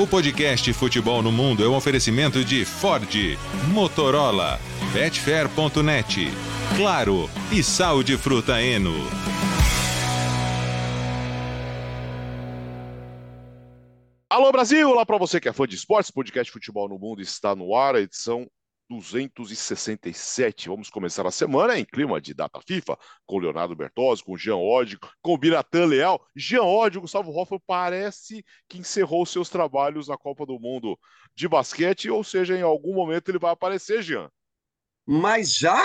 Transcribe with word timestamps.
O 0.00 0.06
podcast 0.06 0.72
Futebol 0.74 1.24
no 1.24 1.32
Mundo 1.32 1.64
é 1.64 1.68
um 1.68 1.74
oferecimento 1.74 2.44
de 2.44 2.64
Ford, 2.64 3.12
Motorola, 3.74 4.60
Betfair.net, 4.92 6.28
Claro 6.76 7.28
e 7.50 7.64
Sal 7.64 8.04
de 8.04 8.16
Fruta 8.16 8.62
Eno. 8.62 8.94
Alô 14.30 14.52
Brasil, 14.52 14.88
olá 14.88 15.04
para 15.04 15.18
você 15.18 15.40
que 15.40 15.48
é 15.48 15.52
fã 15.52 15.66
de 15.66 15.74
esportes, 15.74 16.12
podcast 16.12 16.52
Futebol 16.52 16.88
no 16.88 16.96
Mundo 16.96 17.20
está 17.20 17.56
no 17.56 17.74
ar, 17.74 17.96
edição 17.96 18.46
267. 18.88 20.68
Vamos 20.68 20.88
começar 20.90 21.26
a 21.26 21.30
semana 21.30 21.78
em 21.78 21.84
clima 21.84 22.20
de 22.20 22.32
data 22.32 22.60
FIFA, 22.66 22.98
com 23.26 23.38
Leonardo 23.38 23.76
Bertozzi, 23.76 24.24
com 24.24 24.36
Jean 24.36 24.56
Oddi, 24.56 24.98
com 25.20 25.36
Biratan 25.36 25.86
Leal. 25.86 26.24
Jean 26.34 26.62
Oddi, 26.62 26.98
Gustavo 26.98 27.30
Hoffmann 27.30 27.60
parece 27.66 28.44
que 28.68 28.78
encerrou 28.78 29.26
seus 29.26 29.48
trabalhos 29.48 30.08
na 30.08 30.16
Copa 30.16 30.46
do 30.46 30.58
Mundo 30.58 30.98
de 31.34 31.46
basquete, 31.46 32.10
ou 32.10 32.24
seja, 32.24 32.56
em 32.56 32.62
algum 32.62 32.94
momento 32.94 33.30
ele 33.30 33.38
vai 33.38 33.52
aparecer, 33.52 34.02
Jean. 34.02 34.30
Mas 35.06 35.56
já? 35.56 35.80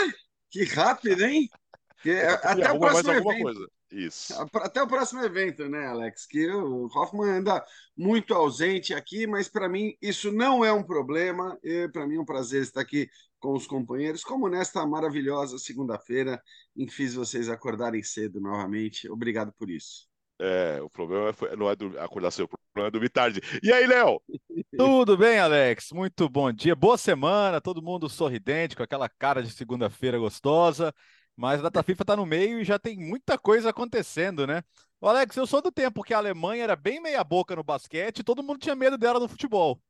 Que 0.49 0.63
rápido, 0.65 1.25
hein? 1.25 1.49
Que, 2.03 2.19
até 2.19 2.69
o 2.69 2.79
próximo 2.79 3.13
evento. 3.13 3.43
Coisa. 3.43 3.67
Isso. 3.93 4.33
Até 4.55 4.81
o 4.81 4.87
próximo 4.87 5.23
evento, 5.23 5.69
né, 5.69 5.85
Alex? 5.85 6.25
Que 6.25 6.49
o 6.49 6.85
Hoffman 6.87 7.29
anda 7.29 7.63
muito 7.95 8.33
ausente 8.33 8.91
aqui, 8.91 9.27
mas 9.27 9.47
para 9.47 9.69
mim 9.69 9.95
isso 10.01 10.31
não 10.31 10.65
é 10.65 10.73
um 10.73 10.81
problema. 10.81 11.57
Para 11.91 12.07
mim 12.07 12.15
é 12.15 12.19
um 12.19 12.25
prazer 12.25 12.63
estar 12.63 12.81
aqui 12.81 13.07
com 13.39 13.53
os 13.53 13.67
companheiros, 13.67 14.23
como 14.23 14.49
nesta 14.49 14.85
maravilhosa 14.87 15.59
segunda-feira 15.59 16.41
em 16.75 16.87
que 16.87 16.93
fiz 16.93 17.13
vocês 17.13 17.49
acordarem 17.49 18.01
cedo 18.01 18.41
novamente. 18.41 19.07
Obrigado 19.09 19.53
por 19.53 19.69
isso. 19.69 20.07
É, 20.41 20.81
o 20.81 20.89
problema 20.89 21.31
não 21.55 21.69
é 21.69 21.75
do, 21.75 21.99
acordar 21.99 22.31
cedo, 22.31 22.45
o 22.45 22.57
problema 22.73 22.87
é 22.87 22.91
dormir 22.91 23.09
tarde. 23.09 23.41
E 23.61 23.71
aí, 23.71 23.85
Léo? 23.85 24.19
Tudo 24.75 25.15
bem, 25.15 25.37
Alex? 25.37 25.91
Muito 25.91 26.27
bom 26.27 26.51
dia, 26.51 26.75
boa 26.75 26.97
semana, 26.97 27.61
todo 27.61 27.83
mundo 27.83 28.09
sorridente, 28.09 28.75
com 28.75 28.81
aquela 28.81 29.07
cara 29.07 29.43
de 29.43 29.51
segunda-feira 29.51 30.17
gostosa. 30.17 30.91
Mas 31.35 31.59
a 31.59 31.63
data 31.63 31.83
FIFA 31.83 32.03
está 32.03 32.15
no 32.15 32.25
meio 32.25 32.59
e 32.59 32.63
já 32.63 32.77
tem 32.77 32.97
muita 32.97 33.37
coisa 33.37 33.71
acontecendo, 33.71 34.45
né? 34.45 34.63
O 35.01 35.07
Alex, 35.07 35.35
eu 35.35 35.47
sou 35.47 35.61
do 35.61 35.71
tempo 35.71 36.03
que 36.03 36.13
a 36.13 36.17
Alemanha 36.17 36.63
era 36.63 36.75
bem 36.75 37.01
meia-boca 37.01 37.55
no 37.55 37.63
basquete 37.63 38.23
todo 38.23 38.43
mundo 38.43 38.59
tinha 38.59 38.75
medo 38.75 38.97
dela 38.97 39.19
no 39.19 39.27
futebol. 39.27 39.81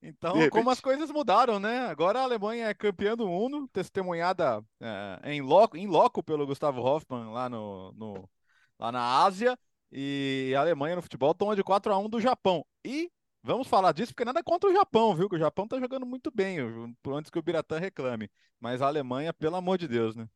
Então, 0.00 0.48
como 0.50 0.70
as 0.70 0.80
coisas 0.80 1.10
mudaram, 1.10 1.58
né? 1.58 1.86
Agora 1.86 2.20
a 2.20 2.22
Alemanha 2.22 2.68
é 2.68 2.74
campeã 2.74 3.16
do 3.16 3.26
mundo, 3.26 3.68
testemunhada 3.68 4.64
é, 4.80 5.32
em, 5.32 5.40
loco, 5.40 5.76
em 5.76 5.86
loco 5.88 6.22
pelo 6.22 6.46
Gustavo 6.46 6.80
Hoffmann 6.80 7.32
lá, 7.32 7.48
no, 7.48 7.92
no, 7.92 8.30
lá 8.78 8.92
na 8.92 9.24
Ásia. 9.24 9.58
E 9.90 10.52
a 10.56 10.60
Alemanha 10.60 10.96
no 10.96 11.02
futebol 11.02 11.34
toma 11.34 11.56
de 11.56 11.64
4 11.64 11.92
a 11.92 11.98
1 11.98 12.08
do 12.08 12.20
Japão. 12.20 12.64
E 12.84 13.10
vamos 13.42 13.66
falar 13.66 13.92
disso 13.92 14.12
porque 14.12 14.24
nada 14.24 14.42
contra 14.42 14.70
o 14.70 14.72
Japão, 14.72 15.16
viu? 15.16 15.28
Que 15.28 15.36
o 15.36 15.38
Japão 15.38 15.66
tá 15.66 15.80
jogando 15.80 16.06
muito 16.06 16.30
bem, 16.30 16.58
antes 17.06 17.30
que 17.30 17.38
o 17.38 17.42
Biratã 17.42 17.78
reclame. 17.78 18.30
Mas 18.60 18.82
a 18.82 18.86
Alemanha, 18.86 19.32
pelo 19.32 19.56
amor 19.56 19.78
de 19.78 19.88
Deus, 19.88 20.14
né? 20.14 20.28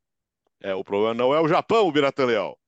É, 0.63 0.75
o 0.75 0.85
problema 0.85 1.13
não 1.13 1.35
é 1.35 1.41
o 1.41 1.49
Japão, 1.49 1.87
o 1.87 1.93
Biratan 1.93 2.27
Leal. 2.27 2.59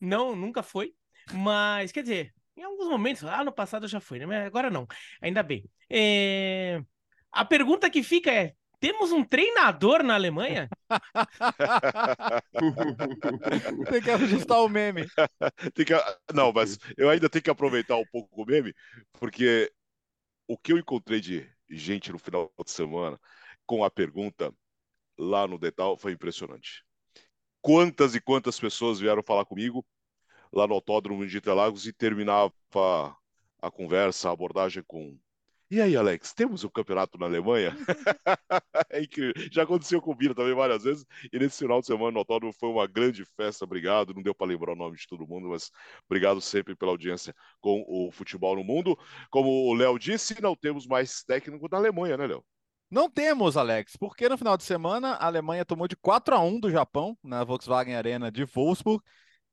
Não, 0.00 0.36
nunca 0.36 0.62
foi. 0.62 0.94
Mas, 1.32 1.92
quer 1.92 2.02
dizer, 2.02 2.34
em 2.56 2.62
alguns 2.62 2.88
momentos, 2.88 3.22
lá 3.22 3.42
no 3.42 3.52
passado 3.52 3.88
já 3.88 4.00
foi, 4.00 4.18
né? 4.18 4.26
Mas 4.26 4.46
agora 4.46 4.70
não. 4.70 4.86
Ainda 5.20 5.42
bem. 5.42 5.64
É... 5.88 6.82
A 7.30 7.44
pergunta 7.44 7.88
que 7.88 8.02
fica 8.02 8.30
é: 8.30 8.54
temos 8.78 9.12
um 9.12 9.24
treinador 9.24 10.02
na 10.02 10.14
Alemanha? 10.14 10.68
Tem 13.90 14.02
que 14.02 14.10
ajustar 14.10 14.58
o 14.58 14.68
meme. 14.68 15.06
que... 15.74 15.84
Não, 16.34 16.52
mas 16.52 16.78
eu 16.96 17.08
ainda 17.08 17.30
tenho 17.30 17.42
que 17.42 17.50
aproveitar 17.50 17.96
um 17.96 18.06
pouco 18.12 18.42
o 18.42 18.44
meme, 18.44 18.74
porque 19.12 19.72
o 20.46 20.58
que 20.58 20.72
eu 20.72 20.78
encontrei 20.78 21.20
de 21.20 21.48
gente 21.70 22.12
no 22.12 22.18
final 22.18 22.52
de 22.62 22.70
semana 22.70 23.18
com 23.64 23.84
a 23.84 23.90
pergunta 23.90 24.52
lá 25.22 25.46
no 25.46 25.58
Detal 25.58 25.96
foi 25.96 26.12
impressionante. 26.12 26.84
Quantas 27.60 28.14
e 28.14 28.20
quantas 28.20 28.58
pessoas 28.58 28.98
vieram 28.98 29.22
falar 29.22 29.44
comigo 29.44 29.86
lá 30.52 30.66
no 30.66 30.74
Autódromo 30.74 31.26
de 31.26 31.38
Interlagos 31.38 31.86
e 31.86 31.92
terminava 31.92 32.52
a 33.62 33.70
conversa, 33.70 34.28
a 34.28 34.32
abordagem 34.32 34.82
com 34.86 35.16
e 35.72 35.80
aí, 35.80 35.96
Alex, 35.96 36.34
temos 36.34 36.64
o 36.64 36.66
um 36.66 36.70
campeonato 36.70 37.16
na 37.16 37.24
Alemanha? 37.24 37.74
é 38.90 39.00
incrível. 39.00 39.32
Já 39.50 39.62
aconteceu 39.62 40.02
com 40.02 40.10
o 40.10 40.14
Bira 40.14 40.34
também 40.34 40.54
várias 40.54 40.84
vezes. 40.84 41.06
E 41.32 41.38
nesse 41.38 41.60
final 41.60 41.80
de 41.80 41.86
semana 41.86 42.10
no 42.10 42.18
autódromo 42.18 42.52
foi 42.52 42.68
uma 42.68 42.86
grande 42.86 43.24
festa. 43.24 43.64
Obrigado. 43.64 44.12
Não 44.12 44.22
deu 44.22 44.34
para 44.34 44.48
lembrar 44.48 44.72
o 44.72 44.76
nome 44.76 44.98
de 44.98 45.06
todo 45.06 45.26
mundo, 45.26 45.48
mas 45.48 45.70
obrigado 46.04 46.42
sempre 46.42 46.76
pela 46.76 46.92
audiência 46.92 47.34
com 47.58 47.82
o 47.88 48.10
futebol 48.12 48.54
no 48.54 48.62
mundo. 48.62 48.98
Como 49.30 49.48
o 49.48 49.72
Léo 49.72 49.98
disse, 49.98 50.42
não 50.42 50.54
temos 50.54 50.86
mais 50.86 51.24
técnico 51.24 51.66
na 51.70 51.78
Alemanha, 51.78 52.18
né, 52.18 52.26
Léo? 52.26 52.44
Não 52.92 53.08
temos, 53.08 53.56
Alex, 53.56 53.96
porque 53.96 54.28
no 54.28 54.36
final 54.36 54.54
de 54.54 54.64
semana 54.64 55.14
a 55.14 55.24
Alemanha 55.24 55.64
tomou 55.64 55.88
de 55.88 55.96
4 55.96 56.34
a 56.34 56.40
1 56.40 56.60
do 56.60 56.70
Japão 56.70 57.16
na 57.24 57.42
Volkswagen 57.42 57.94
Arena 57.94 58.30
de 58.30 58.44
Wolfsburg 58.44 59.02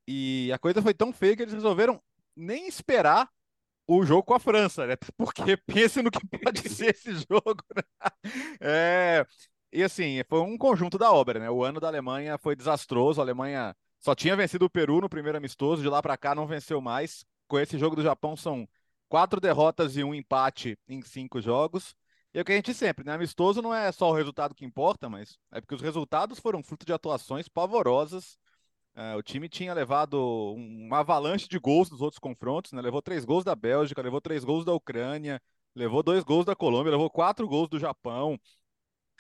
e 0.06 0.52
a 0.52 0.60
coisa 0.60 0.82
foi 0.82 0.94
tão 0.94 1.14
feia 1.14 1.38
que 1.38 1.44
eles 1.44 1.54
resolveram 1.54 2.04
nem 2.36 2.68
esperar 2.68 3.30
o 3.88 4.06
jogo 4.06 4.24
com 4.24 4.34
a 4.34 4.40
França, 4.42 4.86
né? 4.86 4.98
Porque 5.18 5.56
pense 5.56 6.02
no 6.02 6.12
que 6.12 6.20
pode 6.28 6.68
ser 6.68 6.94
esse 6.94 7.14
jogo. 7.14 7.64
Né? 7.74 7.84
É, 8.60 9.26
e 9.72 9.84
assim, 9.84 10.22
foi 10.28 10.42
um 10.42 10.58
conjunto 10.58 10.98
da 10.98 11.10
obra, 11.10 11.40
né? 11.40 11.50
O 11.50 11.64
ano 11.64 11.80
da 11.80 11.88
Alemanha 11.88 12.38
foi 12.38 12.58
desastroso. 12.58 13.22
A 13.22 13.24
Alemanha 13.24 13.74
só 14.02 14.14
tinha 14.14 14.36
vencido 14.36 14.66
o 14.66 14.70
Peru 14.70 15.00
no 15.00 15.08
primeiro 15.08 15.38
amistoso, 15.38 15.82
de 15.82 15.88
lá 15.88 16.02
para 16.02 16.18
cá 16.18 16.36
não 16.36 16.46
venceu 16.46 16.82
mais. 16.82 17.24
Com 17.48 17.58
esse 17.58 17.78
jogo 17.78 17.96
do 17.96 18.04
Japão 18.04 18.36
são 18.36 18.68
quatro 19.08 19.40
derrotas 19.40 19.96
e 19.96 20.04
um 20.04 20.14
empate 20.14 20.78
em 20.90 21.02
cinco 21.02 21.40
jogos. 21.40 21.96
E 22.34 22.38
é 22.38 22.42
o 22.42 22.46
que 22.46 22.52
a 22.52 22.56
gente 22.56 22.74
sempre, 22.74 23.04
né? 23.06 23.14
Amistoso 23.14 23.62
não 23.62 23.74
é 23.74 23.92
só 23.92 24.10
o 24.12 24.14
resultado 24.14 24.54
que 24.54 24.66
importa, 24.66 25.10
mas 25.10 25.38
é 25.52 25.60
porque 25.60 25.76
os 25.76 25.82
resultados 25.82 26.40
foram 26.40 26.64
fruto 26.64 26.86
de 26.86 26.94
atuações 26.94 27.48
pavorosas. 27.48 28.38
É, 28.96 29.16
o 29.16 29.24
time 29.24 29.50
tinha 29.50 29.74
levado 29.74 30.18
uma 30.56 31.00
avalanche 31.00 31.48
de 31.48 31.60
gols 31.60 31.90
nos 31.90 32.02
outros 32.02 32.20
confrontos, 32.20 32.72
né? 32.72 32.82
Levou 32.82 33.02
três 33.02 33.26
gols 33.26 33.44
da 33.44 33.56
Bélgica, 33.56 34.02
levou 34.02 34.22
três 34.22 34.44
gols 34.44 34.66
da 34.66 34.74
Ucrânia, 34.74 35.42
levou 35.76 36.04
dois 36.04 36.24
gols 36.24 36.46
da 36.46 36.56
Colômbia, 36.56 36.92
levou 36.92 37.10
quatro 37.10 37.48
gols 37.48 37.70
do 37.70 37.80
Japão. 37.80 38.40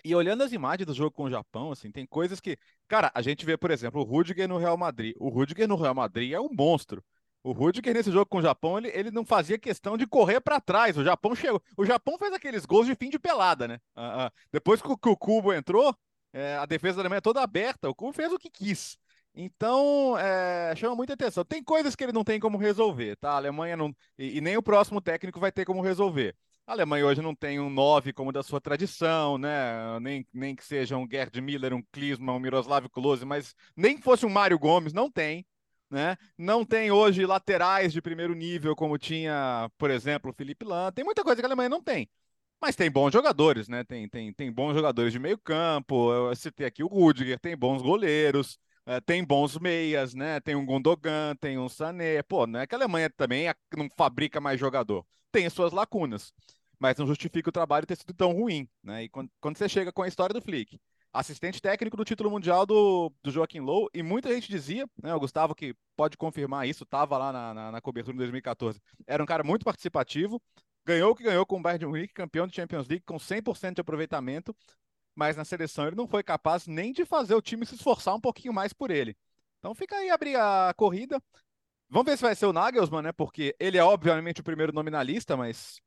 E 0.03 0.15
olhando 0.15 0.43
as 0.43 0.53
imagens 0.53 0.85
do 0.85 0.93
jogo 0.93 1.11
com 1.11 1.23
o 1.23 1.29
Japão, 1.29 1.71
assim, 1.71 1.91
tem 1.91 2.05
coisas 2.05 2.39
que. 2.39 2.57
Cara, 2.87 3.11
a 3.13 3.21
gente 3.21 3.45
vê, 3.45 3.57
por 3.57 3.71
exemplo, 3.71 4.01
o 4.01 4.03
Rudiger 4.03 4.47
no 4.47 4.57
Real 4.57 4.77
Madrid. 4.77 5.15
O 5.19 5.29
Rudiger 5.29 5.67
no 5.67 5.75
Real 5.75 5.95
Madrid 5.95 6.31
é 6.31 6.39
um 6.39 6.49
monstro. 6.51 7.03
O 7.43 7.51
Rudiger 7.51 7.93
nesse 7.93 8.11
jogo 8.11 8.25
com 8.25 8.39
o 8.39 8.41
Japão, 8.41 8.77
ele, 8.77 8.89
ele 8.93 9.11
não 9.11 9.25
fazia 9.25 9.57
questão 9.57 9.97
de 9.97 10.05
correr 10.05 10.41
para 10.41 10.59
trás. 10.59 10.97
O 10.97 11.03
Japão 11.03 11.33
chegou. 11.35 11.61
O 11.77 11.85
Japão 11.85 12.17
fez 12.17 12.33
aqueles 12.33 12.65
gols 12.65 12.85
de 12.85 12.95
fim 12.95 13.09
de 13.09 13.17
pelada, 13.17 13.67
né? 13.67 13.79
Uh, 13.95 14.27
uh, 14.27 14.31
depois 14.51 14.81
que 14.81 14.91
o, 14.91 14.97
que 14.97 15.09
o 15.09 15.15
Cubo 15.15 15.53
entrou, 15.53 15.95
é, 16.33 16.57
a 16.57 16.65
defesa 16.65 16.97
da 16.97 17.01
Alemanha 17.03 17.21
toda 17.21 17.41
aberta. 17.41 17.89
O 17.89 17.95
Cubo 17.95 18.11
fez 18.11 18.31
o 18.33 18.37
que 18.37 18.49
quis. 18.49 18.97
Então, 19.33 20.17
é, 20.17 20.75
chama 20.75 20.95
muita 20.95 21.13
atenção. 21.13 21.45
Tem 21.45 21.63
coisas 21.63 21.95
que 21.95 22.03
ele 22.03 22.11
não 22.11 22.23
tem 22.23 22.39
como 22.39 22.57
resolver, 22.57 23.15
tá? 23.15 23.31
A 23.31 23.37
Alemanha 23.37 23.77
não. 23.77 23.95
E, 24.17 24.37
e, 24.37 24.41
nem 24.41 24.57
o 24.57 24.63
próximo 24.63 24.99
técnico 24.99 25.39
vai 25.39 25.51
ter 25.51 25.65
como 25.65 25.81
resolver. 25.81 26.35
A 26.67 26.73
Alemanha 26.73 27.05
hoje 27.05 27.21
não 27.21 27.33
tem 27.33 27.59
um 27.59 27.69
9 27.69 28.13
como 28.13 28.31
da 28.31 28.43
sua 28.43 28.59
tradição, 28.59 29.37
né? 29.37 29.99
Nem, 30.01 30.27
nem 30.33 30.55
que 30.55 30.63
seja 30.63 30.97
um 30.97 31.07
Gerd 31.09 31.39
Miller, 31.41 31.73
um 31.73 31.81
Klinsmann, 31.91 32.35
um 32.35 32.39
Miroslav 32.39 32.87
Klose, 32.89 33.25
mas 33.25 33.55
nem 33.75 33.95
que 33.95 34.03
fosse 34.03 34.25
um 34.25 34.29
Mário 34.29 34.59
Gomes, 34.59 34.93
não 34.93 35.09
tem 35.09 35.45
né? 35.89 36.17
Não 36.37 36.65
tem 36.65 36.91
hoje 36.91 37.25
laterais 37.25 37.91
de 37.91 38.01
primeiro 38.01 38.33
nível 38.33 38.75
como 38.75 38.97
tinha, 38.97 39.69
por 39.77 39.89
exemplo, 39.89 40.31
o 40.31 40.33
Felipe 40.33 40.65
Lan. 40.65 40.91
Tem 40.91 41.03
muita 41.03 41.23
coisa 41.23 41.41
que 41.41 41.45
a 41.45 41.47
Alemanha 41.47 41.69
não 41.69 41.81
tem. 41.81 42.09
Mas 42.61 42.75
tem 42.75 42.91
bons 42.91 43.11
jogadores, 43.11 43.67
né? 43.69 43.83
Tem, 43.83 44.07
tem, 44.09 44.33
tem 44.33 44.51
bons 44.51 44.73
jogadores 44.73 45.13
de 45.13 45.19
meio 45.19 45.37
campo. 45.37 46.11
Eu 46.13 46.35
citei 46.35 46.67
aqui 46.67 46.83
o 46.83 46.87
Rudiger, 46.87 47.39
tem 47.39 47.55
bons 47.55 47.81
goleiros, 47.81 48.59
é, 48.85 48.99
tem 48.99 49.23
bons 49.23 49.57
meias, 49.57 50.13
né? 50.13 50.39
Tem 50.41 50.55
um 50.55 50.65
Gundogan, 50.65 51.35
tem 51.39 51.57
um 51.57 51.69
Sané. 51.69 52.21
Pô, 52.23 52.45
não 52.45 52.59
é 52.59 52.67
que 52.67 52.75
a 52.75 52.77
Alemanha 52.77 53.09
também 53.09 53.45
não 53.75 53.89
fabrica 53.95 54.41
mais 54.41 54.59
jogador. 54.59 55.05
Tem 55.31 55.45
as 55.45 55.53
suas 55.53 55.71
lacunas. 55.71 56.33
Mas 56.79 56.97
não 56.97 57.07
justifica 57.07 57.49
o 57.49 57.51
trabalho 57.51 57.85
ter 57.85 57.97
sido 57.97 58.13
tão 58.13 58.31
ruim, 58.33 58.67
né? 58.83 59.03
E 59.03 59.09
quando, 59.09 59.29
quando 59.41 59.57
você 59.57 59.67
chega 59.69 59.91
com 59.91 60.01
a 60.01 60.07
história 60.07 60.33
do 60.33 60.41
Flick, 60.41 60.79
assistente 61.11 61.61
técnico 61.61 61.97
do 61.97 62.05
título 62.05 62.29
mundial 62.29 62.65
do, 62.65 63.11
do 63.23 63.31
Joaquim 63.31 63.59
Low, 63.59 63.89
e 63.93 64.03
muita 64.03 64.33
gente 64.33 64.49
dizia, 64.49 64.87
né, 65.01 65.13
o 65.13 65.19
Gustavo 65.19 65.55
que 65.55 65.75
pode 65.95 66.17
confirmar 66.17 66.67
isso, 66.67 66.83
estava 66.83 67.17
lá 67.17 67.31
na, 67.31 67.53
na, 67.53 67.71
na, 67.71 67.81
cobertura 67.81 68.15
em 68.15 68.19
2014, 68.19 68.79
era 69.07 69.21
um 69.21 69.25
cara 69.25 69.43
muito 69.43 69.65
participativo, 69.65 70.41
ganhou 70.85 71.11
o 71.11 71.15
que 71.15 71.23
ganhou 71.23 71.45
com 71.45 71.57
o 71.57 71.61
Bayern 71.61 71.79
de 71.79 71.85
Munique, 71.85 72.13
campeão 72.13 72.47
de 72.47 72.55
Champions 72.55 72.87
League, 72.87 73.05
com 73.05 73.17
100% 73.17 73.75
de 73.75 73.81
aproveitamento, 73.81 74.55
mas 75.15 75.35
na 75.35 75.43
seleção 75.43 75.87
ele 75.87 75.95
não 75.95 76.07
foi 76.07 76.23
capaz 76.23 76.67
nem 76.67 76.93
de 76.93 77.05
fazer 77.05 77.35
o 77.35 77.41
time 77.41 77.65
se 77.65 77.75
esforçar 77.75 78.15
um 78.15 78.21
pouquinho 78.21 78.53
mais 78.53 78.71
por 78.71 78.91
ele. 78.91 79.17
Então 79.59 79.75
fica 79.75 79.95
aí 79.97 80.09
abrir 80.09 80.35
a 80.37 80.73
corrida. 80.77 81.21
Vamos 81.89 82.05
ver 82.05 82.17
se 82.17 82.23
vai 82.23 82.35
ser 82.35 82.45
o 82.45 82.53
Nagelsmann, 82.53 83.01
né? 83.01 83.11
Porque 83.11 83.53
ele 83.59 83.77
é 83.77 83.83
obviamente 83.83 84.39
o 84.39 84.43
primeiro 84.43 84.71
nominalista, 84.71 85.35
mas 85.35 85.81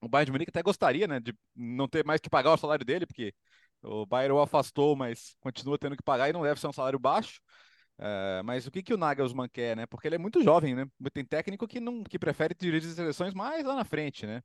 o 0.00 0.08
Bayern 0.08 0.26
de 0.26 0.32
Munique 0.32 0.50
até 0.50 0.62
gostaria, 0.62 1.06
né, 1.06 1.20
de 1.20 1.34
não 1.54 1.88
ter 1.88 2.04
mais 2.04 2.20
que 2.20 2.30
pagar 2.30 2.52
o 2.52 2.56
salário 2.56 2.84
dele, 2.84 3.06
porque 3.06 3.34
o 3.82 4.06
Bayern 4.06 4.34
o 4.34 4.40
afastou, 4.40 4.96
mas 4.96 5.36
continua 5.40 5.78
tendo 5.78 5.96
que 5.96 6.02
pagar 6.02 6.28
e 6.28 6.32
não 6.32 6.42
deve 6.42 6.60
ser 6.60 6.66
um 6.68 6.72
salário 6.72 6.98
baixo. 6.98 7.40
É, 7.98 8.42
mas 8.44 8.66
o 8.66 8.70
que, 8.70 8.82
que 8.82 8.92
o 8.92 8.96
Nagelsmann 8.98 9.48
quer, 9.48 9.76
né? 9.76 9.86
Porque 9.86 10.06
ele 10.08 10.16
é 10.16 10.18
muito 10.18 10.42
jovem, 10.42 10.74
né? 10.74 10.86
Tem 11.12 11.24
técnico 11.24 11.66
que 11.66 11.80
não 11.80 12.04
que 12.04 12.18
prefere 12.18 12.54
dirigir 12.54 12.92
seleções 12.92 13.32
mais 13.34 13.64
lá 13.64 13.74
na 13.74 13.84
frente, 13.84 14.26
né? 14.26 14.42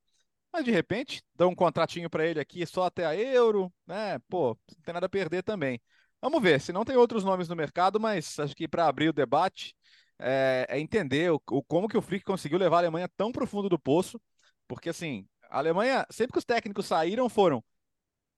Mas 0.53 0.65
de 0.65 0.71
repente, 0.71 1.23
dá 1.35 1.47
um 1.47 1.55
contratinho 1.55 2.09
para 2.09 2.25
ele 2.25 2.39
aqui 2.39 2.65
só 2.65 2.85
até 2.85 3.05
a 3.05 3.15
Euro, 3.15 3.73
né? 3.87 4.19
Pô, 4.29 4.57
não 4.75 4.81
tem 4.83 4.93
nada 4.93 5.05
a 5.05 5.09
perder 5.09 5.43
também. 5.43 5.81
Vamos 6.21 6.41
ver, 6.41 6.61
se 6.61 6.71
não 6.71 6.85
tem 6.85 6.95
outros 6.97 7.23
nomes 7.23 7.47
no 7.47 7.55
mercado, 7.55 7.99
mas 7.99 8.37
acho 8.39 8.55
que 8.55 8.67
para 8.67 8.87
abrir 8.87 9.09
o 9.09 9.13
debate 9.13 9.75
é, 10.19 10.67
é 10.69 10.79
entender 10.79 11.31
o, 11.31 11.41
o, 11.49 11.63
como 11.63 11.87
que 11.87 11.97
o 11.97 12.01
Flick 12.01 12.23
conseguiu 12.23 12.59
levar 12.59 12.77
a 12.77 12.79
Alemanha 12.79 13.09
tão 13.17 13.31
profundo 13.31 13.67
do 13.69 13.79
poço, 13.79 14.21
porque 14.67 14.89
assim, 14.89 15.27
a 15.49 15.57
Alemanha, 15.57 16.05
sempre 16.11 16.33
que 16.33 16.39
os 16.39 16.45
técnicos 16.45 16.85
saíram, 16.85 17.27
foram 17.27 17.63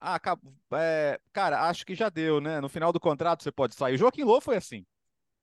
ah, 0.04 0.38
é, 0.74 1.20
cara, 1.32 1.68
acho 1.68 1.86
que 1.86 1.94
já 1.94 2.08
deu, 2.08 2.40
né? 2.40 2.60
No 2.60 2.68
final 2.68 2.92
do 2.92 3.00
contrato 3.00 3.42
você 3.42 3.52
pode 3.52 3.74
sair. 3.74 3.94
O 3.94 3.98
Joaquim 3.98 4.24
Lô 4.24 4.40
foi 4.40 4.56
assim 4.56 4.84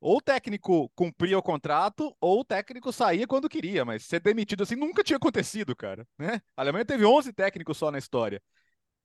ou 0.01 0.17
o 0.17 0.21
técnico 0.21 0.89
cumpria 0.95 1.37
o 1.37 1.43
contrato, 1.43 2.15
ou 2.19 2.41
o 2.41 2.43
técnico 2.45 2.91
saía 2.91 3.27
quando 3.27 3.47
queria, 3.47 3.85
mas 3.85 4.03
ser 4.03 4.19
demitido 4.19 4.63
assim 4.63 4.75
nunca 4.75 5.03
tinha 5.03 5.17
acontecido, 5.17 5.75
cara. 5.75 6.07
Né? 6.17 6.41
A 6.57 6.61
Alemanha 6.61 6.83
teve 6.83 7.05
11 7.05 7.31
técnicos 7.31 7.77
só 7.77 7.91
na 7.91 7.99
história. 7.99 8.41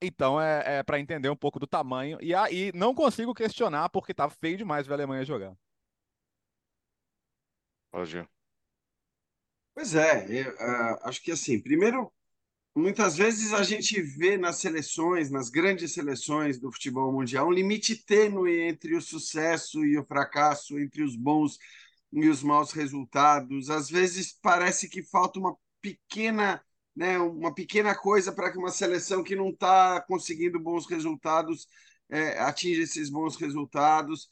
Então 0.01 0.41
é, 0.41 0.79
é 0.79 0.83
para 0.83 0.99
entender 0.99 1.29
um 1.29 1.37
pouco 1.37 1.59
do 1.61 1.67
tamanho. 1.67 2.19
E 2.23 2.35
aí 2.35 2.73
não 2.75 2.95
consigo 2.95 3.35
questionar 3.35 3.91
porque 3.91 4.15
tá 4.15 4.29
feio 4.31 4.57
demais 4.57 4.87
ver 4.87 4.95
a 4.95 4.97
Alemanha 4.97 5.25
jogar. 5.25 5.55
Pode. 7.91 8.27
Pois 9.75 9.95
é, 9.95 10.27
eu, 10.31 10.53
uh, 10.55 10.99
acho 11.03 11.23
que 11.23 11.31
assim, 11.31 11.61
primeiro 11.61 12.11
Muitas 12.77 13.17
vezes 13.17 13.55
a 13.55 13.63
gente 13.63 14.03
vê 14.03 14.37
nas 14.37 14.57
seleções, 14.59 15.31
nas 15.31 15.49
grandes 15.49 15.95
seleções 15.95 16.59
do 16.59 16.71
futebol 16.71 17.11
mundial, 17.11 17.49
um 17.49 17.53
limite 17.53 17.97
tênue 18.05 18.69
entre 18.69 18.95
o 18.95 19.01
sucesso 19.01 19.83
e 19.83 19.99
o 19.99 20.05
fracasso, 20.05 20.79
entre 20.79 21.03
os 21.03 21.17
bons 21.17 21.59
e 22.13 22.29
os 22.29 22.43
maus 22.43 22.73
resultados. 22.73 23.71
Às 23.71 23.89
vezes 23.89 24.39
parece 24.43 24.91
que 24.91 25.03
falta 25.03 25.39
uma 25.39 25.57
pequena, 25.81 26.63
né, 26.95 27.19
uma 27.19 27.55
pequena 27.55 27.95
coisa 27.95 28.31
para 28.31 28.53
que 28.53 28.59
uma 28.59 28.71
seleção 28.71 29.25
que 29.25 29.35
não 29.35 29.49
está 29.49 30.03
conseguindo 30.03 30.61
bons 30.61 30.87
resultados 30.87 31.67
é, 32.11 32.39
atinja 32.41 32.83
esses 32.83 33.09
bons 33.09 33.37
resultados 33.37 34.29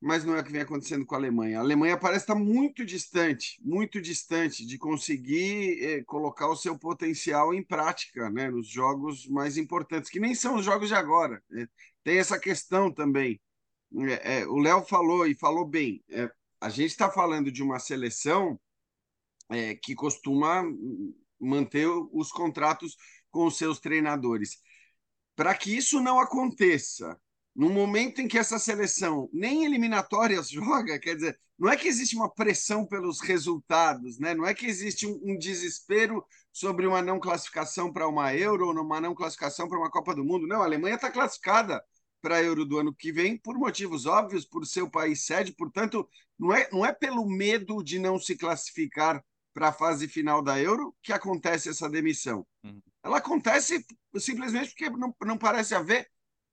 mas 0.00 0.24
não 0.24 0.34
é 0.34 0.40
o 0.40 0.44
que 0.44 0.52
vem 0.52 0.62
acontecendo 0.62 1.04
com 1.04 1.14
a 1.14 1.18
Alemanha. 1.18 1.58
A 1.58 1.60
Alemanha 1.60 1.96
parece 1.98 2.22
estar 2.22 2.34
muito 2.34 2.84
distante, 2.86 3.60
muito 3.62 4.00
distante 4.00 4.64
de 4.64 4.78
conseguir 4.78 5.82
eh, 5.82 6.02
colocar 6.04 6.48
o 6.48 6.56
seu 6.56 6.78
potencial 6.78 7.52
em 7.52 7.62
prática, 7.62 8.30
né, 8.30 8.50
nos 8.50 8.66
jogos 8.66 9.26
mais 9.26 9.58
importantes, 9.58 10.10
que 10.10 10.18
nem 10.18 10.34
são 10.34 10.56
os 10.56 10.64
jogos 10.64 10.88
de 10.88 10.94
agora. 10.94 11.42
Né? 11.50 11.68
Tem 12.02 12.18
essa 12.18 12.38
questão 12.38 12.90
também. 12.90 13.38
É, 14.22 14.40
é, 14.40 14.46
o 14.46 14.56
Léo 14.56 14.82
falou 14.84 15.26
e 15.26 15.34
falou 15.34 15.66
bem. 15.66 16.02
É, 16.08 16.30
a 16.60 16.70
gente 16.70 16.90
está 16.90 17.10
falando 17.10 17.52
de 17.52 17.62
uma 17.62 17.78
seleção 17.78 18.58
é, 19.50 19.74
que 19.74 19.94
costuma 19.94 20.62
manter 21.38 21.88
os 21.88 22.30
contratos 22.30 22.96
com 23.30 23.46
os 23.46 23.58
seus 23.58 23.80
treinadores. 23.80 24.58
Para 25.36 25.54
que 25.54 25.76
isso 25.76 26.00
não 26.00 26.20
aconteça, 26.20 27.20
no 27.54 27.68
momento 27.68 28.20
em 28.20 28.28
que 28.28 28.38
essa 28.38 28.58
seleção 28.58 29.28
nem 29.32 29.64
eliminatórias 29.64 30.48
joga, 30.50 30.98
quer 30.98 31.14
dizer, 31.16 31.38
não 31.58 31.68
é 31.68 31.76
que 31.76 31.88
existe 31.88 32.16
uma 32.16 32.32
pressão 32.32 32.86
pelos 32.86 33.20
resultados, 33.20 34.18
né? 34.18 34.34
não 34.34 34.46
é 34.46 34.54
que 34.54 34.66
existe 34.66 35.06
um, 35.06 35.20
um 35.22 35.36
desespero 35.36 36.24
sobre 36.52 36.86
uma 36.86 37.02
não 37.02 37.20
classificação 37.20 37.92
para 37.92 38.08
uma 38.08 38.34
Euro 38.34 38.68
ou 38.68 38.72
uma 38.82 39.00
não 39.00 39.14
classificação 39.14 39.68
para 39.68 39.78
uma 39.78 39.90
Copa 39.90 40.14
do 40.14 40.24
Mundo. 40.24 40.46
Não, 40.46 40.62
a 40.62 40.64
Alemanha 40.64 40.94
está 40.94 41.10
classificada 41.10 41.82
para 42.22 42.36
a 42.36 42.42
Euro 42.42 42.64
do 42.64 42.78
ano 42.78 42.94
que 42.94 43.12
vem 43.12 43.36
por 43.36 43.58
motivos 43.58 44.06
óbvios, 44.06 44.44
por 44.44 44.66
ser 44.66 44.82
o 44.82 44.90
país 44.90 45.24
sede, 45.24 45.52
portanto, 45.52 46.08
não 46.38 46.52
é, 46.52 46.68
não 46.72 46.84
é 46.84 46.92
pelo 46.92 47.26
medo 47.26 47.82
de 47.82 47.98
não 47.98 48.18
se 48.18 48.36
classificar 48.36 49.22
para 49.52 49.68
a 49.68 49.72
fase 49.72 50.08
final 50.08 50.42
da 50.42 50.60
Euro 50.60 50.94
que 51.02 51.12
acontece 51.12 51.68
essa 51.68 51.88
demissão. 51.88 52.46
Uhum. 52.64 52.80
Ela 53.02 53.18
acontece 53.18 53.84
simplesmente 54.16 54.70
porque 54.70 54.88
não, 54.90 55.14
não 55.24 55.38
parece 55.38 55.74
haver 55.74 56.08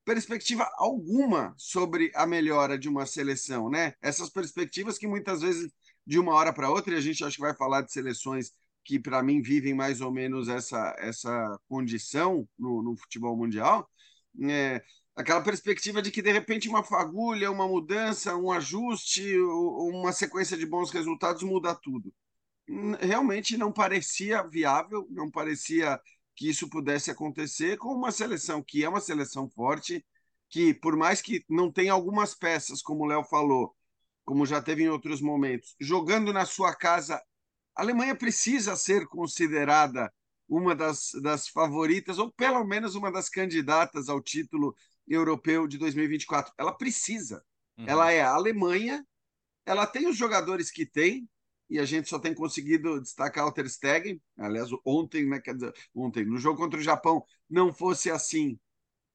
perspectiva 0.08 0.72
alguma 0.78 1.54
sobre 1.58 2.14
a 2.16 2.26
melhora 2.26 2.80
de 2.80 2.88
uma 2.88 3.06
seleção, 3.06 3.70
né? 3.70 3.94
Essas 4.02 4.30
perspectivas 4.30 4.98
que 4.98 5.06
muitas 5.06 5.42
vezes 5.42 5.70
de 6.06 6.18
uma 6.18 6.34
hora 6.34 6.54
para 6.54 6.70
outra, 6.70 6.94
e 6.94 6.98
a 6.98 7.02
gente 7.02 7.26
acho 7.26 7.36
que 7.36 7.42
vai 7.42 7.54
falar 7.54 7.82
de 7.82 7.92
seleções 7.92 8.54
que 8.86 8.98
para 8.98 9.22
mim 9.22 9.42
vivem 9.42 9.74
mais 9.74 10.00
ou 10.00 10.10
menos 10.10 10.48
essa 10.48 10.96
essa 10.98 11.60
condição 11.68 12.48
no, 12.58 12.82
no 12.82 12.96
futebol 12.96 13.36
mundial, 13.36 13.90
é, 14.44 14.82
aquela 15.14 15.42
perspectiva 15.42 16.02
de 16.02 16.10
que 16.10 16.22
de 16.22 16.32
repente 16.32 16.70
uma 16.70 16.84
fagulha, 16.84 17.52
uma 17.52 17.68
mudança, 17.68 18.34
um 18.38 18.50
ajuste, 18.50 19.38
uma 19.38 20.14
sequência 20.14 20.56
de 20.56 20.66
bons 20.66 20.90
resultados 20.90 21.44
muda 21.44 21.76
tudo. 21.76 22.14
Realmente 23.02 23.58
não 23.58 23.74
parecia 23.74 24.42
viável, 24.44 25.06
não 25.10 25.30
parecia 25.30 26.00
que 26.38 26.48
isso 26.48 26.70
pudesse 26.70 27.10
acontecer 27.10 27.78
com 27.78 27.90
uma 27.90 28.12
seleção 28.12 28.62
que 28.62 28.84
é 28.84 28.88
uma 28.88 29.02
seleção 29.02 29.50
forte, 29.50 30.06
que 30.50 30.72
por 30.72 30.96
mais 30.96 31.20
que 31.20 31.44
não 31.50 31.72
tenha 31.72 31.92
algumas 31.92 32.36
peças, 32.36 32.82
como 32.82 33.04
o 33.04 33.08
Léo 33.08 33.24
falou, 33.24 33.76
como 34.24 34.46
já 34.46 34.62
teve 34.62 34.84
em 34.84 34.90
outros 34.90 35.20
momentos, 35.20 35.76
jogando 35.82 36.32
na 36.32 36.46
sua 36.46 36.76
casa, 36.76 37.16
a 37.76 37.82
Alemanha 37.82 38.16
precisa 38.16 38.76
ser 38.76 39.08
considerada 39.08 40.14
uma 40.48 40.76
das, 40.76 41.12
das 41.24 41.48
favoritas, 41.48 42.20
ou 42.20 42.32
pelo 42.32 42.64
menos 42.64 42.94
uma 42.94 43.12
das 43.12 43.30
candidatas 43.30 44.08
ao 44.08 44.22
título 44.22 44.76
europeu 45.08 45.68
de 45.68 45.80
2024. 45.80 46.54
Ela 46.56 46.72
precisa. 46.72 47.44
Uhum. 47.78 47.86
Ela 47.88 48.12
é 48.12 48.22
a 48.22 48.32
Alemanha, 48.32 49.04
ela 49.66 49.88
tem 49.88 50.08
os 50.08 50.16
jogadores 50.16 50.70
que 50.70 50.86
tem, 50.86 51.28
e 51.70 51.80
a 51.80 51.86
gente 51.86 52.10
só 52.10 52.20
tem 52.20 52.34
conseguido 52.34 53.02
destacar 53.02 53.46
o 53.46 53.52
Ter 53.52 53.70
Stegen. 53.70 54.22
Aliás, 54.38 54.70
ontem, 54.86 55.28
né, 55.28 55.40
dizer, 55.40 55.74
ontem, 55.94 56.26
no 56.26 56.38
jogo 56.38 56.58
contra 56.58 56.80
o 56.80 56.84
Japão, 56.84 57.24
não 57.50 57.74
fosse 57.74 58.10
assim, 58.10 58.60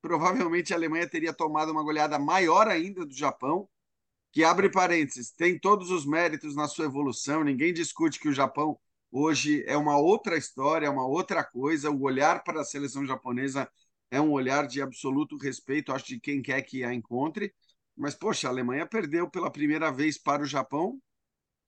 provavelmente 0.00 0.72
a 0.72 0.76
Alemanha 0.76 1.08
teria 1.08 1.32
tomado 1.32 1.72
uma 1.72 1.82
goleada 1.82 2.18
maior 2.18 2.68
ainda 2.68 3.06
do 3.06 3.14
Japão, 3.14 3.68
que 4.32 4.44
abre 4.44 4.70
parênteses, 4.70 5.30
tem 5.30 5.58
todos 5.58 5.90
os 5.90 6.06
méritos 6.06 6.56
na 6.56 6.66
sua 6.66 6.86
evolução, 6.86 7.44
ninguém 7.44 7.72
discute 7.72 8.18
que 8.18 8.28
o 8.28 8.32
Japão 8.32 8.78
hoje 9.10 9.62
é 9.66 9.76
uma 9.76 9.98
outra 9.98 10.38
história, 10.38 10.86
é 10.86 10.90
uma 10.90 11.06
outra 11.06 11.44
coisa, 11.44 11.90
o 11.90 12.02
olhar 12.02 12.42
para 12.42 12.62
a 12.62 12.64
seleção 12.64 13.04
japonesa 13.06 13.70
é 14.10 14.20
um 14.20 14.32
olhar 14.32 14.66
de 14.66 14.80
absoluto 14.80 15.36
respeito, 15.36 15.92
acho, 15.92 16.06
de 16.06 16.20
quem 16.20 16.40
quer 16.40 16.62
que 16.62 16.82
a 16.82 16.94
encontre, 16.94 17.54
mas, 17.96 18.14
poxa, 18.14 18.48
a 18.48 18.50
Alemanha 18.50 18.86
perdeu 18.86 19.28
pela 19.28 19.50
primeira 19.50 19.90
vez 19.92 20.18
para 20.18 20.42
o 20.42 20.46
Japão 20.46 20.98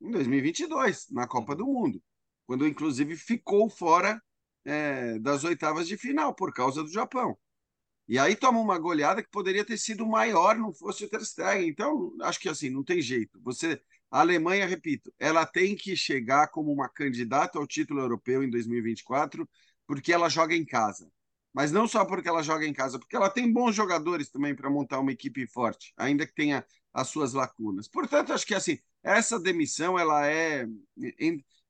em 0.01 0.11
2022, 0.11 1.11
na 1.11 1.27
Copa 1.27 1.55
do 1.57 1.67
Mundo, 1.67 2.03
quando 2.47 2.67
inclusive 2.67 3.17
ficou 3.17 3.69
fora 3.71 4.21
é, 4.65 5.19
das 5.19 5.45
oitavas 5.45 5.89
de 5.89 5.97
final 5.97 6.35
por 6.35 6.53
causa 6.53 6.83
do 6.83 6.91
Japão. 6.91 7.37
E 8.07 8.19
aí 8.19 8.37
toma 8.37 8.61
uma 8.61 8.79
goleada 8.79 9.23
que 9.23 9.31
poderia 9.31 9.65
ter 9.65 9.79
sido 9.79 10.07
maior 10.07 10.57
não 10.57 10.73
fosse 10.73 11.05
o 11.05 11.09
Ter 11.09 11.25
Stegen. 11.25 11.69
Então, 11.69 12.15
acho 12.23 12.39
que 12.39 12.49
assim, 12.49 12.69
não 12.69 12.85
tem 12.85 13.01
jeito. 13.01 13.41
Você, 13.43 13.81
a 14.11 14.21
Alemanha, 14.21 14.67
repito, 14.67 15.13
ela 15.19 15.47
tem 15.47 15.75
que 15.75 15.97
chegar 15.97 16.49
como 16.49 16.71
uma 16.71 16.89
candidata 16.89 17.59
ao 17.59 17.67
título 17.67 18.01
europeu 18.01 18.43
em 18.43 18.51
2024, 18.51 19.49
porque 19.87 20.13
ela 20.13 20.29
joga 20.29 20.55
em 20.55 20.65
casa. 20.67 21.11
Mas 21.53 21.73
não 21.73 21.87
só 21.89 22.05
porque 22.05 22.29
ela 22.29 22.43
joga 22.43 22.67
em 22.67 22.73
casa, 22.73 22.99
porque 22.99 23.17
ela 23.17 23.31
tem 23.31 23.51
bons 23.51 23.75
jogadores 23.75 24.29
também 24.29 24.55
para 24.55 24.69
montar 24.69 24.99
uma 25.01 25.13
equipe 25.13 25.47
forte, 25.47 25.95
ainda 25.97 26.27
que 26.27 26.35
tenha 26.35 26.67
as 26.93 27.09
suas 27.09 27.33
lacunas. 27.33 27.89
Portanto, 27.89 28.33
acho 28.33 28.47
que 28.47 28.55
assim, 28.55 28.79
essa 29.05 29.39
demissão 29.39 29.99
ela 29.99 30.27
é 30.27 30.67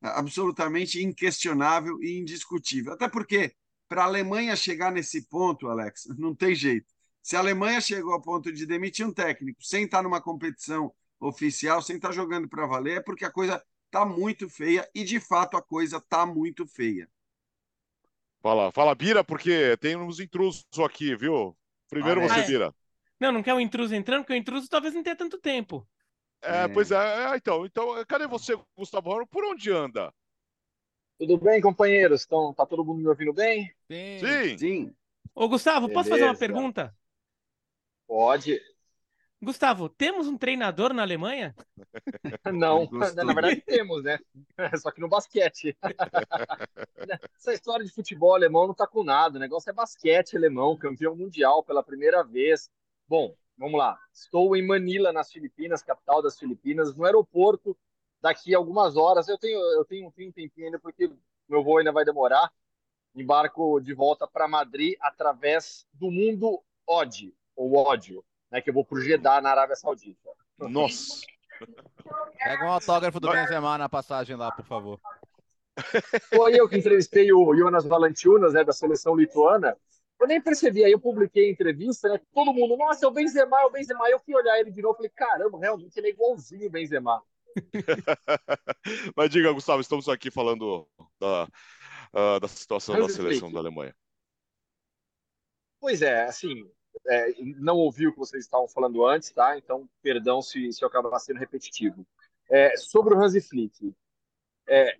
absolutamente 0.00 1.02
inquestionável 1.02 2.00
e 2.00 2.18
indiscutível. 2.18 2.92
Até 2.92 3.08
porque, 3.08 3.54
para 3.88 4.02
a 4.02 4.06
Alemanha 4.06 4.54
chegar 4.54 4.92
nesse 4.92 5.28
ponto, 5.28 5.68
Alex, 5.68 6.06
não 6.16 6.34
tem 6.34 6.54
jeito. 6.54 6.86
Se 7.20 7.36
a 7.36 7.40
Alemanha 7.40 7.80
chegou 7.80 8.12
ao 8.12 8.22
ponto 8.22 8.52
de 8.52 8.66
demitir 8.66 9.04
um 9.04 9.12
técnico 9.12 9.62
sem 9.64 9.84
estar 9.84 10.02
numa 10.02 10.20
competição 10.20 10.92
oficial, 11.18 11.82
sem 11.82 11.96
estar 11.96 12.12
jogando 12.12 12.48
para 12.48 12.66
valer, 12.66 12.98
é 12.98 13.02
porque 13.02 13.24
a 13.24 13.32
coisa 13.32 13.62
está 13.86 14.04
muito 14.04 14.48
feia 14.48 14.88
e, 14.94 15.02
de 15.04 15.18
fato, 15.18 15.56
a 15.56 15.62
coisa 15.62 15.96
está 15.96 16.26
muito 16.26 16.66
feia. 16.66 17.08
Fala, 18.42 18.70
fala, 18.70 18.94
Bira, 18.94 19.24
porque 19.24 19.76
tem 19.78 19.96
uns 19.96 20.20
intrusos 20.20 20.66
aqui, 20.84 21.16
viu? 21.16 21.56
Primeiro 21.88 22.20
ah, 22.22 22.28
você, 22.28 22.40
é. 22.40 22.46
Bira. 22.46 22.74
Não, 23.18 23.32
não 23.32 23.42
quer 23.42 23.54
o 23.54 23.56
um 23.56 23.60
intruso 23.60 23.94
entrando, 23.94 24.20
porque 24.20 24.34
o 24.34 24.36
intruso 24.36 24.68
talvez 24.68 24.92
não 24.92 25.02
tenha 25.02 25.16
tanto 25.16 25.38
tempo. 25.38 25.88
É, 26.44 26.64
é, 26.64 26.68
pois 26.68 26.90
é, 26.90 26.96
é, 26.96 27.36
então, 27.36 27.64
então, 27.64 28.04
cadê 28.06 28.26
você, 28.26 28.58
Gustavo 28.76 29.10
Roro? 29.10 29.26
Por 29.26 29.44
onde 29.44 29.70
anda? 29.72 30.12
Tudo 31.18 31.38
bem, 31.38 31.60
companheiros? 31.60 32.24
Então, 32.24 32.52
tá 32.52 32.66
todo 32.66 32.84
mundo 32.84 33.00
me 33.00 33.08
ouvindo 33.08 33.32
bem? 33.32 33.72
Sim. 33.90 34.18
Sim. 34.18 34.58
Sim. 34.58 34.94
Ô, 35.34 35.48
Gustavo, 35.48 35.88
Beleza. 35.88 35.94
posso 35.94 36.10
fazer 36.10 36.24
uma 36.24 36.36
pergunta? 36.36 36.94
Pode. 38.06 38.60
Gustavo, 39.44 39.88
temos 39.88 40.26
um 40.26 40.38
treinador 40.38 40.92
na 40.92 41.02
Alemanha? 41.02 41.54
Não, 42.52 42.88
na 42.90 43.34
verdade 43.34 43.60
temos, 43.60 44.02
né? 44.02 44.18
Só 44.80 44.90
que 44.90 45.00
no 45.00 45.08
basquete. 45.08 45.76
Essa 47.36 47.52
história 47.52 47.84
de 47.84 47.92
futebol 47.92 48.34
alemão 48.34 48.66
não 48.66 48.74
tá 48.74 48.86
com 48.86 49.04
nada. 49.04 49.36
O 49.36 49.40
negócio 49.40 49.68
é 49.68 49.72
basquete 49.72 50.36
alemão, 50.36 50.78
campeão 50.78 51.14
mundial 51.14 51.62
pela 51.62 51.82
primeira 51.82 52.24
vez. 52.24 52.70
Bom, 53.06 53.36
vamos 53.56 53.78
lá. 53.78 53.98
Estou 54.12 54.56
em 54.56 54.66
Manila, 54.66 55.12
nas 55.12 55.32
Filipinas, 55.32 55.82
capital 55.82 56.22
das 56.22 56.38
Filipinas, 56.38 56.94
no 56.94 57.04
aeroporto. 57.04 57.76
Daqui 58.20 58.54
a 58.54 58.58
algumas 58.58 58.96
horas, 58.96 59.28
eu 59.28 59.38
tenho, 59.38 59.58
eu 59.58 59.84
tenho, 59.84 60.10
tenho 60.12 60.28
um 60.30 60.32
tempinho 60.32 60.66
ainda, 60.66 60.78
porque 60.78 61.10
meu 61.48 61.62
voo 61.62 61.78
ainda 61.78 61.92
vai 61.92 62.04
demorar. 62.04 62.50
Embarco 63.14 63.80
de 63.80 63.94
volta 63.94 64.26
para 64.26 64.48
Madrid 64.48 64.96
através 65.00 65.86
do 65.92 66.10
mundo 66.10 66.60
ódio, 66.86 67.32
ou 67.54 67.76
ódio, 67.76 68.24
né, 68.50 68.60
que 68.60 68.70
eu 68.70 68.74
vou 68.74 68.84
para 68.84 68.98
o 68.98 69.00
Jeddah, 69.00 69.40
na 69.40 69.50
Arábia 69.50 69.76
Saudita. 69.76 70.30
Nossa! 70.58 71.24
Pega 72.42 72.64
um 72.64 72.72
autógrafo 72.72 73.20
do 73.20 73.30
Benzema 73.30 73.78
na 73.78 73.88
passagem 73.88 74.36
lá, 74.36 74.50
por 74.50 74.64
favor. 74.64 75.00
Foi 76.34 76.58
eu 76.58 76.68
que 76.68 76.76
entrevistei 76.76 77.32
o 77.32 77.54
Jonas 77.54 77.84
Valanciunas, 77.84 78.52
né, 78.52 78.64
da 78.64 78.72
seleção 78.72 79.14
lituana. 79.14 79.76
Eu 80.20 80.26
nem 80.26 80.40
percebi, 80.40 80.84
aí 80.84 80.92
eu 80.92 81.00
publiquei 81.00 81.48
a 81.48 81.50
entrevista, 81.50 82.08
né? 82.08 82.20
Todo 82.32 82.52
mundo, 82.52 82.76
nossa, 82.76 83.04
é 83.04 83.08
o 83.08 83.12
Benzema, 83.12 83.60
é 83.60 83.64
o 83.64 83.70
Benzema. 83.70 84.08
Eu 84.08 84.20
fui 84.20 84.34
olhar 84.34 84.58
ele 84.58 84.70
de 84.70 84.80
novo 84.80 84.94
e 84.94 84.96
falei, 84.96 85.10
caramba, 85.10 85.58
realmente 85.58 85.96
ele 85.96 86.08
é 86.08 86.10
igualzinho 86.10 86.68
o 86.68 86.70
Benzema. 86.70 87.22
Mas 89.16 89.30
diga, 89.30 89.52
Gustavo, 89.52 89.80
estamos 89.80 90.08
aqui 90.08 90.30
falando 90.30 90.88
da, 91.20 91.44
uh, 92.14 92.40
da 92.40 92.48
situação 92.48 92.94
Hansi 92.94 93.08
da 93.08 93.14
seleção 93.14 93.48
Flick. 93.48 93.54
da 93.54 93.60
Alemanha. 93.60 93.94
Pois 95.80 96.00
é, 96.00 96.24
assim, 96.24 96.70
é, 97.08 97.34
não 97.58 97.76
ouvi 97.76 98.06
o 98.06 98.12
que 98.12 98.18
vocês 98.18 98.44
estavam 98.44 98.68
falando 98.68 99.06
antes, 99.06 99.30
tá? 99.30 99.58
Então, 99.58 99.88
perdão 100.02 100.40
se, 100.40 100.72
se 100.72 100.82
eu 100.82 100.88
acabar 100.88 101.18
sendo 101.18 101.38
repetitivo. 101.38 102.06
É, 102.50 102.76
sobre 102.76 103.14
o 103.14 103.18
Hansi 103.18 103.40
Flick, 103.40 103.94
é, 104.66 104.96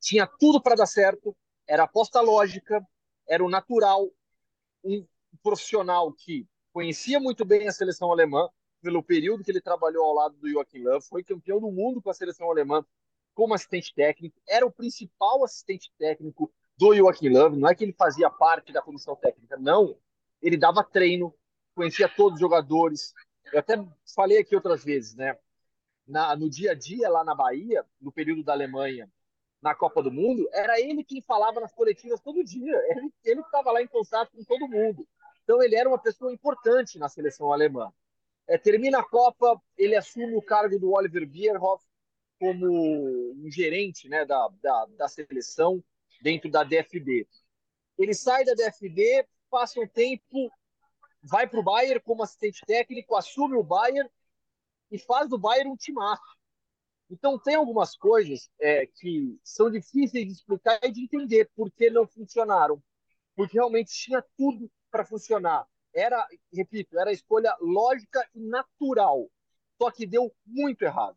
tinha 0.00 0.26
tudo 0.26 0.60
para 0.60 0.74
dar 0.74 0.86
certo, 0.86 1.36
era 1.68 1.84
aposta 1.84 2.20
lógica, 2.20 2.84
era 3.28 3.44
o 3.44 3.48
natural, 3.48 4.10
um 4.84 5.06
profissional 5.42 6.12
que 6.12 6.46
conhecia 6.72 7.18
muito 7.18 7.44
bem 7.44 7.66
a 7.66 7.72
seleção 7.72 8.12
alemã, 8.12 8.48
pelo 8.82 9.02
período 9.02 9.42
que 9.42 9.50
ele 9.50 9.60
trabalhou 9.60 10.04
ao 10.04 10.14
lado 10.14 10.36
do 10.36 10.48
Joachim 10.48 10.82
Löw, 10.82 11.00
foi 11.00 11.24
campeão 11.24 11.58
do 11.58 11.70
mundo 11.70 12.02
com 12.02 12.10
a 12.10 12.14
seleção 12.14 12.50
alemã 12.50 12.84
como 13.34 13.54
assistente 13.54 13.92
técnico, 13.94 14.40
era 14.48 14.64
o 14.64 14.70
principal 14.70 15.42
assistente 15.42 15.92
técnico 15.98 16.52
do 16.76 16.94
Joachim 16.94 17.28
Löw, 17.28 17.50
não 17.50 17.68
é 17.68 17.74
que 17.74 17.84
ele 17.84 17.92
fazia 17.92 18.30
parte 18.30 18.72
da 18.72 18.82
comissão 18.82 19.16
técnica, 19.16 19.56
não. 19.56 19.98
Ele 20.40 20.56
dava 20.56 20.84
treino, 20.84 21.34
conhecia 21.74 22.08
todos 22.08 22.34
os 22.34 22.40
jogadores. 22.40 23.12
Eu 23.52 23.58
até 23.58 23.74
falei 24.14 24.38
aqui 24.38 24.54
outras 24.54 24.84
vezes, 24.84 25.14
né? 25.14 25.36
Na, 26.06 26.36
no 26.36 26.50
dia 26.50 26.72
a 26.72 26.74
dia 26.74 27.08
lá 27.08 27.24
na 27.24 27.34
Bahia, 27.34 27.84
no 28.00 28.12
período 28.12 28.44
da 28.44 28.52
Alemanha, 28.52 29.10
na 29.64 29.74
Copa 29.74 30.02
do 30.02 30.12
Mundo, 30.12 30.46
era 30.52 30.78
ele 30.78 31.02
quem 31.02 31.22
falava 31.22 31.58
nas 31.58 31.72
coletivas 31.72 32.20
todo 32.20 32.44
dia. 32.44 32.76
Ele, 32.90 33.10
ele 33.24 33.40
estava 33.40 33.72
lá 33.72 33.80
em 33.80 33.86
contato 33.86 34.30
com 34.36 34.44
todo 34.44 34.68
mundo. 34.68 35.08
Então 35.42 35.62
ele 35.62 35.74
era 35.74 35.88
uma 35.88 35.98
pessoa 35.98 36.30
importante 36.30 36.98
na 36.98 37.08
seleção 37.08 37.50
alemã. 37.50 37.90
É, 38.46 38.58
termina 38.58 38.98
a 38.98 39.02
Copa, 39.02 39.58
ele 39.78 39.96
assume 39.96 40.36
o 40.36 40.42
cargo 40.42 40.78
do 40.78 40.92
Oliver 40.92 41.26
Bierhoff 41.26 41.82
como 42.38 42.66
um 42.66 43.50
gerente 43.50 44.06
né, 44.06 44.26
da, 44.26 44.50
da, 44.60 44.86
da 44.98 45.08
seleção 45.08 45.82
dentro 46.20 46.50
da 46.50 46.62
DFB. 46.62 47.26
Ele 47.96 48.12
sai 48.12 48.44
da 48.44 48.52
DFB, 48.52 49.26
passa 49.48 49.80
um 49.80 49.88
tempo, 49.88 50.52
vai 51.22 51.48
para 51.48 51.60
o 51.60 51.62
Bayern 51.62 52.00
como 52.00 52.22
assistente 52.22 52.60
técnico, 52.66 53.16
assume 53.16 53.56
o 53.56 53.62
Bayern 53.62 54.10
e 54.90 54.98
faz 54.98 55.26
do 55.26 55.38
Bayern 55.38 55.70
um 55.70 55.76
timaço. 55.76 56.22
Então 57.10 57.38
tem 57.38 57.54
algumas 57.54 57.96
coisas 57.96 58.50
é, 58.60 58.86
que 58.86 59.38
são 59.42 59.70
difíceis 59.70 60.26
de 60.26 60.32
explicar 60.32 60.78
e 60.82 60.90
de 60.90 61.02
entender 61.02 61.50
por 61.54 61.70
que 61.70 61.90
não 61.90 62.06
funcionaram. 62.06 62.82
Porque 63.36 63.54
realmente 63.54 63.92
tinha 63.92 64.22
tudo 64.36 64.70
para 64.90 65.04
funcionar. 65.04 65.66
Era, 65.92 66.26
repito, 66.52 66.98
era 66.98 67.10
a 67.10 67.12
escolha 67.12 67.54
lógica 67.60 68.26
e 68.34 68.40
natural. 68.40 69.30
Só 69.80 69.90
que 69.90 70.06
deu 70.06 70.34
muito 70.46 70.82
errado. 70.82 71.16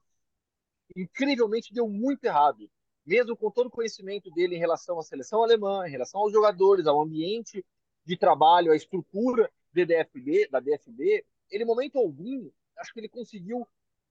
Incrivelmente 0.95 1.73
deu 1.73 1.87
muito 1.87 2.23
errado. 2.25 2.69
Mesmo 3.05 3.37
com 3.37 3.49
todo 3.49 3.67
o 3.67 3.71
conhecimento 3.71 4.29
dele 4.31 4.55
em 4.55 4.59
relação 4.59 4.99
à 4.99 5.03
seleção 5.03 5.41
alemã, 5.41 5.87
em 5.87 5.91
relação 5.91 6.21
aos 6.21 6.33
jogadores, 6.33 6.85
ao 6.87 7.01
ambiente 7.01 7.65
de 8.05 8.17
trabalho, 8.17 8.71
à 8.71 8.75
estrutura 8.75 9.49
DFB, 9.73 10.47
da 10.49 10.59
DFB, 10.59 11.25
ele, 11.51 11.65
momento 11.65 11.97
algum, 11.97 12.49
acho 12.77 12.93
que 12.93 12.99
ele 12.99 13.09
conseguiu 13.09 13.67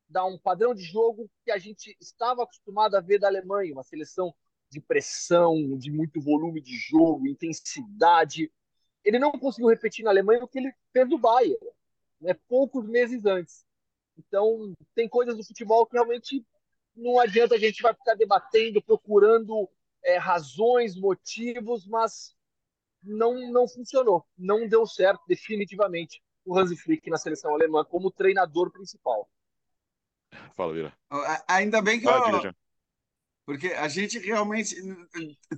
dar 0.08 0.24
um 0.24 0.38
padrão 0.38 0.74
de 0.74 0.82
jogo 0.82 1.30
que 1.44 1.50
a 1.50 1.58
gente 1.58 1.96
estava 2.00 2.42
acostumado 2.42 2.96
a 2.96 3.00
ver 3.00 3.18
da 3.18 3.26
Alemanha, 3.26 3.72
uma 3.72 3.82
seleção 3.82 4.34
de 4.70 4.80
pressão, 4.80 5.76
de 5.78 5.90
muito 5.90 6.20
volume 6.20 6.60
de 6.60 6.76
jogo, 6.76 7.26
intensidade. 7.26 8.52
Ele 9.04 9.18
não 9.18 9.32
conseguiu 9.32 9.68
repetir 9.68 10.04
na 10.04 10.10
Alemanha 10.10 10.44
o 10.44 10.48
que 10.48 10.58
ele 10.58 10.72
fez 10.92 11.08
do 11.08 11.18
Bayern, 11.18 11.58
né, 12.20 12.34
poucos 12.48 12.86
meses 12.88 13.24
antes. 13.24 13.64
Então, 14.18 14.74
tem 14.94 15.08
coisas 15.08 15.36
do 15.36 15.44
futebol 15.44 15.86
que 15.86 15.94
realmente 15.94 16.44
não 16.94 17.20
adianta 17.20 17.54
a 17.54 17.58
gente 17.58 17.82
vai 17.82 17.94
ficar 17.94 18.14
debatendo, 18.14 18.82
procurando 18.82 19.68
é, 20.02 20.16
razões, 20.16 20.96
motivos, 20.96 21.86
mas 21.86 22.34
não, 23.02 23.52
não 23.52 23.68
funcionou, 23.68 24.24
não 24.36 24.66
deu 24.66 24.86
certo 24.86 25.22
definitivamente 25.28 26.22
o 26.44 26.56
Hansi 26.56 26.76
Flick 26.76 27.10
na 27.10 27.18
seleção 27.18 27.54
alemã 27.54 27.84
como 27.84 28.10
treinador 28.10 28.70
principal. 28.70 29.28
Fala, 30.56 30.72
Vira. 30.72 30.92
Ainda 31.48 31.82
bem 31.82 32.00
que 32.00 32.06
eu, 32.08 32.40
Jean. 32.40 32.54
Porque 33.46 33.68
a 33.68 33.86
gente 33.86 34.18
realmente. 34.18 34.74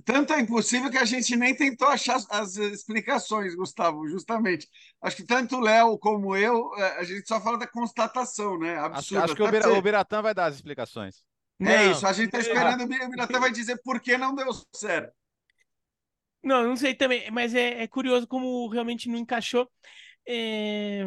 Tanto 0.05 0.31
é 0.33 0.39
impossível 0.39 0.91
que 0.91 0.97
a 0.97 1.05
gente 1.05 1.35
nem 1.35 1.55
tentou 1.55 1.87
achar 1.87 2.19
as 2.29 2.55
explicações, 2.55 3.55
Gustavo, 3.55 4.07
justamente. 4.07 4.67
Acho 5.01 5.15
que 5.17 5.23
tanto 5.25 5.55
o 5.57 5.59
Léo 5.59 5.97
como 5.97 6.35
eu, 6.35 6.71
a 6.75 7.03
gente 7.03 7.27
só 7.27 7.41
fala 7.41 7.57
da 7.57 7.65
constatação, 7.65 8.59
né? 8.59 8.77
Acho, 8.77 8.85
Absurda. 8.95 9.23
acho 9.25 9.35
que 9.35 9.41
o, 9.41 9.45
Até 9.45 9.57
Bira, 9.57 9.69
você- 9.71 9.79
o 9.79 9.81
Biratã 9.81 10.21
vai 10.21 10.35
dar 10.35 10.45
as 10.45 10.55
explicações. 10.55 11.23
É 11.61 11.85
Não. 11.85 11.91
isso, 11.91 12.05
a 12.05 12.13
gente 12.13 12.27
está 12.27 12.39
esperando 12.39 12.83
o 12.83 12.87
Biratã 13.09 13.39
vai 13.39 13.51
dizer 13.51 13.81
por 13.83 13.99
que 13.99 14.17
não 14.17 14.35
deu 14.35 14.49
certo. 14.73 15.11
Não, 16.43 16.63
não 16.63 16.77
sei 16.77 16.93
também, 16.93 17.29
mas 17.31 17.55
é, 17.55 17.81
é 17.81 17.87
curioso 17.87 18.27
como 18.27 18.67
realmente 18.69 19.09
não 19.09 19.17
encaixou. 19.17 19.69
É, 20.27 21.03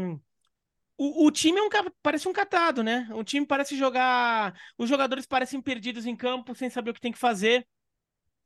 O, 1.05 1.27
o 1.27 1.31
time 1.33 1.59
é 1.59 1.63
um, 1.65 1.69
parece 2.01 2.29
um 2.29 2.33
catado, 2.33 2.81
né? 2.83 3.09
O 3.13 3.25
time 3.25 3.45
parece 3.45 3.77
jogar. 3.77 4.55
Os 4.79 4.89
jogadores 4.89 5.27
parecem 5.27 5.61
perdidos 5.61 6.07
em 6.07 6.15
campo, 6.15 6.55
sem 6.55 6.71
saber 6.71 6.91
o 6.91 6.95
que 6.95 7.01
tem 7.01 7.11
que 7.11 7.19
fazer. 7.19 7.67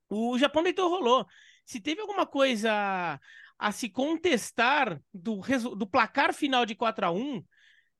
O 0.09 0.39
Japão 0.39 0.63
deitou 0.63 0.89
rolou. 0.89 1.27
Se 1.67 1.81
teve 1.81 2.01
alguma 2.01 2.25
coisa 2.25 3.21
a 3.59 3.73
se 3.73 3.91
contestar 3.91 4.99
do, 5.13 5.41
do 5.77 5.87
placar 5.87 6.33
final 6.33 6.65
de 6.65 6.75
4 6.75 7.05
a 7.07 7.11
1 7.11 7.45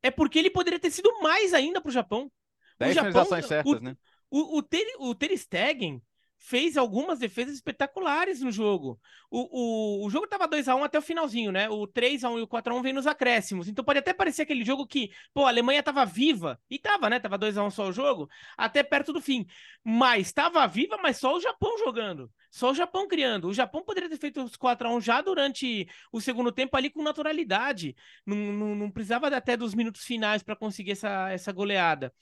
é 0.03 0.11
porque 0.11 0.39
ele 0.39 0.51
poderia 0.51 0.81
ter 0.81 0.91
sido 0.91 1.21
mais 1.21 1.53
ainda 1.53 1.79
para 1.81 1.91
o 1.91 1.93
Japão. 1.93 2.33
10 2.79 2.95
Japão- 2.95 3.11
finalizações 3.13 3.47
certas, 3.47 3.81
o- 3.81 3.85
né? 3.85 3.97
O, 4.31 4.59
o, 4.59 4.63
Ter, 4.63 4.87
o 4.99 5.15
Ter 5.15 5.37
Stegen 5.37 6.01
fez 6.47 6.77
algumas 6.77 7.19
defesas 7.19 7.57
espetaculares 7.57 8.41
no 8.41 8.53
jogo. 8.53 9.01
O, 9.29 10.05
o, 10.05 10.07
o 10.07 10.11
jogo 10.11 10.29
tava 10.29 10.47
2x1 10.49 10.85
até 10.85 10.97
o 10.97 11.03
finalzinho, 11.03 11.51
né? 11.51 11.69
O 11.69 11.89
3x1 11.89 12.39
e 12.39 12.43
o 12.43 12.47
4x1 12.47 12.83
vem 12.85 12.93
nos 12.93 13.07
acréscimos. 13.07 13.67
Então 13.67 13.85
pode 13.85 13.99
até 13.99 14.15
parecer 14.15 14.43
aquele 14.43 14.65
jogo 14.65 14.87
que, 14.87 15.11
pô, 15.35 15.45
a 15.45 15.49
Alemanha 15.49 15.83
tava 15.83 16.05
viva. 16.07 16.61
E 16.71 16.79
tava, 16.79 17.11
né? 17.11 17.19
Tava 17.19 17.37
2x1 17.37 17.71
só 17.73 17.89
o 17.89 17.93
jogo, 17.93 18.31
até 18.57 18.85
perto 18.85 19.13
do 19.13 19.21
fim. 19.21 19.45
Mas 19.83 20.33
tava 20.33 20.65
viva, 20.69 20.97
mas 21.03 21.17
só 21.17 21.35
o 21.37 21.41
Japão 21.41 21.77
jogando. 21.79 22.31
Só 22.49 22.71
o 22.71 22.75
Japão 22.75 23.09
criando. 23.09 23.49
O 23.49 23.55
Japão 23.55 23.83
poderia 23.83 24.09
ter 24.09 24.17
feito 24.17 24.41
os 24.41 24.57
4x1 24.57 25.01
já 25.01 25.21
durante 25.21 25.89
o 26.13 26.21
segundo 26.21 26.53
tempo 26.53 26.77
ali 26.77 26.91
com 26.91 27.03
naturalidade. 27.03 27.97
Não, 28.25 28.37
não, 28.37 28.75
não 28.77 28.91
precisava 28.91 29.27
até 29.27 29.57
dos 29.57 29.75
minutos 29.75 30.05
finais 30.05 30.45
para 30.45 30.55
conseguir 30.55 30.93
essa, 30.93 31.29
essa 31.29 31.51
goleada. 31.51 32.15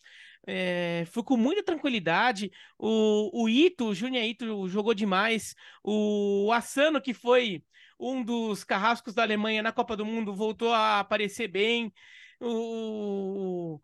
É, 0.47 1.05
foi 1.07 1.23
com 1.23 1.37
muita 1.37 1.63
tranquilidade. 1.65 2.51
O, 2.79 3.45
o 3.45 3.49
Ito, 3.49 3.87
o 3.89 3.95
Júnior 3.95 4.25
Ito, 4.25 4.69
jogou 4.69 4.95
demais. 4.95 5.55
O 5.83 6.51
Asano, 6.53 7.01
que 7.01 7.15
foi 7.15 7.65
um 7.99 8.23
dos 8.23 8.65
carrascos 8.65 9.15
da 9.15 9.23
Alemanha 9.23 9.63
na 9.63 9.73
Copa 9.73 9.97
do 9.97 10.05
Mundo, 10.05 10.35
voltou 10.35 10.73
a 10.73 11.01
aparecer 11.01 11.49
bem. 11.49 11.93
O, 12.41 13.81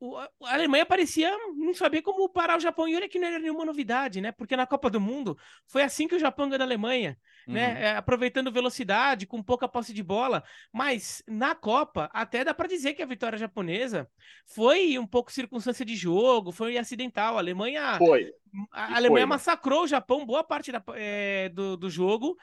o- 0.00 0.16
a 0.18 0.28
Alemanha 0.42 0.86
parecia 0.86 1.30
não 1.56 1.74
saber 1.74 2.02
como 2.02 2.28
parar 2.28 2.56
o 2.58 2.60
Japão. 2.60 2.86
E 2.88 2.94
olha 2.96 3.08
que 3.08 3.18
não 3.18 3.26
era 3.28 3.38
nenhuma 3.38 3.64
novidade, 3.64 4.20
né? 4.20 4.30
Porque 4.32 4.56
na 4.56 4.66
Copa 4.66 4.88
do 4.90 5.00
Mundo 5.00 5.36
foi 5.66 5.82
assim 5.82 6.06
que 6.08 6.14
o 6.14 6.18
Japão 6.18 6.46
ganhou 6.48 6.58
da 6.58 6.64
Alemanha 6.64 7.18
Uhum. 7.46 7.54
né? 7.54 7.96
Aproveitando 7.96 8.50
velocidade, 8.52 9.26
com 9.26 9.42
pouca 9.42 9.68
posse 9.68 9.92
de 9.92 10.02
bola. 10.02 10.42
Mas 10.72 11.22
na 11.28 11.54
Copa, 11.54 12.08
até 12.12 12.42
dá 12.44 12.54
para 12.54 12.68
dizer 12.68 12.94
que 12.94 13.02
a 13.02 13.06
vitória 13.06 13.38
japonesa 13.38 14.08
foi 14.46 14.98
um 14.98 15.06
pouco 15.06 15.30
circunstância 15.32 15.84
de 15.84 15.94
jogo, 15.96 16.52
foi 16.52 16.78
acidental. 16.78 17.36
A 17.36 17.40
Alemanha, 17.40 17.96
Foi. 17.98 18.32
a 18.72 18.96
Alemanha 18.96 19.26
foi. 19.26 19.30
massacrou 19.30 19.84
o 19.84 19.88
Japão 19.88 20.24
boa 20.24 20.42
parte 20.44 20.72
da- 20.72 20.82
é, 20.94 21.48
do, 21.50 21.76
do 21.76 21.90
jogo. 21.90 22.36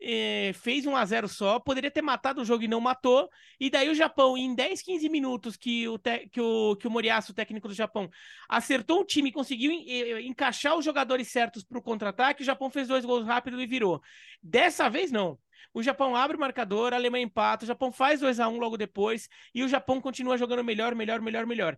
É, 0.00 0.52
fez 0.54 0.86
um 0.86 0.94
a 0.96 1.04
0 1.04 1.28
só, 1.28 1.58
poderia 1.58 1.90
ter 1.90 2.02
matado 2.02 2.42
o 2.42 2.44
jogo 2.44 2.64
e 2.64 2.68
não 2.68 2.80
matou. 2.80 3.28
E 3.58 3.70
daí 3.70 3.88
o 3.88 3.94
Japão, 3.94 4.36
em 4.36 4.54
10, 4.54 4.82
15 4.82 5.08
minutos 5.08 5.56
que 5.56 5.88
o, 5.88 5.98
que 6.30 6.40
o, 6.40 6.76
que 6.76 6.86
o 6.86 6.90
Moriyasu, 6.90 7.32
o 7.32 7.34
técnico 7.34 7.68
do 7.68 7.74
Japão, 7.74 8.08
acertou 8.48 9.00
o 9.00 9.04
time 9.04 9.32
conseguiu 9.32 9.70
en- 9.72 9.84
eh, 9.88 10.20
encaixar 10.22 10.76
os 10.76 10.84
jogadores 10.84 11.28
certos 11.28 11.64
para 11.64 11.78
o 11.78 11.82
contra-ataque, 11.82 12.42
o 12.42 12.44
Japão 12.44 12.70
fez 12.70 12.88
dois 12.88 13.04
gols 13.04 13.26
rápido 13.26 13.60
e 13.60 13.66
virou. 13.66 14.00
Dessa 14.42 14.88
vez, 14.88 15.10
não. 15.10 15.38
O 15.72 15.82
Japão 15.82 16.16
abre 16.16 16.36
o 16.36 16.40
marcador, 16.40 16.92
a 16.92 16.96
Alemanha 16.96 17.24
empata, 17.24 17.64
o 17.64 17.66
Japão 17.66 17.92
faz 17.92 18.20
2 18.20 18.40
a 18.40 18.48
1 18.48 18.58
logo 18.58 18.76
depois 18.76 19.28
e 19.54 19.62
o 19.62 19.68
Japão 19.68 20.00
continua 20.00 20.38
jogando 20.38 20.64
melhor, 20.64 20.94
melhor, 20.94 21.20
melhor, 21.20 21.44
melhor. 21.46 21.76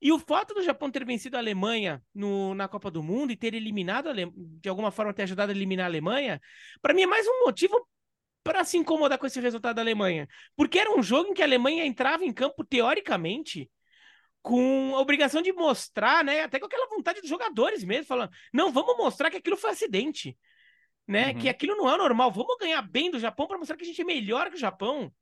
E 0.00 0.12
o 0.12 0.18
fato 0.18 0.54
do 0.54 0.62
Japão 0.62 0.90
ter 0.90 1.04
vencido 1.04 1.36
a 1.36 1.40
Alemanha 1.40 2.02
no, 2.14 2.54
na 2.54 2.68
Copa 2.68 2.90
do 2.90 3.02
Mundo 3.02 3.32
e 3.32 3.36
ter 3.36 3.52
eliminado, 3.54 4.10
de 4.34 4.68
alguma 4.68 4.92
forma, 4.92 5.12
ter 5.12 5.24
ajudado 5.24 5.50
a 5.50 5.54
eliminar 5.54 5.86
a 5.86 5.88
Alemanha, 5.88 6.40
para 6.80 6.94
mim 6.94 7.02
é 7.02 7.06
mais 7.06 7.26
um 7.26 7.44
motivo 7.44 7.84
para 8.44 8.64
se 8.64 8.78
incomodar 8.78 9.18
com 9.18 9.26
esse 9.26 9.40
resultado 9.40 9.76
da 9.76 9.82
Alemanha. 9.82 10.28
Porque 10.56 10.78
era 10.78 10.96
um 10.96 11.02
jogo 11.02 11.30
em 11.30 11.34
que 11.34 11.42
a 11.42 11.44
Alemanha 11.44 11.84
entrava 11.84 12.24
em 12.24 12.32
campo, 12.32 12.64
teoricamente, 12.64 13.68
com 14.40 14.94
a 14.94 15.00
obrigação 15.00 15.42
de 15.42 15.52
mostrar, 15.52 16.24
né? 16.24 16.42
Até 16.42 16.60
com 16.60 16.66
aquela 16.66 16.88
vontade 16.88 17.20
dos 17.20 17.28
jogadores 17.28 17.82
mesmo, 17.82 18.06
falando: 18.06 18.30
não, 18.52 18.72
vamos 18.72 18.96
mostrar 18.96 19.30
que 19.30 19.36
aquilo 19.36 19.56
foi 19.56 19.70
acidente. 19.70 20.38
Né? 21.06 21.32
Uhum. 21.32 21.38
Que 21.38 21.48
aquilo 21.48 21.76
não 21.76 21.92
é 21.92 21.96
normal. 21.96 22.30
Vamos 22.30 22.56
ganhar 22.58 22.82
bem 22.82 23.10
do 23.10 23.18
Japão 23.18 23.46
para 23.46 23.58
mostrar 23.58 23.76
que 23.76 23.82
a 23.82 23.86
gente 23.86 24.00
é 24.00 24.04
melhor 24.04 24.48
que 24.48 24.56
o 24.56 24.60
Japão. 24.60 25.12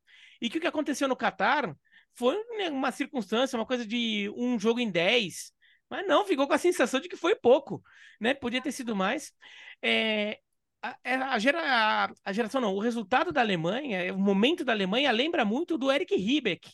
E 0.40 0.50
que 0.50 0.58
o 0.58 0.60
que 0.60 0.66
aconteceu 0.66 1.08
no 1.08 1.16
Catar 1.16 1.74
foi 2.16 2.36
né, 2.58 2.70
uma 2.70 2.90
circunstância, 2.90 3.58
uma 3.58 3.66
coisa 3.66 3.86
de 3.86 4.32
um 4.36 4.58
jogo 4.58 4.80
em 4.80 4.90
10. 4.90 5.52
Mas 5.88 6.06
não, 6.06 6.24
ficou 6.24 6.46
com 6.46 6.54
a 6.54 6.58
sensação 6.58 6.98
de 6.98 7.08
que 7.08 7.16
foi 7.16 7.36
pouco, 7.36 7.82
né? 8.20 8.34
Podia 8.34 8.60
ter 8.60 8.72
sido 8.72 8.96
mais. 8.96 9.32
É, 9.80 10.40
a, 10.82 10.96
é, 11.04 11.14
a, 11.14 11.38
gera, 11.38 12.12
a, 12.24 12.32
geração 12.32 12.60
não, 12.60 12.74
o 12.74 12.80
resultado 12.80 13.30
da 13.32 13.40
Alemanha, 13.40 14.12
o 14.12 14.18
momento 14.18 14.64
da 14.64 14.72
Alemanha 14.72 15.10
lembra 15.12 15.44
muito 15.44 15.78
do 15.78 15.92
Eric 15.92 16.16
Riebeck 16.16 16.72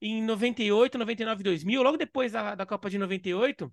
em 0.00 0.22
98, 0.22 0.98
99, 0.98 1.42
2000, 1.42 1.82
logo 1.82 1.96
depois 1.96 2.32
da, 2.32 2.54
da 2.54 2.66
Copa 2.66 2.88
de 2.88 2.98
98, 2.98 3.72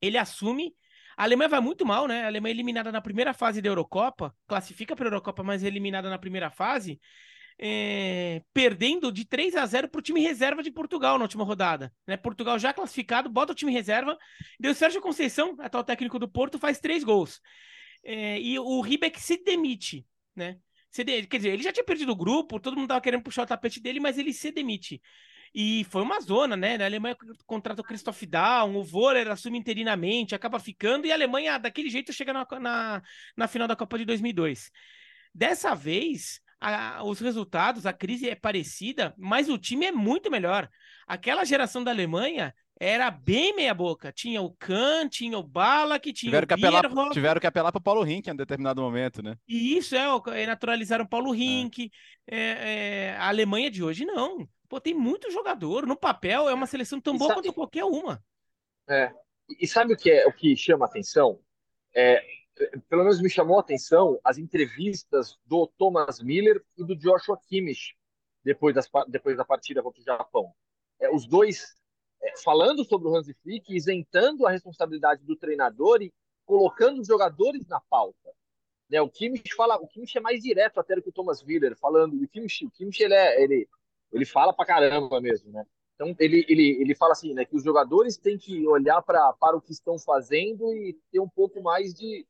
ele 0.00 0.16
assume. 0.16 0.74
A 1.16 1.24
Alemanha 1.24 1.48
vai 1.48 1.60
muito 1.60 1.84
mal, 1.84 2.06
né? 2.06 2.24
A 2.24 2.26
Alemanha 2.26 2.52
é 2.52 2.56
eliminada 2.56 2.92
na 2.92 3.00
primeira 3.00 3.32
fase 3.34 3.62
da 3.62 3.68
Eurocopa, 3.68 4.34
classifica 4.46 4.94
para 4.94 5.06
a 5.06 5.08
Eurocopa, 5.08 5.42
mas 5.42 5.64
é 5.64 5.66
eliminada 5.66 6.10
na 6.10 6.18
primeira 6.18 6.50
fase 6.50 7.00
é, 7.58 8.42
perdendo 8.52 9.10
de 9.10 9.24
3 9.24 9.56
a 9.56 9.64
0 9.64 9.88
para 9.88 9.98
o 9.98 10.02
time 10.02 10.20
reserva 10.20 10.62
de 10.62 10.70
Portugal 10.70 11.18
na 11.18 11.24
última 11.24 11.44
rodada. 11.44 11.92
Né? 12.06 12.16
Portugal 12.16 12.58
já 12.58 12.72
classificado, 12.72 13.30
bota 13.30 13.52
o 13.52 13.54
time 13.54 13.72
reserva. 13.72 14.16
Deu 14.60 14.74
Sérgio 14.74 15.00
Conceição, 15.00 15.56
atual 15.58 15.84
técnico 15.84 16.18
do 16.18 16.28
Porto, 16.28 16.58
faz 16.58 16.78
três 16.78 17.02
gols. 17.02 17.40
É, 18.04 18.40
e 18.40 18.58
o 18.58 18.80
Ribeck 18.80 19.20
se 19.20 19.42
demite, 19.42 20.06
né? 20.34 20.58
Se 20.90 21.02
de... 21.02 21.26
Quer 21.26 21.36
dizer, 21.38 21.50
ele 21.50 21.62
já 21.62 21.72
tinha 21.72 21.84
perdido 21.84 22.12
o 22.12 22.16
grupo, 22.16 22.60
todo 22.60 22.76
mundo 22.76 22.88
tava 22.88 23.00
querendo 23.00 23.22
puxar 23.22 23.42
o 23.42 23.46
tapete 23.46 23.80
dele, 23.80 24.00
mas 24.00 24.18
ele 24.18 24.32
se 24.32 24.50
demite. 24.50 25.00
E 25.54 25.84
foi 25.84 26.02
uma 26.02 26.20
zona, 26.20 26.56
né? 26.56 26.76
A 26.76 26.84
Alemanha 26.84 27.16
contrata 27.46 27.80
o 27.80 27.84
Christoph 27.84 28.22
Daum, 28.24 28.76
o 28.76 28.84
Voller 28.84 29.28
assume 29.28 29.58
interinamente, 29.58 30.34
acaba 30.34 30.58
ficando, 30.58 31.06
e 31.06 31.10
a 31.10 31.14
Alemanha, 31.14 31.58
daquele 31.58 31.88
jeito, 31.88 32.12
chega 32.12 32.32
na, 32.32 32.46
na, 32.60 33.02
na 33.36 33.48
final 33.48 33.66
da 33.66 33.74
Copa 33.74 33.98
de 33.98 34.04
2002. 34.04 34.70
Dessa 35.34 35.74
vez, 35.74 36.40
a, 36.60 37.02
os 37.04 37.20
resultados, 37.20 37.86
a 37.86 37.92
crise 37.92 38.28
é 38.28 38.34
parecida, 38.34 39.14
mas 39.16 39.48
o 39.48 39.58
time 39.58 39.86
é 39.86 39.92
muito 39.92 40.30
melhor. 40.30 40.68
Aquela 41.06 41.44
geração 41.44 41.84
da 41.84 41.90
Alemanha 41.90 42.54
era 42.78 43.10
bem 43.10 43.54
meia 43.54 43.72
boca. 43.72 44.12
Tinha 44.12 44.42
o 44.42 44.54
Kahn, 44.58 45.08
tinha 45.08 45.38
o 45.38 45.42
Bala, 45.42 45.98
que 45.98 46.12
tinha 46.12 46.30
tiveram 46.30 46.44
o 46.44 46.48
que 46.48 46.54
apelar, 46.54 47.10
Tiveram 47.10 47.40
que 47.40 47.46
apelar 47.46 47.72
para 47.72 47.78
o 47.78 47.82
Paulo 47.82 48.02
Rink 48.02 48.26
em 48.26 48.32
um 48.32 48.36
determinado 48.36 48.82
momento, 48.82 49.22
né? 49.22 49.36
E 49.48 49.76
isso, 49.76 49.94
é, 49.96 50.06
é 50.42 50.46
naturalizaram 50.46 51.04
o 51.04 51.08
Paulo 51.08 51.32
Rink. 51.32 51.90
É. 52.28 52.36
É, 52.36 53.16
a 53.16 53.28
Alemanha 53.28 53.70
de 53.70 53.82
hoje, 53.82 54.04
não. 54.04 54.46
Pô, 54.68 54.80
tem 54.80 54.94
muito 54.94 55.30
jogador. 55.30 55.86
No 55.86 55.96
papel, 55.96 56.48
é 56.48 56.54
uma 56.54 56.66
seleção 56.66 57.00
tão 57.00 57.16
boa 57.16 57.30
sabe, 57.30 57.42
quanto 57.42 57.54
qualquer 57.54 57.84
uma. 57.84 58.22
É. 58.88 59.10
E 59.60 59.66
sabe 59.66 59.94
o 59.94 59.96
que 59.96 60.10
é 60.10 60.26
o 60.26 60.32
que 60.32 60.56
chama 60.56 60.86
atenção? 60.86 61.38
É, 61.94 62.22
pelo 62.88 63.02
menos 63.02 63.20
me 63.20 63.28
chamou 63.28 63.58
a 63.58 63.60
atenção 63.60 64.18
as 64.24 64.38
entrevistas 64.38 65.38
do 65.44 65.66
Thomas 65.78 66.20
Miller 66.22 66.64
e 66.76 66.84
do 66.84 66.96
Joshua 66.96 67.38
Kimmich 67.48 67.94
depois, 68.42 68.74
das, 68.74 68.88
depois 69.08 69.36
da 69.36 69.44
partida 69.44 69.82
contra 69.82 70.00
o 70.00 70.04
Japão. 70.04 70.52
É, 71.00 71.10
os 71.10 71.26
dois 71.26 71.74
é, 72.22 72.36
falando 72.42 72.84
sobre 72.84 73.08
o 73.08 73.16
Hansi 73.16 73.34
Flick, 73.42 73.74
isentando 73.74 74.46
a 74.46 74.50
responsabilidade 74.50 75.24
do 75.24 75.36
treinador 75.36 76.00
e 76.00 76.12
colocando 76.44 77.00
os 77.00 77.06
jogadores 77.06 77.66
na 77.66 77.80
pauta. 77.80 78.32
Né, 78.88 79.00
o 79.00 79.10
Kimmich 79.10 79.52
fala, 79.54 79.76
o 79.76 79.88
Kimmich 79.88 80.16
é 80.16 80.20
mais 80.20 80.40
direto 80.40 80.78
até 80.78 80.94
do 80.94 81.02
que 81.02 81.08
o 81.08 81.12
Thomas 81.12 81.42
Miller, 81.42 81.76
falando. 81.76 82.14
O 82.14 82.28
Kimmich, 82.28 82.64
o 82.64 82.70
Kimmich 82.70 83.02
ele, 83.02 83.14
é, 83.14 83.42
ele, 83.42 83.68
ele 84.12 84.24
fala 84.24 84.52
pra 84.52 84.64
caramba 84.64 85.20
mesmo, 85.20 85.50
né? 85.50 85.66
Então 85.96 86.14
ele, 86.20 86.44
ele, 86.48 86.80
ele 86.80 86.94
fala 86.94 87.12
assim, 87.12 87.34
né, 87.34 87.44
que 87.44 87.56
os 87.56 87.64
jogadores 87.64 88.16
têm 88.16 88.38
que 88.38 88.66
olhar 88.68 89.02
pra, 89.02 89.32
para 89.32 89.56
o 89.56 89.60
que 89.60 89.72
estão 89.72 89.98
fazendo 89.98 90.72
e 90.74 90.92
ter 91.10 91.18
um 91.18 91.28
pouco 91.28 91.60
mais 91.62 91.94
de, 91.94 92.24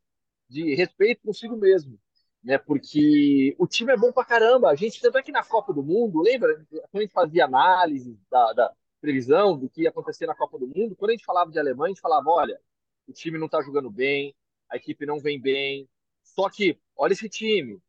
de 0.49 0.75
respeito 0.75 1.23
consigo 1.23 1.57
mesmo, 1.57 1.99
né? 2.43 2.59
Porque 2.59 3.55
o 3.59 3.67
time 3.67 3.93
é 3.93 3.97
bom 3.97 4.13
pra 4.13 4.25
caramba. 4.25 4.71
A 4.71 4.75
gente, 4.75 5.01
tanto 5.01 5.19
é 5.19 5.23
que 5.23 5.33
na 5.33 5.45
Copa 5.45 5.73
do 5.73 5.83
Mundo, 5.83 6.23
lembra? 6.23 6.55
Quando 6.71 6.97
a 6.97 7.01
gente 7.01 7.13
fazia 7.13 7.45
análise 7.45 8.19
da, 8.31 8.53
da 8.53 8.73
previsão 9.01 9.59
do 9.59 9.69
que 9.69 9.83
ia 9.83 9.91
acontecer 9.91 10.27
na 10.27 10.35
Copa 10.35 10.59
do 10.59 10.67
Mundo, 10.67 10.97
quando 10.97 11.11
a 11.11 11.15
gente 11.15 11.25
falava 11.25 11.51
de 11.51 11.59
Alemanha, 11.59 11.87
a 11.87 11.95
gente 11.95 12.01
falava: 12.01 12.31
olha, 12.31 12.61
o 13.07 13.13
time 13.13 13.39
não 13.39 13.49
tá 13.49 13.61
jogando 13.63 13.91
bem, 13.91 14.35
a 14.71 14.77
equipe 14.77 15.07
não 15.07 15.21
vem 15.21 15.41
bem. 15.41 15.89
Só 16.23 16.49
que, 16.49 16.79
olha 16.97 17.13
esse 17.13 17.29
time: 17.29 17.81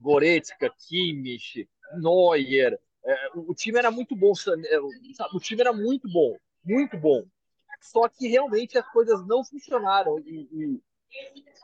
Goretzka, 0.00 0.70
Kimmich, 0.70 1.68
Neuer. 1.94 2.78
É, 3.04 3.30
o, 3.34 3.52
o 3.52 3.54
time 3.54 3.78
era 3.78 3.90
muito 3.90 4.14
bom, 4.14 4.32
é, 4.66 4.80
o 4.80 5.40
time 5.40 5.60
era 5.60 5.72
muito 5.72 6.08
bom, 6.10 6.36
muito 6.64 6.98
bom. 6.98 7.24
Só 7.80 8.08
que 8.08 8.28
realmente 8.28 8.76
as 8.76 8.86
coisas 8.92 9.26
não 9.26 9.42
funcionaram 9.42 10.18
e, 10.18 10.48
e 10.52 10.80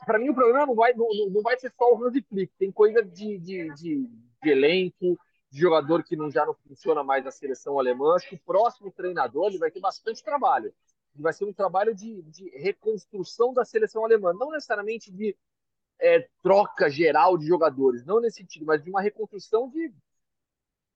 para 0.05 0.19
mim 0.19 0.29
o 0.29 0.35
problema 0.35 0.65
não 0.65 0.75
vai, 0.75 0.93
não, 0.93 1.07
não 1.29 1.41
vai 1.41 1.57
ser 1.59 1.71
só 1.77 1.93
o 1.93 2.03
Hansi 2.03 2.21
Flick, 2.21 2.53
tem 2.57 2.71
coisa 2.71 3.03
de, 3.03 3.37
de, 3.37 3.73
de, 3.73 4.09
de 4.43 4.49
elenco, 4.49 5.19
de 5.49 5.59
jogador 5.59 6.03
que 6.03 6.15
não, 6.15 6.29
já 6.29 6.45
não 6.45 6.53
funciona 6.53 7.03
mais 7.03 7.23
na 7.23 7.31
seleção 7.31 7.79
alemã. 7.79 8.15
Acho 8.15 8.29
que 8.29 8.35
o 8.35 8.39
próximo 8.45 8.91
treinador 8.91 9.47
ele 9.47 9.57
vai 9.57 9.71
ter 9.71 9.79
bastante 9.79 10.23
trabalho. 10.23 10.73
Vai 11.15 11.33
ser 11.33 11.45
um 11.45 11.53
trabalho 11.53 11.95
de, 11.95 12.21
de 12.23 12.49
reconstrução 12.49 13.53
da 13.53 13.65
seleção 13.65 14.05
alemã, 14.05 14.33
não 14.33 14.51
necessariamente 14.51 15.11
de 15.11 15.35
é, 15.99 16.27
troca 16.43 16.89
geral 16.89 17.37
de 17.37 17.47
jogadores, 17.47 18.05
não 18.05 18.21
nesse 18.21 18.37
sentido, 18.37 18.65
mas 18.65 18.83
de 18.83 18.89
uma 18.89 19.01
reconstrução 19.01 19.67
de, 19.67 19.91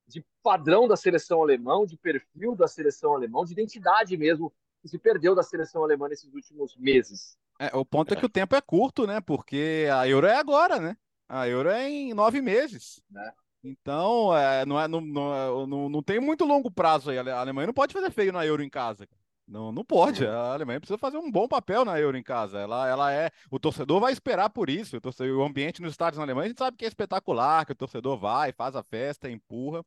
de 0.06 0.24
padrão 0.42 0.86
da 0.86 0.96
seleção 0.96 1.42
alemã, 1.42 1.84
de 1.84 1.96
perfil 1.96 2.54
da 2.54 2.68
seleção 2.68 3.14
alemã, 3.14 3.44
de 3.44 3.52
identidade 3.52 4.16
mesmo 4.16 4.52
que 4.80 4.88
se 4.88 4.98
perdeu 4.98 5.34
da 5.34 5.42
seleção 5.42 5.82
alemã 5.82 6.08
nesses 6.08 6.32
últimos 6.32 6.76
meses. 6.76 7.36
É, 7.66 7.76
o 7.76 7.84
ponto 7.84 8.12
é. 8.12 8.16
é 8.16 8.20
que 8.20 8.26
o 8.26 8.30
tempo 8.30 8.56
é 8.56 8.60
curto, 8.60 9.06
né? 9.06 9.20
Porque 9.20 9.86
a 9.92 10.08
Euro 10.08 10.26
é 10.26 10.36
agora, 10.36 10.80
né? 10.80 10.96
A 11.28 11.48
Euro 11.48 11.68
é 11.68 11.88
em 11.88 12.12
nove 12.12 12.40
meses. 12.40 13.02
Né? 13.10 13.32
Então, 13.62 14.36
é, 14.36 14.66
não, 14.66 14.80
é, 14.80 14.88
não, 14.88 15.00
não, 15.00 15.66
não, 15.66 15.88
não 15.88 16.02
tem 16.02 16.18
muito 16.20 16.44
longo 16.44 16.70
prazo 16.70 17.10
aí. 17.10 17.18
A 17.18 17.38
Alemanha 17.38 17.68
não 17.68 17.74
pode 17.74 17.92
fazer 17.92 18.10
feio 18.10 18.32
na 18.32 18.44
Euro 18.44 18.62
em 18.62 18.68
casa. 18.68 19.06
Não, 19.46 19.70
não 19.70 19.84
pode. 19.84 20.26
A 20.26 20.52
Alemanha 20.52 20.80
precisa 20.80 20.98
fazer 20.98 21.18
um 21.18 21.30
bom 21.30 21.46
papel 21.46 21.84
na 21.84 21.98
Euro 21.98 22.16
em 22.16 22.22
casa. 22.22 22.58
Ela, 22.58 22.88
ela 22.88 23.12
é. 23.12 23.30
O 23.50 23.58
torcedor 23.58 24.00
vai 24.00 24.12
esperar 24.12 24.50
por 24.50 24.68
isso. 24.68 24.96
O, 24.96 25.00
torcedor, 25.00 25.38
o 25.38 25.44
ambiente 25.44 25.82
nos 25.82 25.92
estádios 25.92 26.18
na 26.18 26.24
Alemanha 26.24 26.46
a 26.46 26.48
gente 26.48 26.58
sabe 26.58 26.76
que 26.76 26.84
é 26.84 26.88
espetacular, 26.88 27.66
que 27.66 27.72
o 27.72 27.76
torcedor 27.76 28.18
vai, 28.18 28.52
faz 28.52 28.74
a 28.74 28.82
festa, 28.82 29.30
empurra, 29.30 29.84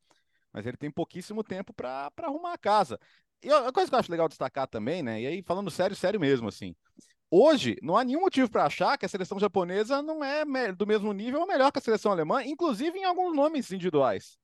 mas 0.53 0.65
ele 0.65 0.77
tem 0.77 0.91
pouquíssimo 0.91 1.43
tempo 1.43 1.73
para 1.73 2.11
arrumar 2.21 2.53
a 2.53 2.57
casa. 2.57 2.99
E 3.43 3.51
a 3.51 3.71
coisa 3.71 3.89
que 3.89 3.95
eu 3.95 3.99
acho 3.99 4.11
legal 4.11 4.27
destacar 4.27 4.67
também, 4.67 5.03
né? 5.03 5.21
E 5.21 5.27
aí, 5.27 5.43
falando 5.43 5.69
sério, 5.69 5.95
sério 5.95 6.19
mesmo, 6.19 6.47
assim. 6.47 6.75
Hoje, 7.37 7.75
não 7.81 7.97
há 7.97 8.03
nenhum 8.05 8.21
motivo 8.21 8.49
para 8.49 8.63
achar 8.63 8.97
que 8.97 9.05
a 9.05 9.09
seleção 9.09 9.37
japonesa 9.37 10.01
não 10.01 10.23
é 10.23 10.45
do 10.71 10.87
mesmo 10.87 11.11
nível 11.11 11.41
ou 11.41 11.45
melhor 11.45 11.69
que 11.69 11.79
a 11.79 11.81
seleção 11.81 12.13
alemã, 12.13 12.41
inclusive 12.41 12.97
em 12.97 13.03
alguns 13.03 13.35
nomes 13.35 13.69
individuais. 13.73 14.37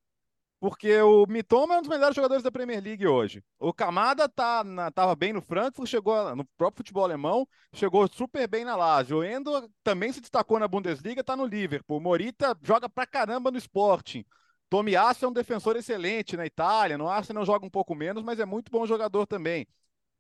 Porque 0.60 1.02
o 1.02 1.26
Mitoma 1.26 1.76
é 1.76 1.78
um 1.78 1.82
dos 1.82 1.90
melhores 1.90 2.14
jogadores 2.14 2.44
da 2.44 2.52
Premier 2.52 2.84
League 2.84 3.08
hoje. 3.08 3.42
O 3.58 3.74
Kamada 3.74 4.28
tá 4.28 4.62
na, 4.66 4.92
tava 4.92 5.16
bem 5.16 5.32
no 5.32 5.42
Frankfurt, 5.42 5.90
chegou 5.90 6.36
no 6.36 6.44
próprio 6.58 6.80
futebol 6.80 7.06
alemão, 7.06 7.48
chegou 7.74 8.06
super 8.10 8.46
bem 8.46 8.66
na 8.66 8.76
Lazio. 8.76 9.20
O 9.20 9.24
Endo 9.24 9.72
também 9.86 10.12
se 10.12 10.20
destacou 10.20 10.60
na 10.60 10.68
Bundesliga, 10.68 11.24
tá 11.24 11.34
no 11.34 11.46
Liverpool. 11.46 11.96
O 11.96 12.02
Morita 12.02 12.58
joga 12.62 12.90
pra 12.90 13.08
caramba 13.08 13.50
no 13.50 13.58
Sporting. 13.58 14.26
Tomiasso 14.70 15.24
é 15.24 15.30
um 15.30 15.34
defensor 15.34 15.78
excelente 15.78 16.36
na 16.36 16.46
Itália. 16.46 16.98
No 16.98 17.08
Arsenal 17.08 17.46
joga 17.46 17.66
um 17.66 17.70
pouco 17.70 17.96
menos, 17.96 18.22
mas 18.22 18.38
é 18.38 18.46
muito 18.46 18.70
bom 18.70 18.86
jogador 18.86 19.26
também 19.26 19.66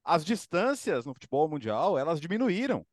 as 0.03 0.25
distâncias 0.25 1.05
no 1.05 1.13
futebol 1.13 1.47
mundial 1.47 1.97
elas 1.97 2.19
diminuíram. 2.19 2.85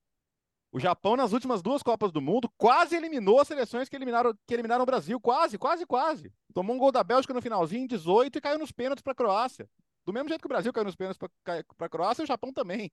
O 0.70 0.78
Japão, 0.78 1.16
nas 1.16 1.32
últimas 1.32 1.62
duas 1.62 1.82
Copas 1.82 2.12
do 2.12 2.20
Mundo, 2.20 2.50
quase 2.58 2.94
eliminou 2.94 3.40
as 3.40 3.48
seleções 3.48 3.88
que 3.88 3.96
eliminaram, 3.96 4.34
que 4.46 4.52
eliminaram 4.52 4.82
o 4.82 4.86
Brasil. 4.86 5.18
Quase, 5.18 5.56
quase, 5.56 5.86
quase. 5.86 6.30
Tomou 6.52 6.76
um 6.76 6.78
gol 6.78 6.92
da 6.92 7.02
Bélgica 7.02 7.32
no 7.32 7.40
finalzinho, 7.40 7.84
em 7.84 7.86
18, 7.86 8.36
e 8.36 8.40
caiu 8.40 8.58
nos 8.58 8.70
pênaltis 8.70 9.02
para 9.02 9.12
a 9.12 9.16
Croácia. 9.16 9.68
Do 10.04 10.12
mesmo 10.12 10.28
jeito 10.28 10.42
que 10.42 10.46
o 10.46 10.48
Brasil 10.48 10.72
caiu 10.72 10.84
nos 10.84 10.96
pênaltis 10.96 11.18
para 11.18 11.86
a 11.86 11.88
Croácia, 11.88 12.22
o 12.22 12.26
Japão 12.26 12.52
também. 12.52 12.92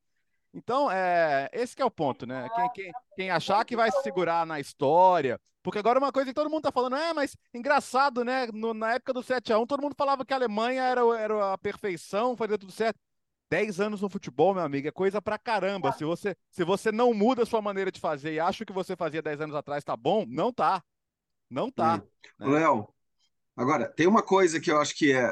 Então, 0.54 0.90
é, 0.90 1.50
esse 1.52 1.76
é 1.82 1.84
o 1.84 1.92
ponto, 1.92 2.26
né? 2.26 2.48
Quem, 2.56 2.70
quem, 2.72 2.92
quem, 3.16 3.30
achar 3.30 3.66
que 3.66 3.76
vai 3.76 3.92
se 3.92 4.02
segurar 4.02 4.46
na 4.46 4.58
história. 4.58 5.38
Porque 5.62 5.80
agora 5.80 6.00
uma 6.00 6.14
coisa 6.14 6.30
que 6.30 6.34
todo 6.34 6.50
mundo 6.50 6.64
tá 6.64 6.72
falando, 6.72 6.96
é, 6.96 7.12
mas 7.12 7.36
engraçado, 7.54 8.24
né? 8.24 8.48
No, 8.54 8.74
na 8.74 8.94
época 8.94 9.12
do 9.12 9.22
7x1, 9.22 9.68
todo 9.68 9.82
mundo 9.82 9.96
falava 9.98 10.24
que 10.24 10.32
a 10.32 10.38
Alemanha 10.38 10.82
era, 10.82 11.02
era 11.20 11.54
a 11.54 11.58
perfeição, 11.58 12.38
fazia 12.38 12.58
tudo 12.58 12.72
certo. 12.72 12.98
10 13.50 13.80
anos 13.80 14.02
no 14.02 14.10
futebol, 14.10 14.54
meu 14.54 14.64
amigo, 14.64 14.88
é 14.88 14.92
coisa 14.92 15.22
pra 15.22 15.38
caramba. 15.38 15.92
Se 15.92 16.04
você, 16.04 16.36
se 16.50 16.64
você 16.64 16.92
não 16.92 17.14
muda 17.14 17.44
a 17.44 17.46
sua 17.46 17.62
maneira 17.62 17.92
de 17.92 18.00
fazer 18.00 18.34
e 18.34 18.40
acha 18.40 18.66
que 18.66 18.74
você 18.74 18.96
fazia 18.96 19.22
10 19.22 19.42
anos 19.42 19.56
atrás 19.56 19.84
tá 19.84 19.96
bom, 19.96 20.26
não 20.28 20.52
tá. 20.52 20.84
Não 21.50 21.72
tá. 21.72 22.02
Hum. 22.42 22.48
Né? 22.48 22.60
Léo, 22.60 22.88
agora, 23.56 23.88
tem 23.88 24.08
uma 24.08 24.24
coisa 24.24 24.60
que 24.60 24.72
eu 24.72 24.80
acho 24.80 24.96
que 24.96 25.12
é. 25.12 25.32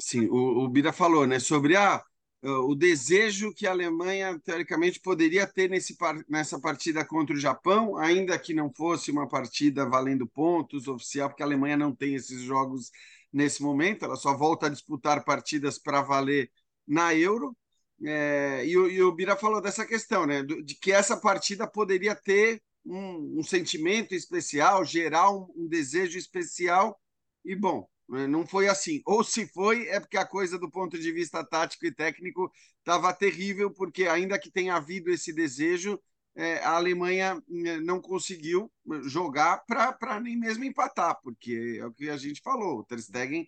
Assim, 0.00 0.26
o, 0.26 0.64
o 0.64 0.68
Bira 0.68 0.92
falou, 0.92 1.26
né? 1.26 1.38
Sobre 1.38 1.76
ah, 1.76 2.02
o 2.42 2.74
desejo 2.74 3.54
que 3.54 3.66
a 3.66 3.70
Alemanha, 3.70 4.38
teoricamente, 4.40 5.00
poderia 5.00 5.46
ter 5.46 5.70
nesse, 5.70 5.96
nessa 6.28 6.60
partida 6.60 7.04
contra 7.04 7.36
o 7.36 7.38
Japão, 7.38 7.96
ainda 7.96 8.36
que 8.36 8.52
não 8.52 8.72
fosse 8.74 9.12
uma 9.12 9.28
partida 9.28 9.88
valendo 9.88 10.26
pontos 10.26 10.88
oficial, 10.88 11.28
porque 11.28 11.42
a 11.42 11.46
Alemanha 11.46 11.76
não 11.76 11.94
tem 11.94 12.14
esses 12.16 12.42
jogos 12.42 12.90
nesse 13.32 13.62
momento, 13.62 14.04
ela 14.04 14.16
só 14.16 14.36
volta 14.36 14.66
a 14.66 14.68
disputar 14.68 15.24
partidas 15.24 15.78
para 15.78 16.02
valer 16.02 16.50
na 16.86 17.14
Euro. 17.14 17.56
É, 18.04 18.64
e, 18.66 18.76
o, 18.76 18.90
e, 18.90 19.02
o, 19.02 19.12
Bira 19.12 19.36
falou 19.36 19.60
dessa 19.60 19.86
questão, 19.86 20.26
né? 20.26 20.42
De 20.42 20.74
que 20.74 20.92
essa 20.92 21.16
partida 21.16 21.66
poderia 21.66 22.14
ter 22.14 22.60
um, 22.84 23.38
um 23.38 23.42
sentimento 23.42 24.14
especial, 24.14 24.84
gerar 24.84 25.30
um, 25.30 25.46
um, 25.56 25.68
desejo 25.68 26.18
especial. 26.18 26.98
E 27.44 27.54
bom, 27.54 27.86
né, 28.08 28.26
não 28.26 28.46
foi 28.46 28.68
assim. 28.68 29.00
Ou 29.06 29.22
se 29.22 29.46
foi, 29.46 29.86
é 29.88 30.00
porque 30.00 30.16
a 30.16 30.26
coisa 30.26 30.58
do 30.58 30.70
ponto 30.70 30.98
de 30.98 31.12
vista 31.12 31.44
tático 31.44 31.86
e 31.86 31.94
técnico 31.94 32.50
estava 32.78 33.12
terrível, 33.12 33.70
porque 33.70 34.06
ainda 34.06 34.38
que 34.38 34.50
tenha 34.50 34.74
havido 34.74 35.10
esse 35.10 35.32
desejo, 35.32 36.00
é, 36.34 36.58
a 36.58 36.72
Alemanha 36.72 37.42
né, 37.48 37.78
não 37.78 38.00
conseguiu 38.00 38.70
jogar 39.04 39.64
para 39.66 40.20
nem 40.20 40.36
mesmo 40.36 40.64
empatar, 40.64 41.20
porque 41.22 41.78
é 41.80 41.86
o 41.86 41.92
que 41.92 42.08
a 42.08 42.16
gente 42.16 42.40
falou, 42.42 42.78
o 42.78 42.84
Ter 42.84 43.00
Stegen 43.00 43.46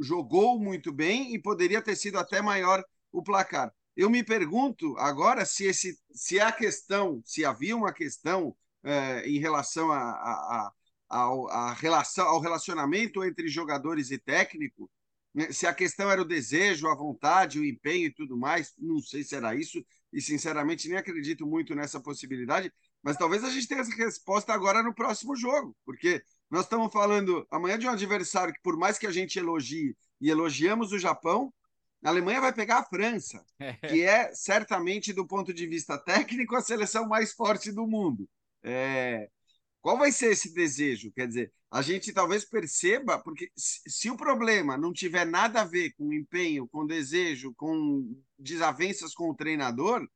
jogou 0.00 0.58
muito 0.58 0.92
bem 0.92 1.34
e 1.34 1.38
poderia 1.40 1.82
ter 1.82 1.96
sido 1.96 2.18
até 2.18 2.40
maior 2.42 2.84
o 3.12 3.22
placar. 3.22 3.72
Eu 3.96 4.10
me 4.10 4.24
pergunto 4.24 4.96
agora 4.98 5.44
se, 5.44 5.64
esse, 5.64 5.98
se 6.12 6.40
a 6.40 6.50
questão, 6.50 7.22
se 7.24 7.44
havia 7.44 7.76
uma 7.76 7.92
questão 7.92 8.56
é, 8.82 9.28
em 9.28 9.38
relação 9.38 9.92
a, 9.92 9.98
a, 9.98 10.72
a, 11.08 11.18
a, 11.50 11.72
relação, 11.74 12.26
ao 12.26 12.40
relacionamento 12.40 13.24
entre 13.24 13.48
jogadores 13.48 14.10
e 14.10 14.18
técnico, 14.18 14.90
né? 15.32 15.50
se 15.52 15.66
a 15.66 15.72
questão 15.72 16.10
era 16.10 16.20
o 16.20 16.24
desejo, 16.24 16.88
a 16.88 16.94
vontade, 16.94 17.58
o 17.58 17.64
empenho 17.64 18.06
e 18.06 18.14
tudo 18.14 18.36
mais, 18.36 18.72
não 18.78 19.00
sei 19.00 19.22
se 19.22 19.36
era 19.36 19.54
isso, 19.54 19.84
e 20.12 20.20
sinceramente 20.20 20.88
nem 20.88 20.98
acredito 20.98 21.46
muito 21.46 21.74
nessa 21.74 22.00
possibilidade, 22.00 22.72
mas 23.02 23.16
talvez 23.16 23.44
a 23.44 23.50
gente 23.50 23.68
tenha 23.68 23.80
essa 23.80 23.94
resposta 23.94 24.52
agora 24.52 24.82
no 24.82 24.94
próximo 24.94 25.36
jogo, 25.36 25.76
porque 25.84 26.22
nós 26.54 26.66
estamos 26.66 26.92
falando 26.92 27.44
amanhã 27.50 27.76
de 27.76 27.84
um 27.84 27.90
adversário 27.90 28.54
que, 28.54 28.62
por 28.62 28.76
mais 28.76 28.96
que 28.96 29.08
a 29.08 29.10
gente 29.10 29.40
elogie 29.40 29.96
e 30.20 30.30
elogiamos 30.30 30.92
o 30.92 30.98
Japão, 31.00 31.52
a 32.04 32.08
Alemanha 32.08 32.40
vai 32.40 32.52
pegar 32.52 32.78
a 32.78 32.84
França, 32.84 33.44
que 33.88 34.02
é 34.02 34.32
certamente, 34.32 35.12
do 35.12 35.26
ponto 35.26 35.52
de 35.52 35.66
vista 35.66 35.98
técnico, 35.98 36.54
a 36.54 36.62
seleção 36.62 37.08
mais 37.08 37.32
forte 37.32 37.72
do 37.72 37.88
mundo. 37.88 38.28
É... 38.62 39.28
Qual 39.80 39.98
vai 39.98 40.12
ser 40.12 40.30
esse 40.30 40.54
desejo? 40.54 41.10
Quer 41.10 41.26
dizer, 41.26 41.52
a 41.68 41.82
gente 41.82 42.12
talvez 42.12 42.44
perceba, 42.44 43.18
porque 43.18 43.50
se 43.56 44.08
o 44.08 44.16
problema 44.16 44.78
não 44.78 44.92
tiver 44.92 45.24
nada 45.24 45.62
a 45.62 45.64
ver 45.64 45.92
com 45.94 46.12
empenho, 46.12 46.68
com 46.68 46.86
desejo, 46.86 47.52
com 47.56 48.16
desavenças 48.38 49.12
com 49.12 49.28
o 49.28 49.34
treinador, 49.34 50.08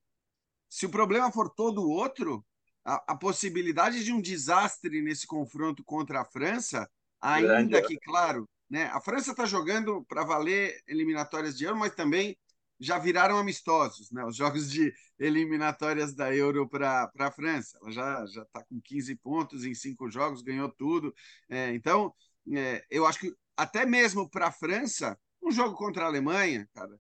se 0.70 0.86
o 0.86 0.90
problema 0.90 1.32
for 1.32 1.50
todo 1.50 1.90
outro, 1.90 2.46
a, 2.88 3.12
a 3.12 3.16
possibilidade 3.16 4.02
de 4.02 4.12
um 4.12 4.20
desastre 4.20 5.02
nesse 5.02 5.26
confronto 5.26 5.84
contra 5.84 6.22
a 6.22 6.24
França, 6.24 6.88
ainda 7.20 7.82
que, 7.82 7.98
claro, 7.98 8.48
né? 8.70 8.84
A 8.86 9.00
França 9.00 9.32
está 9.32 9.44
jogando 9.44 10.02
para 10.04 10.24
valer 10.24 10.80
eliminatórias 10.86 11.56
de 11.56 11.64
Euro, 11.64 11.78
mas 11.78 11.94
também 11.94 12.36
já 12.80 12.98
viraram 12.98 13.36
amistosos, 13.36 14.10
né? 14.10 14.24
Os 14.24 14.36
jogos 14.36 14.70
de 14.70 14.94
eliminatórias 15.18 16.14
da 16.14 16.34
Euro 16.34 16.66
para 16.66 17.10
a 17.18 17.30
França. 17.30 17.78
Ela 17.82 17.90
já 17.90 18.26
já 18.26 18.42
está 18.42 18.64
com 18.64 18.80
15 18.80 19.14
pontos 19.16 19.64
em 19.66 19.74
cinco 19.74 20.10
jogos, 20.10 20.42
ganhou 20.42 20.70
tudo. 20.70 21.14
É, 21.50 21.74
então, 21.74 22.14
é, 22.54 22.82
eu 22.88 23.04
acho 23.04 23.18
que 23.20 23.34
até 23.54 23.84
mesmo 23.84 24.30
para 24.30 24.46
a 24.46 24.52
França, 24.52 25.18
um 25.42 25.50
jogo 25.50 25.76
contra 25.76 26.04
a 26.04 26.06
Alemanha, 26.06 26.66
cara, 26.72 26.98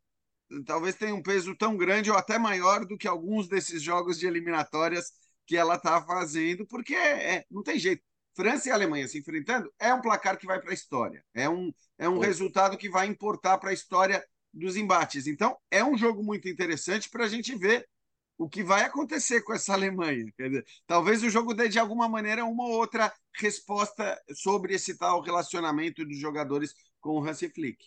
talvez 0.66 0.96
tenha 0.96 1.14
um 1.14 1.22
peso 1.22 1.56
tão 1.56 1.76
grande 1.76 2.10
ou 2.10 2.16
até 2.16 2.38
maior 2.38 2.84
do 2.84 2.98
que 2.98 3.08
alguns 3.08 3.48
desses 3.48 3.82
jogos 3.82 4.18
de 4.18 4.26
eliminatórias 4.26 5.12
que 5.48 5.56
ela 5.56 5.76
está 5.76 6.00
fazendo, 6.02 6.66
porque 6.66 6.94
é, 6.94 7.44
não 7.50 7.62
tem 7.62 7.78
jeito. 7.78 8.02
França 8.36 8.68
e 8.68 8.70
Alemanha 8.70 9.08
se 9.08 9.18
enfrentando 9.18 9.72
é 9.80 9.92
um 9.92 10.00
placar 10.00 10.38
que 10.38 10.46
vai 10.46 10.60
para 10.60 10.70
a 10.70 10.74
história. 10.74 11.24
É 11.34 11.48
um, 11.48 11.72
é 11.98 12.08
um 12.08 12.18
resultado 12.18 12.76
que 12.76 12.88
vai 12.88 13.06
importar 13.06 13.56
para 13.56 13.70
a 13.70 13.72
história 13.72 14.24
dos 14.52 14.76
embates. 14.76 15.26
Então, 15.26 15.56
é 15.70 15.82
um 15.82 15.96
jogo 15.96 16.22
muito 16.22 16.48
interessante 16.48 17.08
para 17.08 17.24
a 17.24 17.28
gente 17.28 17.56
ver 17.56 17.88
o 18.36 18.48
que 18.48 18.62
vai 18.62 18.82
acontecer 18.84 19.42
com 19.42 19.54
essa 19.54 19.72
Alemanha. 19.72 20.26
Dizer, 20.38 20.64
talvez 20.86 21.22
o 21.22 21.30
jogo 21.30 21.54
dê, 21.54 21.68
de 21.68 21.78
alguma 21.78 22.08
maneira, 22.08 22.44
uma 22.44 22.64
ou 22.64 22.72
outra 22.72 23.12
resposta 23.34 24.22
sobre 24.34 24.74
esse 24.74 24.96
tal 24.96 25.20
relacionamento 25.22 26.04
dos 26.04 26.18
jogadores 26.18 26.74
com 27.00 27.18
o 27.18 27.24
Hansi 27.26 27.48
Flick. 27.48 27.86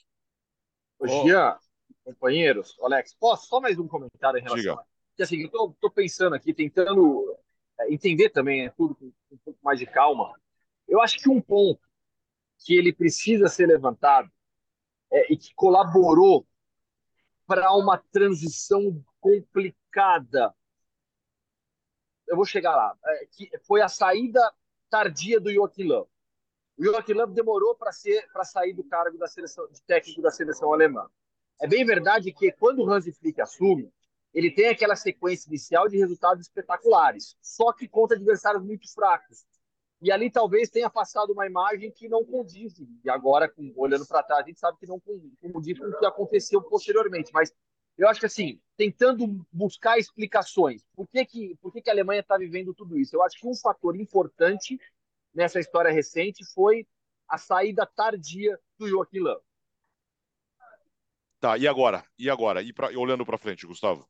Ô, 0.99 1.07
Gia, 1.07 1.57
companheiros, 2.03 2.75
Alex, 2.81 3.15
posso 3.17 3.47
só 3.47 3.61
mais 3.61 3.77
um 3.77 3.87
comentário 3.87 4.39
em 4.39 4.43
relação 4.43 4.59
Diga. 4.59 4.73
a... 4.73 4.85
Porque, 5.11 5.23
assim, 5.23 5.49
eu 5.53 5.71
estou 5.71 5.91
pensando 5.91 6.35
aqui, 6.35 6.53
tentando 6.53 7.31
é, 7.31 7.41
entender 7.89 8.29
também 8.29 8.65
é, 8.65 8.69
tudo 8.69 8.95
com 8.95 9.11
um 9.31 9.37
pouco 9.37 9.59
mais 9.63 9.79
de 9.79 9.85
calma. 9.85 10.33
Eu 10.87 11.01
acho 11.01 11.17
que 11.17 11.29
um 11.29 11.41
ponto 11.41 11.81
que 12.59 12.75
ele 12.75 12.93
precisa 12.93 13.47
ser 13.47 13.67
levantado 13.67 14.29
é, 15.11 15.31
e 15.33 15.37
que 15.37 15.53
colaborou 15.55 16.47
para 17.45 17.73
uma 17.73 17.97
transição 17.97 19.03
complicada, 19.19 20.53
eu 22.27 22.35
vou 22.35 22.45
chegar 22.45 22.75
lá, 22.75 22.97
é, 23.05 23.25
que 23.25 23.49
foi 23.67 23.81
a 23.81 23.89
saída 23.89 24.39
tardia 24.89 25.39
do 25.39 25.51
Joachim 25.51 25.83
Löw. 25.83 26.09
O 26.77 26.83
Joachim 26.83 27.13
Löw 27.13 27.27
demorou 27.27 27.75
para 27.75 27.91
ser 27.91 28.25
para 28.31 28.43
sair 28.43 28.73
do 28.73 28.83
cargo 28.83 29.17
da 29.17 29.27
seleção 29.27 29.67
de 29.69 29.81
técnico 29.83 30.21
da 30.21 30.31
seleção 30.31 30.73
alemã. 30.73 31.09
É 31.59 31.67
bem 31.67 31.85
verdade 31.85 32.31
que 32.31 32.51
quando 32.53 32.79
o 32.79 32.89
Hansi 32.89 33.11
Flick 33.11 33.39
assume, 33.39 33.91
ele 34.33 34.51
tem 34.51 34.69
aquela 34.69 34.95
sequência 34.95 35.49
inicial 35.49 35.87
de 35.89 35.97
resultados 35.97 36.45
espetaculares, 36.45 37.35
só 37.41 37.73
que 37.73 37.87
contra 37.87 38.15
adversários 38.15 38.63
muito 38.63 38.91
fracos. 38.93 39.45
E 40.01 40.11
ali 40.11 40.31
talvez 40.31 40.69
tenha 40.69 40.89
passado 40.89 41.31
uma 41.31 41.45
imagem 41.45 41.91
que 41.91 42.09
não 42.09 42.25
condiz. 42.25 42.73
E 43.03 43.09
agora, 43.09 43.53
olhando 43.75 44.05
para 44.07 44.23
trás, 44.23 44.43
a 44.43 44.47
gente 44.47 44.59
sabe 44.59 44.79
que 44.79 44.87
não 44.87 44.99
condiz 44.99 45.77
com 45.77 45.85
o 45.85 45.99
que 45.99 46.05
aconteceu 46.05 46.61
posteriormente. 46.61 47.31
Mas 47.31 47.53
eu 47.97 48.07
acho 48.07 48.19
que, 48.19 48.25
assim, 48.25 48.59
tentando 48.75 49.45
buscar 49.51 49.99
explicações, 49.99 50.83
por 50.95 51.07
que, 51.07 51.23
que, 51.23 51.55
por 51.61 51.71
que, 51.71 51.83
que 51.83 51.89
a 51.89 51.93
Alemanha 51.93 52.21
está 52.21 52.35
vivendo 52.35 52.73
tudo 52.73 52.97
isso? 52.97 53.15
Eu 53.15 53.21
acho 53.21 53.37
que 53.37 53.47
um 53.47 53.55
fator 53.55 53.95
importante 53.95 54.79
nessa 55.31 55.59
história 55.59 55.91
recente 55.91 56.43
foi 56.51 56.87
a 57.27 57.37
saída 57.37 57.85
tardia 57.85 58.59
do 58.79 58.87
Joaquim 58.87 59.19
Löw. 59.19 59.39
Tá, 61.39 61.57
e 61.57 61.67
agora? 61.67 62.03
E 62.17 62.29
agora? 62.29 62.61
E 62.63 62.73
pra, 62.73 62.87
olhando 62.97 63.25
para 63.25 63.37
frente, 63.37 63.67
Gustavo? 63.67 64.09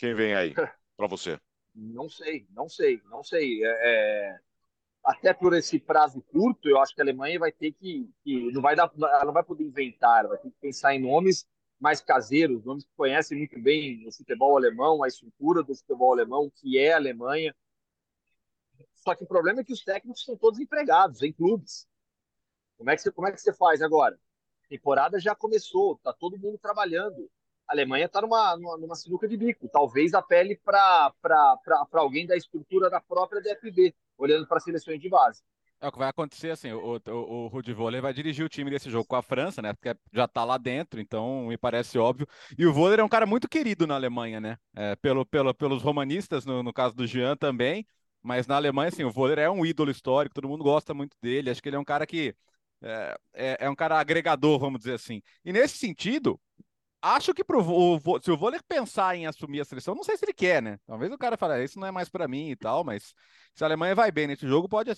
Quem 0.00 0.14
vem 0.14 0.34
aí 0.34 0.54
para 0.96 1.06
você? 1.06 1.38
Não 1.74 2.08
sei, 2.08 2.46
não 2.52 2.70
sei, 2.70 3.02
não 3.10 3.22
sei. 3.22 3.62
É, 3.62 3.68
é, 3.68 4.40
até 5.04 5.34
por 5.34 5.52
esse 5.52 5.78
prazo 5.78 6.22
curto, 6.22 6.70
eu 6.70 6.80
acho 6.80 6.94
que 6.94 7.02
a 7.02 7.04
Alemanha 7.04 7.38
vai 7.38 7.52
ter 7.52 7.72
que, 7.72 8.10
que 8.24 8.50
não 8.50 8.62
vai 8.62 8.74
dar, 8.74 8.90
ela 8.98 9.26
não 9.26 9.32
vai 9.34 9.44
poder 9.44 9.62
inventar, 9.62 10.26
vai 10.26 10.38
ter 10.38 10.50
que 10.50 10.56
pensar 10.58 10.94
em 10.94 11.00
nomes 11.00 11.46
mais 11.78 12.00
caseiros, 12.00 12.64
nomes 12.64 12.84
que 12.84 12.90
conhecem 12.96 13.36
muito 13.36 13.60
bem 13.60 14.08
o 14.08 14.12
futebol 14.12 14.56
alemão, 14.56 15.02
a 15.02 15.08
estrutura 15.08 15.62
do 15.62 15.74
futebol 15.74 16.14
alemão, 16.14 16.50
que 16.56 16.78
é 16.78 16.94
a 16.94 16.96
Alemanha. 16.96 17.54
Só 18.94 19.14
que 19.14 19.24
o 19.24 19.26
problema 19.26 19.60
é 19.60 19.64
que 19.64 19.72
os 19.72 19.84
técnicos 19.84 20.24
são 20.24 20.34
todos 20.34 20.58
empregados 20.58 21.22
em 21.22 21.32
clubes. 21.32 21.86
Como 22.78 22.88
é 22.88 22.96
que 22.96 23.02
você, 23.02 23.12
como 23.12 23.28
é 23.28 23.32
que 23.32 23.40
você 23.40 23.52
faz 23.52 23.82
agora? 23.82 24.18
A 24.64 24.68
temporada 24.68 25.20
já 25.20 25.34
começou, 25.34 25.98
tá 25.98 26.10
todo 26.14 26.38
mundo 26.38 26.56
trabalhando. 26.58 27.30
A 27.70 27.72
Alemanha 27.72 28.06
está 28.06 28.20
numa, 28.20 28.56
numa, 28.56 28.76
numa, 28.76 28.94
sinuca 28.96 29.28
de 29.28 29.36
bico. 29.36 29.68
Talvez 29.68 30.12
apele 30.12 30.56
para 30.56 31.12
alguém 31.92 32.26
da 32.26 32.36
estrutura 32.36 32.90
da 32.90 33.00
própria 33.00 33.40
DFB, 33.40 33.94
olhando 34.18 34.44
para 34.44 34.58
seleções 34.58 35.00
de 35.00 35.08
base. 35.08 35.40
É 35.80 35.86
o 35.86 35.92
que 35.92 35.98
vai 35.98 36.08
acontecer, 36.08 36.50
assim, 36.50 36.72
o, 36.72 37.00
o, 37.06 37.10
o 37.12 37.46
Rudi 37.46 37.72
Voller 37.72 38.02
vai 38.02 38.12
dirigir 38.12 38.44
o 38.44 38.48
time 38.48 38.70
desse 38.70 38.90
jogo 38.90 39.06
com 39.06 39.14
a 39.14 39.22
França, 39.22 39.62
né, 39.62 39.72
porque 39.72 39.96
já 40.12 40.24
está 40.26 40.44
lá 40.44 40.58
dentro, 40.58 41.00
então 41.00 41.46
me 41.46 41.56
parece 41.56 41.96
óbvio. 41.96 42.26
E 42.58 42.66
o 42.66 42.72
Voller 42.72 43.00
é 43.00 43.04
um 43.04 43.08
cara 43.08 43.24
muito 43.24 43.48
querido 43.48 43.86
na 43.86 43.94
Alemanha, 43.94 44.40
né, 44.40 44.58
é, 44.76 44.94
pelo, 44.96 45.24
pelo, 45.24 45.54
pelos 45.54 45.80
romanistas, 45.80 46.44
no, 46.44 46.62
no 46.62 46.70
caso 46.70 46.94
do 46.94 47.06
Jean 47.06 47.34
também, 47.34 47.86
mas 48.20 48.46
na 48.46 48.56
Alemanha, 48.56 48.88
assim, 48.88 49.04
o 49.04 49.10
Voller 49.10 49.38
é 49.38 49.48
um 49.48 49.64
ídolo 49.64 49.90
histórico, 49.90 50.34
todo 50.34 50.48
mundo 50.48 50.62
gosta 50.62 50.92
muito 50.92 51.16
dele, 51.22 51.48
acho 51.48 51.62
que 51.62 51.70
ele 51.70 51.76
é 51.76 51.80
um 51.80 51.84
cara 51.84 52.06
que 52.06 52.34
é, 52.82 53.18
é, 53.32 53.56
é 53.60 53.70
um 53.70 53.74
cara 53.74 53.98
agregador, 53.98 54.58
vamos 54.58 54.80
dizer 54.80 54.94
assim. 54.94 55.22
E 55.42 55.50
nesse 55.50 55.78
sentido, 55.78 56.38
acho 57.02 57.34
que 57.34 57.44
pro, 57.44 57.60
o, 57.60 58.20
se 58.20 58.30
o 58.30 58.36
Voller 58.36 58.62
pensar 58.66 59.16
em 59.16 59.26
assumir 59.26 59.60
a 59.60 59.64
seleção, 59.64 59.94
não 59.94 60.02
sei 60.02 60.16
se 60.16 60.24
ele 60.24 60.32
quer, 60.32 60.62
né? 60.62 60.78
Talvez 60.86 61.10
o 61.12 61.18
cara 61.18 61.36
fale, 61.36 61.54
ah, 61.54 61.64
isso 61.64 61.78
não 61.78 61.86
é 61.86 61.90
mais 61.90 62.08
para 62.08 62.28
mim 62.28 62.50
e 62.50 62.56
tal, 62.56 62.84
mas 62.84 63.14
se 63.54 63.64
a 63.64 63.66
Alemanha 63.66 63.94
vai 63.94 64.10
bem 64.10 64.26
nesse 64.26 64.46
jogo, 64.46 64.68
pode, 64.68 64.92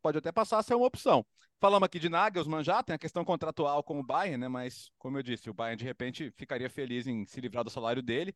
pode 0.00 0.18
até 0.18 0.32
passar 0.32 0.58
a 0.58 0.62
ser 0.62 0.74
uma 0.74 0.86
opção. 0.86 1.24
Falamos 1.60 1.86
aqui 1.86 1.98
de 1.98 2.08
Nagelsmann 2.08 2.62
já, 2.62 2.82
tem 2.84 2.94
a 2.94 2.98
questão 2.98 3.24
contratual 3.24 3.82
com 3.82 3.98
o 3.98 4.02
Bayern, 4.02 4.38
né? 4.38 4.46
Mas, 4.46 4.92
como 4.96 5.18
eu 5.18 5.22
disse, 5.24 5.50
o 5.50 5.54
Bayern 5.54 5.76
de 5.76 5.84
repente 5.84 6.30
ficaria 6.36 6.70
feliz 6.70 7.06
em 7.08 7.26
se 7.26 7.40
livrar 7.40 7.64
do 7.64 7.70
salário 7.70 8.00
dele. 8.00 8.32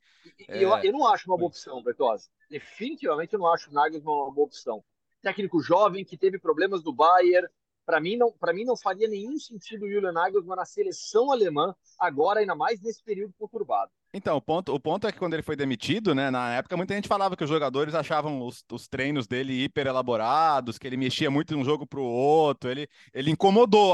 É... 0.49 0.65
Eu, 0.65 0.77
eu, 0.79 0.93
não 0.93 1.07
acho 1.07 1.31
uma 1.31 1.37
boa 1.37 1.49
opção, 1.49 1.81
Bertozzi. 1.83 2.29
Definitivamente 2.51 3.33
eu 3.33 3.39
não 3.39 3.47
acho 3.47 3.71
o 3.71 3.73
Nagelsmann 3.73 4.13
uma 4.13 4.33
boa 4.33 4.47
opção. 4.47 4.85
técnico 5.23 5.63
jovem 5.63 6.05
que 6.05 6.19
teve 6.19 6.37
problemas 6.37 6.83
do 6.83 6.93
Bayern. 6.93 7.47
Para 7.85 8.01
mim, 8.01 8.16
não, 8.16 8.33
mim 8.55 8.64
não 8.64 8.77
faria 8.77 9.09
nenhum 9.09 9.38
sentido 9.38 9.85
o 9.85 9.90
Julian 9.90 10.12
Nagelsmann 10.12 10.57
na 10.57 10.64
seleção 10.64 11.31
alemã 11.33 11.75
agora, 11.99 12.40
ainda 12.40 12.55
mais 12.55 12.81
nesse 12.81 13.03
período 13.03 13.35
conturbado. 13.38 13.90
Então, 14.14 14.37
o 14.37 14.42
ponto, 14.42 14.75
o 14.75 14.79
ponto 14.79 15.07
é 15.07 15.12
que 15.12 15.18
quando 15.18 15.33
ele 15.33 15.42
foi 15.42 15.57
demitido, 15.57 16.14
né, 16.14 16.31
na 16.31 16.55
época 16.55 16.77
muita 16.77 16.95
gente 16.95 17.09
falava 17.09 17.35
que 17.35 17.45
os 17.45 17.49
jogadores 17.49 17.95
achavam 17.95 18.47
os, 18.47 18.62
os 18.71 18.87
treinos 18.87 19.27
dele 19.27 19.64
hiper 19.64 19.87
elaborados, 19.87 20.79
que 20.79 20.87
ele 20.87 20.99
mexia 20.99 21.31
muito 21.31 21.55
de 21.55 21.61
um 21.61 21.64
jogo 21.64 21.87
para 21.87 21.99
o 21.99 22.05
outro, 22.05 22.71
ele, 22.71 22.87
ele 23.14 23.31
incomodou 23.31 23.90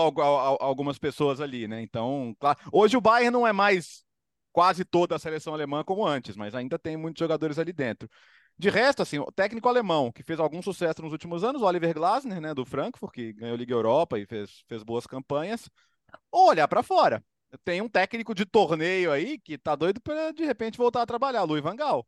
algumas 0.60 0.98
pessoas 0.98 1.40
ali, 1.40 1.68
né? 1.68 1.80
Então, 1.80 2.34
claro, 2.40 2.58
hoje 2.72 2.96
o 2.96 3.00
Bayern 3.00 3.30
não 3.30 3.46
é 3.46 3.52
mais 3.52 4.04
quase 4.52 4.84
toda 4.84 5.14
a 5.14 5.20
seleção 5.20 5.54
alemã 5.54 5.84
como 5.84 6.04
antes, 6.04 6.34
mas 6.34 6.52
ainda 6.52 6.76
tem 6.76 6.96
muitos 6.96 7.20
jogadores 7.20 7.56
ali 7.60 7.72
dentro. 7.72 8.08
De 8.58 8.70
resto, 8.70 9.02
assim, 9.02 9.18
o 9.20 9.30
técnico 9.30 9.68
alemão 9.68 10.10
que 10.10 10.22
fez 10.22 10.40
algum 10.40 10.60
sucesso 10.60 11.00
nos 11.00 11.12
últimos 11.12 11.44
anos, 11.44 11.62
o 11.62 11.64
Oliver 11.64 11.94
Glasner, 11.94 12.40
né, 12.40 12.52
do 12.52 12.64
Frankfurt, 12.64 13.12
que 13.12 13.32
ganhou 13.32 13.56
Liga 13.56 13.72
Europa 13.72 14.18
e 14.18 14.26
fez, 14.26 14.64
fez 14.66 14.82
boas 14.82 15.06
campanhas, 15.06 15.70
ou 16.30 16.48
olhar 16.48 16.66
para 16.66 16.82
fora. 16.82 17.24
Tem 17.64 17.80
um 17.80 17.88
técnico 17.88 18.34
de 18.34 18.44
torneio 18.44 19.12
aí 19.12 19.38
que 19.38 19.56
tá 19.56 19.76
doido 19.76 20.00
para 20.00 20.32
de 20.32 20.44
repente 20.44 20.76
voltar 20.76 21.02
a 21.02 21.06
trabalhar, 21.06 21.44
Louis 21.44 21.62
Van 21.62 21.76
Gaal. 21.76 22.06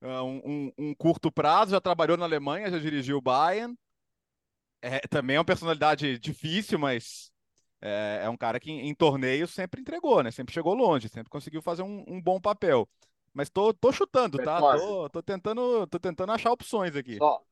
É, 0.00 0.20
um, 0.20 0.40
um, 0.44 0.72
um, 0.78 0.94
curto 0.94 1.30
prazo, 1.30 1.72
já 1.72 1.80
trabalhou 1.80 2.16
na 2.16 2.24
Alemanha, 2.24 2.70
já 2.70 2.78
dirigiu 2.78 3.18
o 3.18 3.22
Bayern. 3.22 3.76
É, 4.80 5.00
também 5.08 5.36
é 5.36 5.38
uma 5.38 5.44
personalidade 5.44 6.18
difícil, 6.18 6.78
mas 6.78 7.32
é, 7.80 8.22
é 8.24 8.28
um 8.30 8.36
cara 8.36 8.58
que 8.60 8.70
em, 8.70 8.88
em 8.88 8.94
torneios 8.94 9.50
sempre 9.50 9.80
entregou, 9.80 10.22
né? 10.22 10.30
Sempre 10.30 10.54
chegou 10.54 10.74
longe, 10.74 11.08
sempre 11.08 11.30
conseguiu 11.30 11.62
fazer 11.62 11.82
um, 11.82 12.04
um 12.06 12.20
bom 12.20 12.40
papel. 12.40 12.88
Mas 13.34 13.48
tô, 13.48 13.72
tô 13.72 13.90
chutando, 13.90 14.38
tá? 14.38 14.60
Tô, 14.60 15.08
tô, 15.08 15.22
tentando, 15.22 15.86
tô 15.86 15.98
tentando 15.98 16.32
achar 16.32 16.52
opções 16.52 16.94
aqui. 16.94 17.16
Só, 17.16 17.42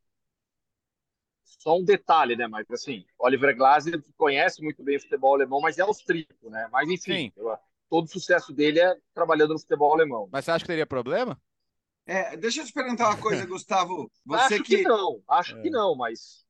só 1.43 1.79
um 1.79 1.85
detalhe, 1.85 2.37
né, 2.37 2.47
Mas 2.47 2.71
Assim, 2.71 3.05
Oliver 3.19 3.57
Glasner 3.57 4.03
conhece 4.16 4.62
muito 4.62 4.83
bem 4.83 4.97
o 4.97 5.01
futebol 5.01 5.35
alemão, 5.35 5.61
mas 5.61 5.79
é 5.79 5.83
austríaco, 5.83 6.51
né? 6.51 6.69
Mas 6.71 6.88
enfim, 6.88 7.33
eu, 7.37 7.57
todo 7.88 8.05
o 8.05 8.11
sucesso 8.11 8.53
dele 8.53 8.81
é 8.81 8.97
trabalhando 9.14 9.55
no 9.55 9.59
futebol 9.59 9.93
alemão. 9.93 10.29
Mas 10.31 10.45
você 10.45 10.51
acha 10.51 10.64
que 10.64 10.69
teria 10.69 10.87
problema? 10.87 11.40
É, 12.07 12.37
deixa 12.37 12.61
eu 12.61 12.66
te 12.66 12.73
perguntar 12.73 13.09
uma 13.09 13.21
coisa, 13.21 13.45
Gustavo. 13.47 14.11
Você 14.25 14.55
acho 14.55 14.64
que... 14.64 14.77
que 14.79 14.83
não, 14.83 15.23
acho 15.29 15.57
é. 15.57 15.62
que 15.62 15.71
não, 15.71 15.97
mas, 15.97 16.45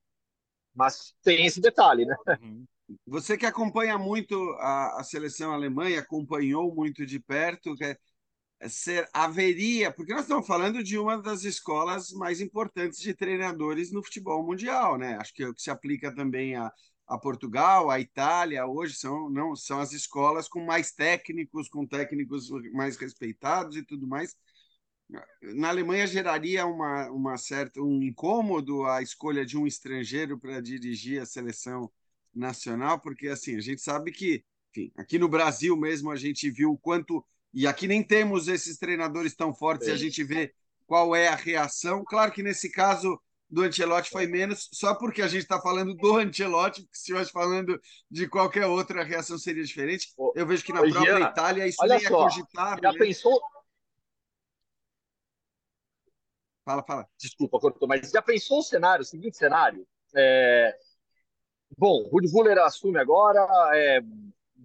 mas 0.75 1.15
tem 1.23 1.47
esse 1.47 1.61
detalhe, 1.61 2.05
né? 2.05 2.17
Uhum. 2.41 2.65
Você 3.07 3.39
que 3.39 3.47
acompanha 3.47 3.97
muito 3.97 4.35
a, 4.59 5.01
a 5.01 5.05
seleção 5.05 5.53
alemã 5.53 5.89
e 5.89 5.97
acompanhou 5.97 6.75
muito 6.75 7.07
de 7.07 7.21
perto, 7.21 7.77
quer 7.77 7.99
ser 8.69 9.09
haveria, 9.13 9.91
porque 9.91 10.13
nós 10.13 10.23
estamos 10.23 10.47
falando 10.47 10.83
de 10.83 10.99
uma 10.99 11.21
das 11.21 11.45
escolas 11.45 12.11
mais 12.13 12.41
importantes 12.41 13.01
de 13.01 13.15
treinadores 13.15 13.91
no 13.91 14.03
futebol 14.03 14.45
mundial, 14.45 14.99
né? 14.99 15.17
Acho 15.17 15.33
que 15.33 15.43
é 15.43 15.49
o 15.49 15.55
que 15.55 15.63
se 15.63 15.71
aplica 15.71 16.15
também 16.15 16.57
a, 16.57 16.71
a 17.07 17.19
Portugal, 17.19 17.91
a 17.91 17.99
Itália, 17.99 18.67
hoje 18.67 18.95
são 18.95 19.31
não 19.31 19.57
são 19.57 19.81
as 19.81 19.93
escolas 19.93 20.49
com 20.49 20.65
mais 20.65 20.93
técnicos, 20.93 21.69
com 21.69 21.87
técnicos 21.87 22.51
mais 22.73 22.97
respeitados 22.97 23.77
e 23.77 23.83
tudo 23.83 24.07
mais. 24.07 24.37
Na 25.43 25.69
Alemanha 25.71 26.07
geraria 26.07 26.67
uma, 26.67 27.11
uma 27.11 27.37
certa 27.37 27.81
um 27.81 28.03
incômodo 28.03 28.85
a 28.87 29.03
escolha 29.03 29.45
de 29.45 29.57
um 29.59 29.67
estrangeiro 29.67 30.39
para 30.39 30.61
dirigir 30.61 31.21
a 31.21 31.27
seleção 31.27 31.91
nacional, 32.35 33.01
porque 33.01 33.29
assim 33.29 33.57
a 33.57 33.61
gente 33.61 33.81
sabe 33.81 34.13
que, 34.13 34.45
enfim, 34.71 34.93
aqui 34.97 35.19
no 35.19 35.29
Brasil 35.29 35.77
mesmo 35.77 36.11
a 36.11 36.17
gente 36.17 36.51
viu 36.51 36.71
o 36.73 36.79
quanto 36.79 37.25
e 37.53 37.67
aqui 37.67 37.87
nem 37.87 38.03
temos 38.03 38.49
esses 38.49 38.79
treinadores 38.79 39.35
tão 39.35 39.53
fortes 39.53 39.89
e 39.89 39.91
a 39.91 39.97
gente 39.97 40.23
vê 40.23 40.55
qual 40.87 41.15
é 41.15 41.29
a 41.29 41.35
reação. 41.35 42.05
Claro 42.05 42.33
que 42.33 42.43
nesse 42.43 42.71
caso 42.71 43.21
do 43.49 43.63
Ancelotti 43.63 44.11
foi 44.11 44.27
menos, 44.27 44.69
só 44.73 44.95
porque 44.95 45.21
a 45.21 45.27
gente 45.27 45.43
está 45.43 45.61
falando 45.61 45.95
do 45.95 46.17
Ancelotti, 46.17 46.83
porque 46.83 46.97
se 46.97 47.03
estivesse 47.03 47.33
falando 47.33 47.81
de 48.09 48.29
qualquer 48.29 48.67
outra, 48.67 49.01
a 49.01 49.05
reação 49.05 49.37
seria 49.37 49.65
diferente. 49.65 50.09
Eu 50.37 50.47
vejo 50.47 50.65
que 50.65 50.73
na 50.73 50.81
Ô, 50.81 50.91
própria 50.91 51.21
Itália 51.21 51.67
isso 51.67 51.85
nem 51.85 51.97
é 51.97 52.01
só, 52.01 52.07
é 52.07 52.23
cogitável. 52.25 52.83
Já 52.83 52.93
né? 52.93 52.99
pensou? 52.99 53.41
Fala, 56.65 56.85
fala. 56.85 57.09
Desculpa, 57.19 57.59
cortou, 57.59 57.89
mas 57.89 58.11
já 58.11 58.23
pensou 58.23 58.61
o 58.61 58.63
cenário, 58.63 59.03
o 59.03 59.07
seguinte 59.07 59.37
cenário? 59.37 59.85
É... 60.15 60.77
Bom, 61.77 62.09
Rudi 62.09 62.29
Vuller 62.31 62.59
assume 62.59 62.99
agora, 62.99 63.41
é 63.75 64.01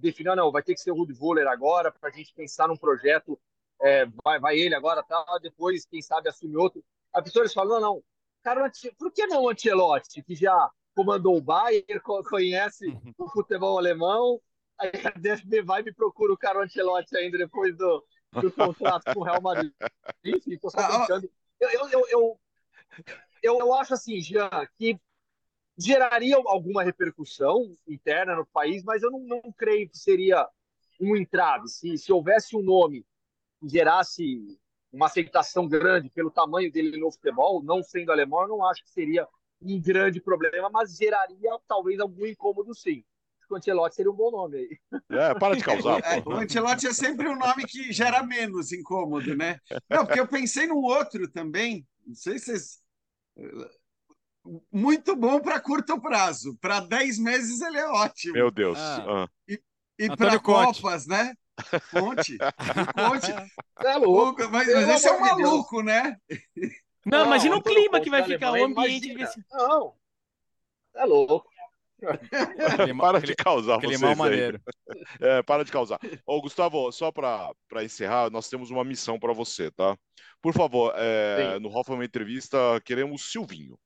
definiu, 0.05 0.35
não, 0.35 0.51
vai 0.51 0.63
ter 0.63 0.73
que 0.73 0.81
ser 0.81 0.91
o 0.91 0.95
Rudy 0.95 1.13
Voller 1.13 1.47
agora 1.47 1.91
para 1.91 2.09
a 2.09 2.11
gente 2.11 2.33
pensar 2.33 2.67
num 2.67 2.77
projeto, 2.77 3.39
é, 3.81 4.05
vai, 4.23 4.39
vai 4.39 4.57
ele 4.57 4.75
agora, 4.75 5.03
tal, 5.03 5.39
depois, 5.39 5.85
quem 5.85 6.01
sabe, 6.01 6.29
assume 6.29 6.55
outro. 6.55 6.83
A 7.13 7.21
pessoa 7.21 7.43
eles 7.43 7.53
falam, 7.53 7.79
não, 7.79 7.95
não, 7.95 8.03
cara, 8.43 8.71
por 8.97 9.11
que 9.11 9.25
não 9.27 9.43
o 9.43 9.49
Ancelotti, 9.49 10.23
que 10.23 10.35
já 10.35 10.71
comandou 10.95 11.35
o 11.35 11.41
Bayern, 11.41 11.99
conhece 12.29 12.87
uhum. 12.87 13.13
o 13.17 13.29
futebol 13.29 13.77
alemão, 13.77 14.39
aí 14.79 14.91
a 15.03 15.09
DFB 15.17 15.61
vai 15.61 15.81
e 15.81 15.85
me 15.85 15.93
procura 15.93 16.33
o 16.33 16.37
cara 16.37 16.63
Ancelotti 16.63 17.17
ainda 17.17 17.37
depois 17.37 17.75
do, 17.75 18.03
do 18.41 18.51
contrato 18.51 19.13
com 19.13 19.19
o 19.19 19.23
Real 19.23 19.41
Madrid. 19.41 19.73
Enfim, 20.23 20.57
tô 20.57 20.69
só 20.69 20.79
ah, 20.79 20.97
brincando. 20.97 21.29
Eu, 21.59 21.69
eu, 21.69 21.89
eu, 21.89 22.07
eu, 22.09 22.39
eu, 23.43 23.59
eu 23.59 23.73
acho 23.73 23.93
assim, 23.93 24.21
Jean, 24.21 24.49
que 24.77 24.99
geraria 25.77 26.35
alguma 26.35 26.83
repercussão 26.83 27.75
interna 27.87 28.35
no 28.35 28.45
país, 28.45 28.83
mas 28.83 29.03
eu 29.03 29.11
não, 29.11 29.19
não 29.19 29.41
creio 29.57 29.89
que 29.89 29.97
seria 29.97 30.47
um 30.99 31.15
entrave. 31.15 31.67
Se, 31.67 31.97
se 31.97 32.11
houvesse 32.11 32.55
um 32.55 32.61
nome 32.61 33.05
que 33.59 33.67
gerasse 33.69 34.57
uma 34.91 35.07
aceitação 35.07 35.67
grande 35.67 36.09
pelo 36.09 36.31
tamanho 36.31 36.71
dele 36.71 36.97
no 36.97 37.11
futebol, 37.11 37.61
não 37.61 37.83
sendo 37.83 38.11
alemão, 38.11 38.43
eu 38.43 38.47
não 38.47 38.65
acho 38.65 38.83
que 38.83 38.89
seria 38.89 39.27
um 39.61 39.81
grande 39.81 40.21
problema, 40.21 40.69
mas 40.69 40.95
geraria 40.95 41.51
talvez 41.67 41.99
algum 41.99 42.25
incômodo 42.25 42.73
sim. 42.73 43.03
O 43.49 43.55
Ancelotti 43.55 43.95
seria 43.95 44.11
um 44.11 44.15
bom 44.15 44.31
nome 44.31 44.57
aí. 44.57 45.01
É, 45.11 45.35
para 45.35 45.55
de 45.55 45.63
causar. 45.63 45.99
É, 45.99 46.19
o 46.25 46.33
Ancelotti 46.33 46.87
é 46.87 46.93
sempre 46.93 47.27
um 47.27 47.37
nome 47.37 47.65
que 47.65 47.91
gera 47.91 48.23
menos 48.23 48.71
incômodo, 48.71 49.35
né? 49.35 49.59
Não, 49.87 50.03
porque 50.03 50.19
eu 50.19 50.27
pensei 50.27 50.65
num 50.65 50.81
outro 50.81 51.29
também, 51.29 51.85
não 52.07 52.15
sei 52.15 52.39
se 52.39 52.45
vocês 52.45 52.79
muito 54.71 55.15
bom 55.15 55.39
para 55.39 55.59
curto 55.59 55.99
prazo. 55.99 56.57
Para 56.61 56.79
10 56.79 57.19
meses 57.19 57.61
ele 57.61 57.77
é 57.77 57.87
ótimo. 57.87 58.33
Meu 58.33 58.51
Deus. 58.51 58.77
Ah. 58.77 59.05
ah. 59.07 59.29
E, 59.47 59.59
e 59.99 60.15
para 60.15 60.39
Copas, 60.39 61.07
né? 61.07 61.33
Conte. 61.91 62.37
Conte. 62.95 63.31
É 63.83 63.95
louco. 63.97 64.41
Mas, 64.49 64.73
mas 64.73 64.89
esse 64.89 65.07
é 65.07 65.11
um 65.13 65.19
maluco, 65.21 65.81
né? 65.81 66.17
Não, 67.05 67.19
não 67.19 67.25
imagina 67.27 67.55
o 67.55 67.61
clima 67.61 67.99
que 68.01 68.09
vai 68.09 68.23
ficar 68.23 68.51
o 68.51 68.63
ambiente. 68.63 69.13
Desse... 69.13 69.43
Não. 69.51 69.93
É 70.95 71.05
louco. 71.05 71.47
para 72.99 73.21
de 73.21 73.35
causar 73.35 73.79
vocês 73.79 74.01
mal 74.01 74.15
maneiro. 74.15 74.61
É, 75.19 75.41
para 75.43 75.63
de 75.63 75.71
causar. 75.71 75.99
Ô, 76.25 76.41
Gustavo, 76.41 76.91
só 76.91 77.11
para 77.11 77.83
encerrar, 77.83 78.29
nós 78.29 78.49
temos 78.49 78.69
uma 78.69 78.83
missão 78.83 79.19
para 79.19 79.33
você, 79.33 79.71
tá? 79.71 79.97
Por 80.41 80.53
favor, 80.53 80.93
é, 80.95 81.57
no 81.59 81.69
Hoffman 81.69 82.03
Entrevista, 82.03 82.57
queremos 82.83 83.31
Silvinho. 83.31 83.79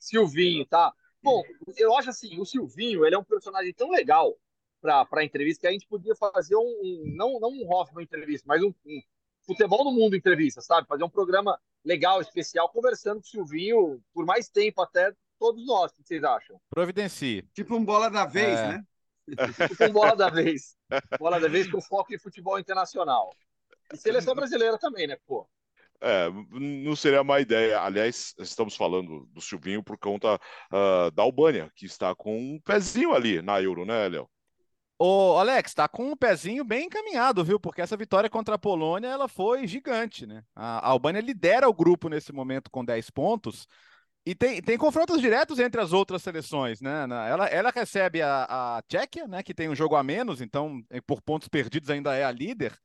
Silvinho, 0.00 0.64
tá? 0.66 0.92
Bom, 1.22 1.42
eu 1.76 1.94
acho 1.96 2.10
assim, 2.10 2.40
o 2.40 2.46
Silvinho, 2.46 3.04
ele 3.04 3.14
é 3.14 3.18
um 3.18 3.24
personagem 3.24 3.72
tão 3.74 3.90
legal 3.90 4.34
para 4.80 5.06
a 5.12 5.24
entrevista 5.24 5.60
que 5.60 5.66
a 5.66 5.72
gente 5.72 5.86
podia 5.86 6.14
fazer 6.16 6.56
um, 6.56 6.60
um, 6.60 7.12
não, 7.14 7.38
não 7.38 7.50
um 7.50 7.70
Hoffman 7.70 8.02
entrevista, 8.02 8.46
mas 8.48 8.62
um, 8.62 8.72
um, 8.86 9.02
futebol 9.42 9.84
no 9.84 9.92
mundo 9.92 10.16
entrevista, 10.16 10.62
sabe? 10.62 10.88
Fazer 10.88 11.04
um 11.04 11.10
programa 11.10 11.60
legal, 11.84 12.20
especial, 12.20 12.70
conversando 12.70 13.20
com 13.20 13.26
o 13.26 13.30
Silvinho 13.30 14.02
por 14.14 14.24
mais 14.24 14.48
tempo 14.48 14.80
até 14.80 15.12
todos 15.38 15.64
nós. 15.66 15.92
O 15.92 15.96
que 15.96 16.02
vocês 16.02 16.24
acham? 16.24 16.58
Providencie. 16.70 17.42
Tipo 17.52 17.76
um 17.76 17.84
bola 17.84 18.10
da 18.10 18.24
vez, 18.24 18.58
é. 18.58 18.68
né? 18.68 18.84
Tipo 19.68 19.84
um 19.84 19.92
bola 19.92 20.16
da 20.16 20.30
vez. 20.30 20.76
Bola 21.18 21.38
da 21.38 21.48
vez 21.48 21.70
com 21.70 21.80
foco 21.80 22.14
em 22.14 22.18
futebol 22.18 22.58
internacional. 22.58 23.30
E 23.92 23.96
seleção 23.96 24.34
brasileira 24.34 24.78
também, 24.78 25.06
né, 25.06 25.18
pô? 25.26 25.46
É, 26.02 26.30
não 26.50 26.96
seria 26.96 27.22
má 27.22 27.40
ideia. 27.40 27.80
Aliás, 27.80 28.34
estamos 28.38 28.74
falando 28.74 29.26
do 29.26 29.40
Silvinho 29.40 29.82
por 29.82 29.98
conta 29.98 30.36
uh, 30.36 31.10
da 31.10 31.22
Albânia, 31.22 31.70
que 31.74 31.84
está 31.84 32.14
com 32.14 32.36
um 32.36 32.60
pezinho 32.60 33.12
ali 33.14 33.42
na 33.42 33.60
Euro, 33.60 33.84
né, 33.84 34.08
Léo? 34.08 34.28
Ô, 34.98 35.38
Alex, 35.38 35.72
tá 35.72 35.88
com 35.88 36.10
um 36.12 36.16
pezinho 36.16 36.62
bem 36.62 36.84
encaminhado, 36.84 37.42
viu? 37.42 37.58
Porque 37.58 37.80
essa 37.80 37.96
vitória 37.96 38.28
contra 38.28 38.56
a 38.56 38.58
Polônia, 38.58 39.08
ela 39.08 39.28
foi 39.28 39.66
gigante, 39.66 40.26
né? 40.26 40.42
A 40.54 40.86
Albânia 40.88 41.22
lidera 41.22 41.66
o 41.68 41.72
grupo 41.72 42.08
nesse 42.10 42.32
momento 42.34 42.70
com 42.70 42.84
10 42.84 43.08
pontos. 43.08 43.66
E 44.26 44.34
tem, 44.34 44.60
tem 44.60 44.76
confrontos 44.76 45.20
diretos 45.20 45.58
entre 45.58 45.80
as 45.80 45.94
outras 45.94 46.22
seleções, 46.22 46.82
né? 46.82 47.04
Ela, 47.04 47.46
ela 47.46 47.70
recebe 47.70 48.20
a, 48.20 48.44
a 48.76 48.82
Tchequia, 48.82 49.26
né? 49.26 49.42
Que 49.42 49.54
tem 49.54 49.70
um 49.70 49.74
jogo 49.74 49.96
a 49.96 50.02
menos, 50.02 50.42
então, 50.42 50.82
por 51.06 51.22
pontos 51.22 51.48
perdidos, 51.48 51.88
ainda 51.88 52.14
é 52.14 52.22
a 52.22 52.30
líder. 52.30 52.78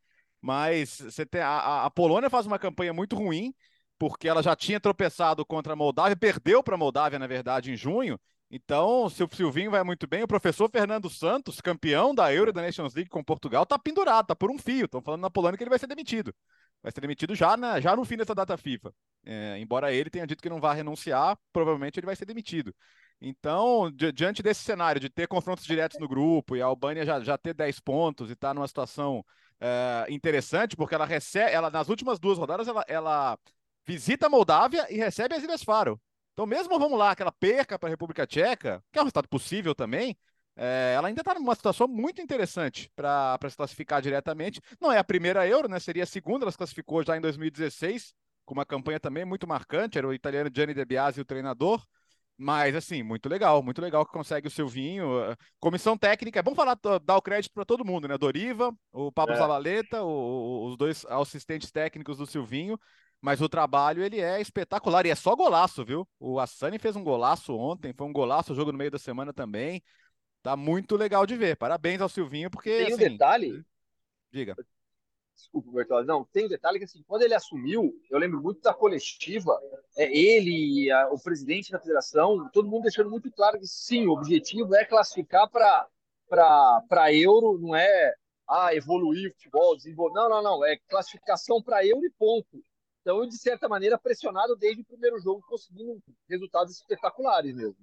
Mas 0.46 1.02
você 1.02 1.26
tem, 1.26 1.42
a, 1.42 1.86
a 1.86 1.90
Polônia 1.90 2.30
faz 2.30 2.46
uma 2.46 2.60
campanha 2.60 2.94
muito 2.94 3.16
ruim, 3.16 3.52
porque 3.98 4.28
ela 4.28 4.44
já 4.44 4.56
tinha 4.56 4.80
tropeçado 4.80 5.44
contra 5.44 5.74
a 5.74 5.76
Moldávia, 5.76 6.16
perdeu 6.16 6.62
para 6.62 6.76
a 6.76 6.78
Moldávia, 6.78 7.18
na 7.18 7.26
verdade, 7.26 7.72
em 7.72 7.76
junho. 7.76 8.20
Então, 8.52 9.10
se 9.10 9.24
o 9.24 9.30
Silvinho 9.34 9.72
vai 9.72 9.84
muito 9.84 10.06
bem, 10.06 10.22
o 10.22 10.28
professor 10.28 10.70
Fernando 10.70 11.10
Santos, 11.10 11.60
campeão 11.60 12.14
da 12.14 12.32
Euro 12.32 12.54
da 12.54 12.62
Nations 12.62 12.94
League 12.94 13.10
com 13.10 13.24
Portugal, 13.24 13.64
está 13.64 13.80
pendurado, 13.80 14.26
está 14.26 14.36
por 14.36 14.52
um 14.52 14.60
fio. 14.60 14.86
Estão 14.86 15.02
falando 15.02 15.22
na 15.22 15.32
Polônia 15.32 15.58
que 15.58 15.64
ele 15.64 15.70
vai 15.72 15.80
ser 15.80 15.88
demitido. 15.88 16.32
Vai 16.84 16.92
ser 16.92 17.02
demitido 17.02 17.34
já, 17.34 17.58
na, 17.58 17.80
já 17.80 17.96
no 17.96 18.06
fim 18.06 18.16
dessa 18.16 18.36
data 18.36 18.56
FIFA. 18.56 18.94
É, 19.26 19.58
embora 19.58 19.92
ele 19.92 20.12
tenha 20.12 20.28
dito 20.28 20.44
que 20.44 20.50
não 20.50 20.62
vai 20.62 20.76
renunciar, 20.76 21.36
provavelmente 21.52 22.00
ele 22.00 22.06
vai 22.06 22.16
ser 22.16 22.26
demitido. 22.26 22.72
Então, 23.20 23.90
di 23.92 24.12
diante 24.12 24.44
desse 24.44 24.64
cenário 24.64 25.02
de 25.02 25.10
ter 25.10 25.28
confrontos 25.28 25.66
diretos 25.66 25.98
no 26.00 26.08
grupo 26.08 26.56
e 26.56 26.62
a 26.62 26.66
Albânia 26.66 27.04
já, 27.04 27.20
já 27.20 27.36
ter 27.36 27.56
10 27.56 27.80
pontos 27.80 28.30
e 28.30 28.34
estar 28.34 28.50
tá 28.50 28.54
numa 28.54 28.68
situação 28.68 29.26
é, 29.60 30.06
interessante, 30.10 30.76
porque 30.76 30.96
ela 30.96 31.06
recebe, 31.06 31.52
ela 31.52 31.70
nas 31.70 31.90
últimas 31.90 32.20
duas 32.20 32.38
rodadas, 32.38 32.68
ela, 32.68 32.84
ela 32.88 33.40
visita 33.86 34.28
a 34.28 34.30
Moldávia 34.30 34.88
e 34.90 34.98
recebe 34.98 35.36
as 35.36 35.44
Ilhas 35.44 35.64
Faro. 35.64 36.00
Então, 36.34 36.46
mesmo 36.46 36.78
vamos 36.78 36.98
lá, 36.98 37.16
que 37.16 37.22
ela 37.22 37.32
perca 37.32 37.80
para 37.80 37.88
a 37.88 37.92
República 37.92 38.28
Tcheca, 38.28 38.84
que 38.92 39.00
é 39.00 39.02
um 39.02 39.06
resultado 39.06 39.30
possível 39.30 39.74
também, 39.74 40.18
é, 40.58 40.94
ela 40.96 41.10
ainda 41.10 41.22
está 41.22 41.34
numa 41.34 41.56
situação 41.56 41.88
muito 41.88 42.22
interessante 42.22 42.90
para 42.96 43.38
se 43.50 43.58
classificar 43.58 44.02
diretamente. 44.02 44.62
Não 44.80 44.92
é 44.92 44.98
a 44.98 45.04
primeira 45.04 45.48
Euro, 45.48 45.68
né? 45.68 45.80
Seria 45.80 46.04
a 46.04 46.08
segunda, 46.08 46.46
ela 46.46 46.52
se 46.52 46.58
classificou 46.58 47.04
já 47.04 47.18
em 47.18 47.22
2016, 47.22 48.14
com 48.46 48.54
uma 48.54 48.66
campanha 48.66 49.00
também 49.00 49.26
muito 49.26 49.48
marcante. 49.48 49.98
Era 49.98 50.08
o 50.08 50.14
italiano 50.14 50.50
Gianni 50.54 50.74
De 50.74 50.86
Biasi 50.86 51.20
o 51.20 51.26
treinador. 51.26 51.86
Mas, 52.38 52.76
assim, 52.76 53.02
muito 53.02 53.30
legal, 53.30 53.64
muito 53.64 53.82
legal 53.82 54.06
que 54.06 54.12
consegue 54.12 54.48
o 54.48 54.52
Silvinho. 54.52 55.08
Comissão 55.60 55.98
técnica, 55.98 56.40
é 56.40 56.44
bom 56.44 56.54
falar, 56.54 56.78
dar 57.04 57.16
o 57.16 57.22
crédito 57.22 57.54
para 57.54 57.64
todo 57.64 57.86
mundo, 57.86 58.08
né? 58.08 58.18
Doriva, 58.18 58.76
o 58.92 59.12
Pablo 59.12 59.36
é. 59.36 59.38
Zavaleta, 59.38 60.04
o, 60.04 60.66
os 60.68 60.78
dois 60.78 61.06
assistentes 61.06 61.72
técnicos 61.72 62.18
do 62.18 62.26
Silvinho. 62.26 62.78
Mas 63.22 63.42
o 63.42 63.48
trabalho, 63.48 64.04
ele 64.04 64.20
é 64.20 64.42
espetacular. 64.42 65.06
E 65.06 65.10
é 65.10 65.16
só 65.16 65.36
golaço, 65.36 65.86
viu? 65.86 66.08
O 66.20 66.40
Assani 66.40 66.78
fez 66.78 66.96
um 66.96 67.04
golaço 67.04 67.56
ontem, 67.56 67.94
foi 67.94 68.06
um 68.06 68.14
golaço 68.14 68.52
o 68.52 68.56
jogo 68.56 68.72
no 68.72 68.78
meio 68.78 68.92
da 68.92 69.00
semana 69.00 69.34
também. 69.34 69.82
Tá 70.44 70.56
muito 70.58 70.96
legal 70.98 71.26
de 71.26 71.36
ver. 71.36 71.56
Parabéns 71.56 72.02
ao 72.02 72.10
Silvinho, 72.10 72.52
porque. 72.52 72.70
Tem 72.70 72.92
um 72.92 72.96
assim, 72.96 73.10
detalhe. 73.10 73.66
Diga 74.32 74.56
desculpa, 75.36 75.72
Bertolazzi, 75.72 76.08
não, 76.08 76.24
tem 76.26 76.46
um 76.46 76.50
detalhe 76.50 76.80
que 76.80 76.86
assim, 76.86 77.04
quando 77.06 77.22
ele 77.22 77.34
assumiu, 77.34 77.94
eu 78.10 78.18
lembro 78.18 78.42
muito 78.42 78.62
da 78.62 78.74
coletiva, 78.74 79.60
é, 79.98 80.06
ele, 80.18 80.90
a, 80.92 81.10
o 81.10 81.22
presidente 81.22 81.72
da 81.72 81.80
federação, 81.80 82.50
todo 82.52 82.70
mundo 82.70 82.84
deixando 82.84 83.10
muito 83.10 83.32
claro 83.32 83.60
que 83.60 83.68
sim, 83.68 84.08
o 84.08 84.12
objetivo 84.12 84.74
é 84.76 84.86
classificar 84.86 85.50
para 85.50 87.14
Euro, 87.14 87.60
não 87.60 87.76
é 87.76 88.14
ah, 88.48 88.74
evoluir 88.74 89.30
o 89.30 89.34
futebol, 89.34 89.76
desenvolver. 89.76 90.16
Não, 90.16 90.30
não, 90.30 90.42
não, 90.42 90.66
é 90.66 90.78
classificação 90.88 91.62
para 91.62 91.86
Euro 91.86 92.06
e 92.06 92.12
ponto. 92.12 92.64
Então, 93.02 93.28
de 93.28 93.38
certa 93.38 93.68
maneira, 93.68 94.00
pressionado 94.00 94.56
desde 94.56 94.82
o 94.82 94.86
primeiro 94.86 95.20
jogo, 95.20 95.44
conseguindo 95.48 96.02
resultados 96.28 96.76
espetaculares 96.76 97.54
mesmo. 97.54 97.78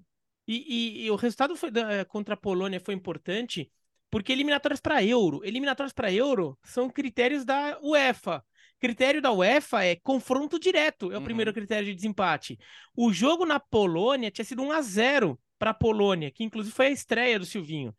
E, 0.46 1.02
e, 1.02 1.04
e 1.04 1.10
o 1.10 1.16
resultado 1.16 1.54
foi 1.54 1.70
da, 1.70 2.04
contra 2.04 2.34
a 2.34 2.36
Polônia 2.36 2.80
foi 2.80 2.94
importante 2.94 3.70
porque 4.12 4.30
eliminatórias 4.30 4.78
para 4.78 5.02
Euro, 5.02 5.40
eliminatórias 5.42 5.94
para 5.94 6.12
Euro 6.12 6.58
são 6.62 6.90
critérios 6.90 7.46
da 7.46 7.78
UEFA. 7.80 8.44
Critério 8.78 9.22
da 9.22 9.32
UEFA 9.32 9.86
é 9.86 9.96
confronto 9.96 10.58
direto, 10.58 11.10
é 11.10 11.14
o 11.14 11.18
uhum. 11.18 11.24
primeiro 11.24 11.50
critério 11.50 11.86
de 11.86 11.94
desempate. 11.94 12.58
O 12.94 13.10
jogo 13.10 13.46
na 13.46 13.58
Polônia 13.58 14.30
tinha 14.30 14.44
sido 14.44 14.62
1 14.62 14.72
a 14.72 14.82
0 14.82 15.40
para 15.58 15.70
a 15.70 15.74
Polônia, 15.74 16.30
que 16.30 16.44
inclusive 16.44 16.74
foi 16.74 16.88
a 16.88 16.90
estreia 16.90 17.38
do 17.38 17.46
Silvinho. 17.46 17.94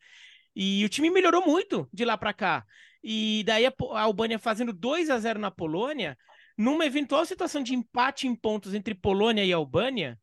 E 0.54 0.84
o 0.84 0.88
time 0.88 1.10
melhorou 1.10 1.44
muito 1.44 1.88
de 1.92 2.04
lá 2.04 2.16
para 2.16 2.32
cá. 2.32 2.64
E 3.02 3.42
daí 3.44 3.66
a, 3.66 3.74
a 3.94 4.02
Albânia 4.02 4.38
fazendo 4.38 4.72
2 4.72 5.10
a 5.10 5.18
0 5.18 5.40
na 5.40 5.50
Polônia, 5.50 6.16
numa 6.56 6.86
eventual 6.86 7.26
situação 7.26 7.60
de 7.60 7.74
empate 7.74 8.28
em 8.28 8.36
pontos 8.36 8.72
entre 8.72 8.94
Polônia 8.94 9.44
e 9.44 9.52
Albânia, 9.52 10.16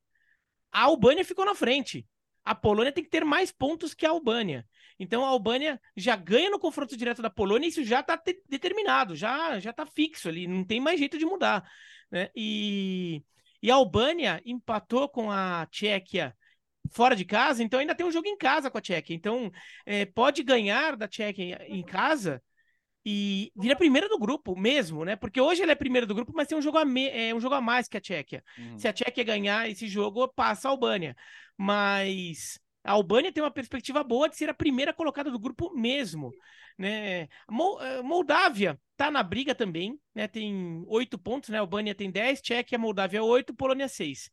a 0.71 0.83
Albânia 0.83 1.25
ficou 1.25 1.43
na 1.43 1.53
frente. 1.53 2.07
A 2.45 2.55
Polônia 2.55 2.93
tem 2.93 3.03
que 3.03 3.09
ter 3.09 3.25
mais 3.25 3.51
pontos 3.51 3.93
que 3.93 4.05
a 4.05 4.09
Albânia. 4.11 4.65
Então 5.01 5.25
a 5.25 5.29
Albânia 5.29 5.81
já 5.97 6.15
ganha 6.15 6.51
no 6.51 6.59
confronto 6.59 6.95
direto 6.95 7.23
da 7.23 7.29
Polônia, 7.29 7.65
e 7.65 7.69
isso 7.69 7.83
já 7.83 8.01
está 8.01 8.21
determinado, 8.47 9.15
já 9.15 9.59
já 9.59 9.71
está 9.71 9.83
fixo 9.83 10.29
ali, 10.29 10.45
não 10.45 10.63
tem 10.63 10.79
mais 10.79 10.99
jeito 10.99 11.17
de 11.17 11.25
mudar. 11.25 11.67
Né? 12.11 12.29
E, 12.35 13.23
e 13.63 13.71
a 13.71 13.75
Albânia 13.75 14.39
empatou 14.45 15.09
com 15.09 15.31
a 15.31 15.65
Tchequia 15.71 16.35
fora 16.91 17.15
de 17.15 17.25
casa, 17.25 17.63
então 17.63 17.79
ainda 17.79 17.95
tem 17.95 18.05
um 18.05 18.11
jogo 18.11 18.27
em 18.27 18.37
casa 18.37 18.69
com 18.69 18.77
a 18.77 18.81
Tchequia. 18.81 19.15
Então 19.15 19.51
é, 19.87 20.05
pode 20.05 20.43
ganhar 20.43 20.95
da 20.95 21.07
Tchequia 21.07 21.65
em 21.67 21.81
casa 21.81 22.39
e 23.03 23.51
vira 23.55 23.75
primeira 23.75 24.07
do 24.07 24.19
grupo 24.19 24.55
mesmo, 24.55 25.03
né? 25.03 25.15
Porque 25.15 25.41
hoje 25.41 25.63
ele 25.63 25.71
é 25.71 25.75
primeiro 25.75 26.05
do 26.05 26.13
grupo, 26.13 26.31
mas 26.35 26.47
tem 26.47 26.55
um 26.55 26.61
jogo 26.61 26.77
a, 26.77 26.85
me... 26.85 27.09
é, 27.09 27.33
um 27.33 27.39
jogo 27.39 27.55
a 27.55 27.61
mais 27.61 27.87
que 27.87 27.97
a 27.97 28.01
Tchequia. 28.01 28.43
Uhum. 28.55 28.77
Se 28.77 28.87
a 28.87 28.93
Tchequia 28.93 29.23
ganhar 29.23 29.67
esse 29.67 29.87
jogo, 29.87 30.27
passa 30.27 30.67
a 30.67 30.71
Albânia. 30.71 31.15
Mas 31.57 32.59
a 32.83 32.91
Albânia 32.91 33.31
tem 33.31 33.43
uma 33.43 33.51
perspectiva 33.51 34.03
boa 34.03 34.27
de 34.27 34.35
ser 34.35 34.49
a 34.49 34.53
primeira 34.53 34.93
colocada 34.93 35.29
do 35.29 35.39
grupo 35.39 35.71
mesmo. 35.75 36.31
Né? 36.77 37.21
Eh, 37.21 38.01
Moldávia 38.03 38.79
está 38.91 39.11
na 39.11 39.21
briga 39.21 39.53
também, 39.53 39.99
né? 40.15 40.27
tem 40.27 40.83
oito 40.87 41.17
pontos, 41.17 41.49
né? 41.49 41.57
a 41.57 41.61
Albânia 41.61 41.93
tem 41.93 42.09
dez, 42.09 42.41
Tchequia, 42.41 42.77
Moldávia 42.77 43.23
oito, 43.23 43.53
Polônia 43.53 43.87
seis. 43.87 44.31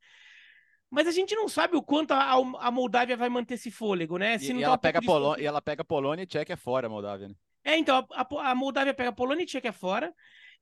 Mas 0.91 1.07
a 1.07 1.11
gente 1.11 1.35
não 1.35 1.49
sabe 1.49 1.77
o 1.77 1.83
quanto 1.83 2.13
a, 2.13 2.33
a 2.33 2.71
Moldávia 2.71 3.17
vai 3.17 3.29
manter 3.29 3.55
esse 3.55 3.71
fôlego, 3.71 4.17
né? 4.17 4.39
Se 4.39 4.53
e, 4.53 4.57
e 4.57 4.63
ela 4.63 4.79
pega 4.79 5.03
Polônia, 5.03 5.43
e 5.43 5.47
ela 5.47 5.61
pega 5.61 5.85
Polônia 5.85 6.23
e 6.23 6.27
Tchequia 6.27 6.57
fora, 6.57 6.87
a 6.87 6.91
Moldávia, 6.91 7.29
né? 7.29 7.35
É, 7.63 7.77
então, 7.77 8.07
a, 8.11 8.51
a 8.51 8.55
Moldávia 8.55 8.95
pega 8.95 9.13
Polônia 9.13 9.43
e 9.43 9.47
Tchequia 9.47 9.73
fora. 9.73 10.15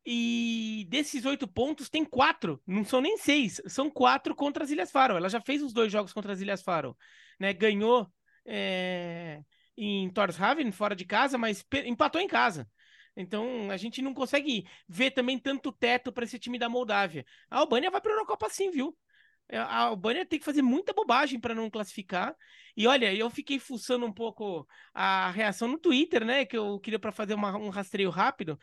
E 0.06 0.86
desses 0.88 1.24
oito 1.24 1.48
pontos, 1.48 1.90
tem 1.90 2.04
quatro, 2.04 2.62
não 2.64 2.84
são 2.84 3.00
nem 3.00 3.18
seis, 3.18 3.60
são 3.66 3.90
quatro 3.90 4.36
contra 4.36 4.62
as 4.62 4.70
Ilhas 4.70 4.92
Faro. 4.92 5.16
Ela 5.16 5.28
já 5.28 5.40
fez 5.40 5.62
os 5.62 5.72
dois 5.72 5.90
jogos 5.90 6.12
contra 6.12 6.32
as 6.32 6.40
Ilhas 6.40 6.62
Faro 6.62 6.96
né? 7.38 7.52
Ganhou 7.52 8.10
é, 8.44 9.42
em 9.76 10.08
Torshavn, 10.10 10.70
fora 10.72 10.96
de 10.96 11.04
casa, 11.04 11.38
mas 11.38 11.64
empatou 11.84 12.20
em 12.20 12.28
casa. 12.28 12.68
Então 13.16 13.70
a 13.70 13.76
gente 13.76 14.02
não 14.02 14.12
consegue 14.12 14.66
ver 14.88 15.10
também 15.12 15.38
tanto 15.38 15.72
teto 15.72 16.12
para 16.12 16.24
esse 16.24 16.38
time 16.38 16.58
da 16.58 16.68
Moldávia. 16.68 17.24
A 17.50 17.58
Albânia 17.58 17.90
vai 17.90 18.00
para 18.00 18.12
a 18.12 18.14
Eurocopa 18.14 18.48
sim, 18.50 18.70
viu? 18.70 18.96
É, 19.48 19.58
a 19.58 19.76
Albânia 19.78 20.26
tem 20.26 20.38
que 20.38 20.44
fazer 20.44 20.60
muita 20.62 20.92
bobagem 20.92 21.40
para 21.40 21.54
não 21.54 21.70
classificar. 21.70 22.34
E 22.76 22.86
olha, 22.86 23.14
eu 23.14 23.30
fiquei 23.30 23.58
fuçando 23.58 24.04
um 24.04 24.12
pouco 24.12 24.66
a 24.92 25.30
reação 25.30 25.68
no 25.68 25.78
Twitter, 25.78 26.24
né? 26.24 26.44
Que 26.44 26.58
eu 26.58 26.78
queria 26.80 26.98
para 26.98 27.12
fazer 27.12 27.34
uma, 27.34 27.56
um 27.56 27.68
rastreio 27.70 28.10
rápido. 28.10 28.58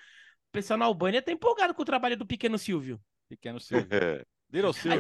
O 0.54 0.62
pessoal 0.62 0.78
na 0.78 0.86
Albânia 0.86 1.20
tá 1.20 1.32
empolgado 1.32 1.74
com 1.74 1.82
o 1.82 1.86
trabalho 1.86 2.16
do 2.16 2.28
pequeno 2.28 2.60
Silvio. 2.60 3.02
Pequeno 3.28 3.60
Silvio. 3.60 3.88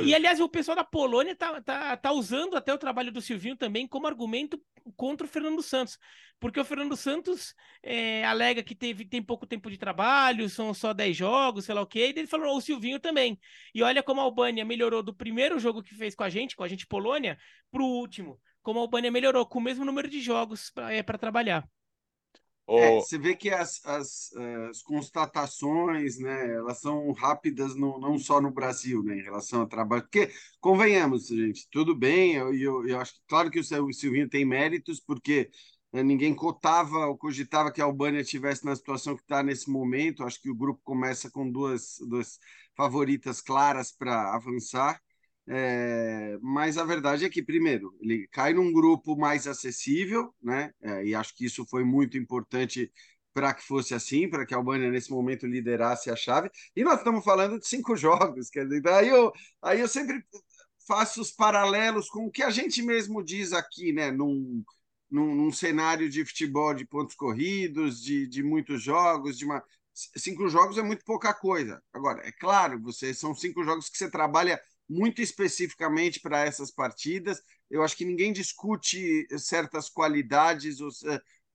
E, 0.03 0.15
aliás, 0.15 0.39
o 0.39 0.49
pessoal 0.49 0.75
da 0.75 0.83
Polônia 0.83 1.35
tá, 1.35 1.61
tá, 1.61 1.95
tá 1.95 2.11
usando 2.11 2.57
até 2.57 2.73
o 2.73 2.77
trabalho 2.77 3.11
do 3.11 3.21
Silvinho 3.21 3.55
também 3.55 3.87
como 3.87 4.07
argumento 4.07 4.59
contra 4.97 5.27
o 5.27 5.29
Fernando 5.29 5.61
Santos. 5.61 5.99
Porque 6.39 6.59
o 6.59 6.65
Fernando 6.65 6.97
Santos 6.97 7.53
é, 7.83 8.25
alega 8.25 8.63
que 8.63 8.73
teve, 8.73 9.05
tem 9.05 9.21
pouco 9.21 9.45
tempo 9.45 9.69
de 9.69 9.77
trabalho, 9.77 10.49
são 10.49 10.73
só 10.73 10.91
10 10.91 11.15
jogos, 11.15 11.65
sei 11.65 11.75
lá 11.75 11.81
o 11.81 11.87
quê, 11.87 12.11
e 12.15 12.19
ele 12.19 12.25
falou 12.25 12.57
o 12.57 12.61
Silvinho 12.61 12.99
também. 12.99 13.39
E 13.75 13.83
olha 13.83 14.01
como 14.01 14.21
a 14.21 14.23
Albânia 14.23 14.65
melhorou 14.65 15.03
do 15.03 15.13
primeiro 15.13 15.59
jogo 15.59 15.83
que 15.83 15.93
fez 15.93 16.15
com 16.15 16.23
a 16.23 16.29
gente, 16.29 16.55
com 16.55 16.63
a 16.63 16.67
gente 16.67 16.87
Polônia, 16.87 17.37
pro 17.71 17.85
último. 17.85 18.41
Como 18.63 18.79
a 18.79 18.81
Albânia 18.81 19.11
melhorou, 19.11 19.45
com 19.45 19.59
o 19.59 19.61
mesmo 19.61 19.85
número 19.85 20.09
de 20.09 20.19
jogos 20.19 20.71
para 20.71 20.91
é, 20.91 21.03
trabalhar. 21.03 21.63
É, 22.67 22.95
você 22.95 23.17
vê 23.17 23.35
que 23.35 23.49
as, 23.49 23.85
as, 23.85 24.31
as, 24.69 24.81
constatações, 24.81 26.17
né, 26.17 26.55
elas 26.55 26.79
são 26.79 27.11
rápidas 27.11 27.75
no, 27.75 27.99
não 27.99 28.17
só 28.17 28.39
no 28.39 28.51
Brasil, 28.51 29.03
né, 29.03 29.17
em 29.17 29.21
relação 29.21 29.61
ao 29.61 29.67
trabalho. 29.67 30.03
Porque, 30.03 30.31
convenhamos, 30.61 31.27
gente, 31.27 31.67
tudo 31.69 31.93
bem, 31.93 32.35
eu, 32.35 32.53
eu, 32.53 32.87
eu 32.87 32.99
acho 32.99 33.13
claro 33.27 33.51
que 33.51 33.59
o 33.59 33.93
Silvinho 33.93 34.29
tem 34.29 34.45
méritos, 34.45 35.01
porque 35.01 35.49
né, 35.91 36.01
ninguém 36.01 36.33
cotava 36.33 37.05
ou 37.05 37.17
cogitava 37.17 37.71
que 37.71 37.81
a 37.81 37.85
Albânia 37.85 38.21
estivesse 38.21 38.65
na 38.65 38.75
situação 38.75 39.15
que 39.15 39.21
está 39.21 39.43
nesse 39.43 39.69
momento. 39.69 40.23
Acho 40.23 40.41
que 40.41 40.49
o 40.49 40.55
grupo 40.55 40.81
começa 40.83 41.29
com 41.29 41.49
duas, 41.49 41.97
duas 42.07 42.39
favoritas 42.75 43.41
claras 43.41 43.91
para 43.91 44.33
avançar. 44.33 44.99
É, 45.47 46.37
mas 46.41 46.77
a 46.77 46.85
verdade 46.85 47.25
é 47.25 47.29
que, 47.29 47.43
primeiro, 47.43 47.93
ele 48.01 48.27
cai 48.31 48.53
num 48.53 48.71
grupo 48.71 49.17
mais 49.17 49.45
acessível, 49.45 50.33
né? 50.41 50.73
É, 50.81 51.05
e 51.05 51.13
acho 51.15 51.35
que 51.35 51.45
isso 51.45 51.65
foi 51.65 51.83
muito 51.83 52.17
importante 52.17 52.91
para 53.33 53.53
que 53.53 53.63
fosse 53.63 53.93
assim, 53.93 54.29
para 54.29 54.45
que 54.45 54.53
a 54.53 54.57
Albânia 54.57 54.89
nesse 54.91 55.11
momento 55.11 55.45
liderasse 55.47 56.09
a 56.09 56.15
chave. 56.15 56.49
E 56.75 56.83
nós 56.83 56.99
estamos 56.99 57.23
falando 57.25 57.59
de 57.59 57.67
cinco 57.67 57.95
jogos, 57.97 58.49
quer 58.49 58.65
dizer, 58.67 58.87
aí 58.87 59.09
eu, 59.09 59.31
aí 59.61 59.79
eu 59.81 59.87
sempre 59.87 60.23
faço 60.87 61.21
os 61.21 61.31
paralelos 61.31 62.09
com 62.09 62.25
o 62.27 62.31
que 62.31 62.43
a 62.43 62.49
gente 62.49 62.81
mesmo 62.81 63.23
diz 63.23 63.53
aqui, 63.53 63.91
né? 63.93 64.11
Num, 64.11 64.63
num, 65.09 65.35
num 65.35 65.51
cenário 65.51 66.09
de 66.09 66.25
futebol 66.25 66.73
de 66.73 66.85
pontos 66.85 67.15
corridos, 67.15 68.01
de, 68.01 68.27
de 68.27 68.43
muitos 68.43 68.81
jogos, 68.81 69.37
de 69.37 69.45
uma. 69.45 69.63
Cinco 69.93 70.47
jogos 70.49 70.77
é 70.77 70.81
muito 70.81 71.05
pouca 71.05 71.33
coisa. 71.33 71.81
Agora, 71.93 72.27
é 72.27 72.31
claro, 72.31 72.81
você 72.81 73.13
são 73.13 73.35
cinco 73.35 73.63
jogos 73.63 73.89
que 73.89 73.97
você 73.97 74.09
trabalha 74.09 74.59
muito 74.93 75.21
especificamente 75.21 76.19
para 76.19 76.45
essas 76.45 76.71
partidas. 76.71 77.41
Eu 77.69 77.83
acho 77.83 77.97
que 77.97 78.05
ninguém 78.05 78.31
discute 78.31 79.25
certas 79.37 79.89
qualidades 79.89 80.79
ou, 80.79 80.89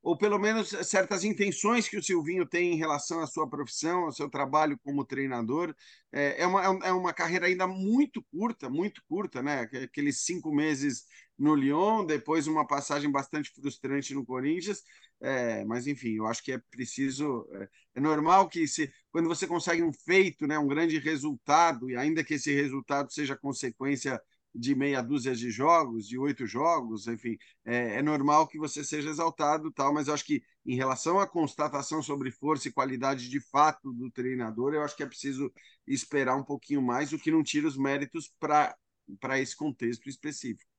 ou 0.03 0.17
pelo 0.17 0.39
menos 0.39 0.69
certas 0.69 1.25
intenções 1.25 1.89
que 1.89 1.97
o 1.97 2.03
Silvinho 2.03 2.47
tem 2.47 2.73
em 2.73 2.77
relação 2.77 3.21
à 3.21 3.27
sua 3.27 3.49
profissão, 3.49 4.05
ao 4.05 4.13
seu 4.13 4.29
trabalho 4.29 4.79
como 4.83 5.05
treinador. 5.05 5.75
É, 6.13 6.43
é 6.43 6.47
uma, 6.47 6.63
é 6.87 6.93
uma 6.93 7.13
carreira 7.13 7.47
ainda 7.47 7.67
muito 7.67 8.23
curta, 8.31 8.69
muito 8.69 9.03
curta, 9.09 9.43
né? 9.43 9.69
Aqueles 9.85 10.25
cinco 10.25 10.53
meses 10.55 11.05
no 11.39 11.55
Lyon, 11.55 12.05
depois 12.05 12.47
uma 12.47 12.67
passagem 12.67 13.11
bastante 13.11 13.51
frustrante 13.51 14.15
no 14.15 14.25
Corinthians. 14.25 14.83
É, 15.21 15.65
mas 15.65 15.87
enfim, 15.87 16.15
eu 16.17 16.27
acho 16.27 16.43
que 16.43 16.53
é 16.53 16.59
preciso. 16.71 17.47
É, 17.53 17.69
é, 17.97 18.01
normal 18.01 18.49
que 18.49 18.67
se, 18.69 18.93
quando 19.11 19.29
você 19.29 19.47
consegue 19.47 19.83
um 19.83 19.93
feito, 19.93 20.47
né, 20.47 20.59
um 20.59 20.69
grande 20.69 20.99
resultado, 20.99 21.91
e 21.91 21.97
ainda 21.97 22.23
que 22.23 22.35
esse 22.35 22.55
resultado 22.55 23.13
seja 23.13 23.37
consequência 23.37 24.21
de 24.55 24.75
meia 24.75 25.03
dúzia 25.03 25.35
de 25.35 25.51
jogos, 25.51 26.07
de 26.09 26.19
oito 26.19 26.47
jogos, 26.47 27.07
enfim, 27.07 27.37
é, 27.65 27.97
é, 27.97 28.03
normal 28.03 28.47
que 28.47 28.59
você 28.59 28.83
seja 28.85 29.11
exaltado, 29.11 29.71
tal. 29.73 29.93
Mas 29.93 30.09
eu 30.09 30.15
acho 30.15 30.25
que 30.25 30.43
em 30.65 30.77
relação 30.77 31.21
à 31.21 31.27
constatação 31.27 32.03
sobre 32.03 32.31
força 32.31 32.69
e 32.69 32.73
qualidade 32.73 33.29
de 33.29 33.41
fato 33.41 33.93
do 33.93 34.11
treinador, 34.11 34.75
eu 34.75 34.83
acho 34.83 34.97
que 34.97 35.03
é 35.03 35.07
preciso 35.07 35.53
esperar 35.87 36.37
um 36.37 36.45
pouquinho 36.45 36.83
mais, 36.83 37.13
o 37.13 37.19
que 37.19 37.31
não 37.31 37.43
tira 37.43 37.67
os 37.67 37.77
méritos 37.77 38.33
para 38.39 38.77
para 39.21 39.41
esse 39.41 39.57
contexto 39.57 40.07
específico. 40.07 40.71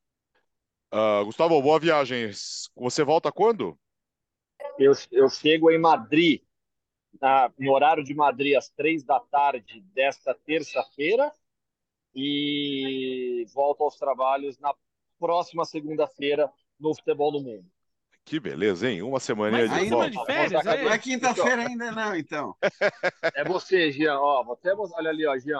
Uh, 0.93 1.25
Gustavo, 1.25 1.59
boa 1.61 1.79
viagem. 1.79 2.29
Você 2.75 3.03
volta 3.03 3.31
quando? 3.31 3.77
Eu, 4.79 4.93
eu 5.11 5.29
chego 5.29 5.69
em 5.69 5.77
Madrid, 5.77 6.41
na, 7.21 7.51
no 7.59 7.73
horário 7.73 8.01
de 8.01 8.13
Madrid, 8.13 8.55
às 8.55 8.69
três 8.69 9.03
da 9.03 9.19
tarde 9.19 9.81
desta 9.93 10.33
terça-feira, 10.33 11.31
e 12.15 13.45
volto 13.53 13.83
aos 13.83 13.97
trabalhos 13.97 14.57
na 14.57 14.73
próxima 15.19 15.65
segunda-feira 15.65 16.49
no 16.79 16.95
Futebol 16.95 17.31
do 17.31 17.41
Mundo. 17.41 17.65
Que 18.23 18.39
beleza, 18.39 18.89
hein? 18.89 19.01
Uma 19.01 19.19
semana 19.19 19.67
de 19.67 19.73
ainda 19.73 19.95
volta. 19.95 20.11
de 20.11 20.25
férias, 20.25 20.65
é? 20.65 20.83
Não 20.83 20.91
é 20.91 20.97
quinta-feira 20.97 21.67
ainda 21.67 21.91
não, 21.91 22.15
então. 22.15 22.55
É 23.35 23.43
você, 23.43 23.91
Jean. 23.91 24.19
Ó, 24.19 24.43
você, 24.43 24.71
olha 24.71 25.09
ali, 25.09 25.25
ó, 25.25 25.37
Jean. 25.37 25.59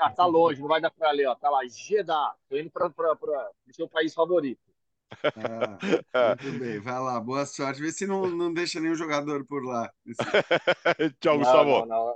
Ah, 0.00 0.10
tá 0.10 0.24
longe, 0.24 0.60
não 0.60 0.68
vai 0.68 0.80
dar 0.80 0.90
pra 0.90 1.10
ler, 1.10 1.26
ó. 1.26 1.34
Tá 1.34 1.50
lá, 1.50 1.60
Jeddah. 1.66 2.34
Tô 2.48 2.56
indo 2.56 2.70
para 2.70 2.88
o 2.88 3.72
seu 3.72 3.86
país 3.86 4.14
favorito. 4.14 4.65
Ah, 6.12 6.36
muito 6.42 6.58
bem, 6.58 6.80
vai 6.80 7.00
lá, 7.00 7.20
boa 7.20 7.46
sorte. 7.46 7.80
Vê 7.80 7.92
se 7.92 8.06
não, 8.06 8.26
não 8.26 8.52
deixa 8.52 8.80
nenhum 8.80 8.94
jogador 8.94 9.44
por 9.46 9.64
lá. 9.64 9.90
Tchau, 11.20 11.38
Gustavo. 11.38 11.86
Não, 11.86 11.86
não, 11.86 12.14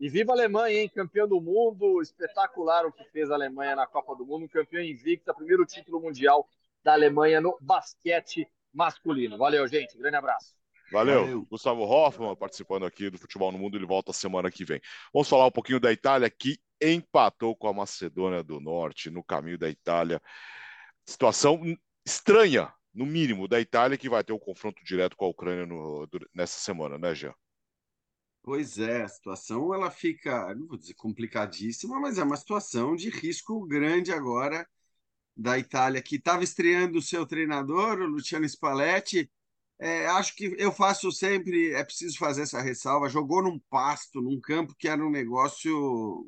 e 0.00 0.08
viva 0.08 0.32
a 0.32 0.34
Alemanha, 0.34 0.80
hein? 0.80 0.88
Campeão 0.94 1.26
do 1.26 1.40
mundo, 1.40 2.00
espetacular 2.00 2.86
o 2.86 2.92
que 2.92 3.04
fez 3.10 3.30
a 3.30 3.34
Alemanha 3.34 3.74
na 3.74 3.86
Copa 3.86 4.14
do 4.14 4.24
Mundo, 4.24 4.48
campeão 4.48 4.82
invicta, 4.82 5.34
primeiro 5.34 5.66
título 5.66 6.00
mundial 6.00 6.48
da 6.84 6.92
Alemanha 6.92 7.40
no 7.40 7.58
basquete 7.60 8.48
masculino. 8.72 9.36
Valeu, 9.36 9.66
gente, 9.66 9.98
grande 9.98 10.16
abraço. 10.16 10.54
Valeu. 10.92 11.22
Valeu. 11.22 11.46
Gustavo 11.50 11.82
Hoffman 11.82 12.36
participando 12.36 12.86
aqui 12.86 13.10
do 13.10 13.18
Futebol 13.18 13.50
no 13.50 13.58
Mundo, 13.58 13.76
ele 13.76 13.86
volta 13.86 14.12
semana 14.12 14.50
que 14.50 14.64
vem. 14.64 14.80
Vamos 15.12 15.28
falar 15.28 15.46
um 15.46 15.50
pouquinho 15.50 15.80
da 15.80 15.90
Itália, 15.90 16.30
que 16.30 16.58
empatou 16.80 17.56
com 17.56 17.66
a 17.66 17.72
Macedônia 17.72 18.44
do 18.44 18.60
Norte 18.60 19.10
no 19.10 19.24
caminho 19.24 19.58
da 19.58 19.68
Itália. 19.68 20.22
Situação 21.04 21.60
estranha, 22.08 22.72
no 22.94 23.04
mínimo, 23.04 23.46
da 23.46 23.60
Itália, 23.60 23.98
que 23.98 24.08
vai 24.08 24.24
ter 24.24 24.32
um 24.32 24.38
confronto 24.38 24.82
direto 24.82 25.16
com 25.16 25.26
a 25.26 25.28
Ucrânia 25.28 25.66
no, 25.66 26.08
nessa 26.34 26.58
semana, 26.58 26.98
né, 26.98 27.14
Jean? 27.14 27.34
Pois 28.42 28.78
é, 28.78 29.02
a 29.02 29.08
situação 29.08 29.74
ela 29.74 29.90
fica, 29.90 30.54
não 30.54 30.66
vou 30.66 30.78
dizer 30.78 30.94
complicadíssima, 30.94 32.00
mas 32.00 32.16
é 32.16 32.24
uma 32.24 32.36
situação 32.36 32.96
de 32.96 33.10
risco 33.10 33.66
grande 33.66 34.10
agora 34.10 34.66
da 35.36 35.58
Itália, 35.58 36.02
que 36.02 36.16
estava 36.16 36.42
estreando 36.42 36.98
o 36.98 37.02
seu 37.02 37.26
treinador, 37.26 38.00
o 38.00 38.06
Luciano 38.06 38.48
Spalletti. 38.48 39.30
É, 39.78 40.06
acho 40.08 40.34
que 40.34 40.56
eu 40.58 40.72
faço 40.72 41.12
sempre, 41.12 41.72
é 41.72 41.84
preciso 41.84 42.18
fazer 42.18 42.42
essa 42.42 42.60
ressalva, 42.60 43.08
jogou 43.08 43.42
num 43.42 43.60
pasto, 43.70 44.20
num 44.20 44.40
campo 44.40 44.74
que 44.76 44.88
era 44.88 45.04
um 45.04 45.10
negócio 45.10 46.26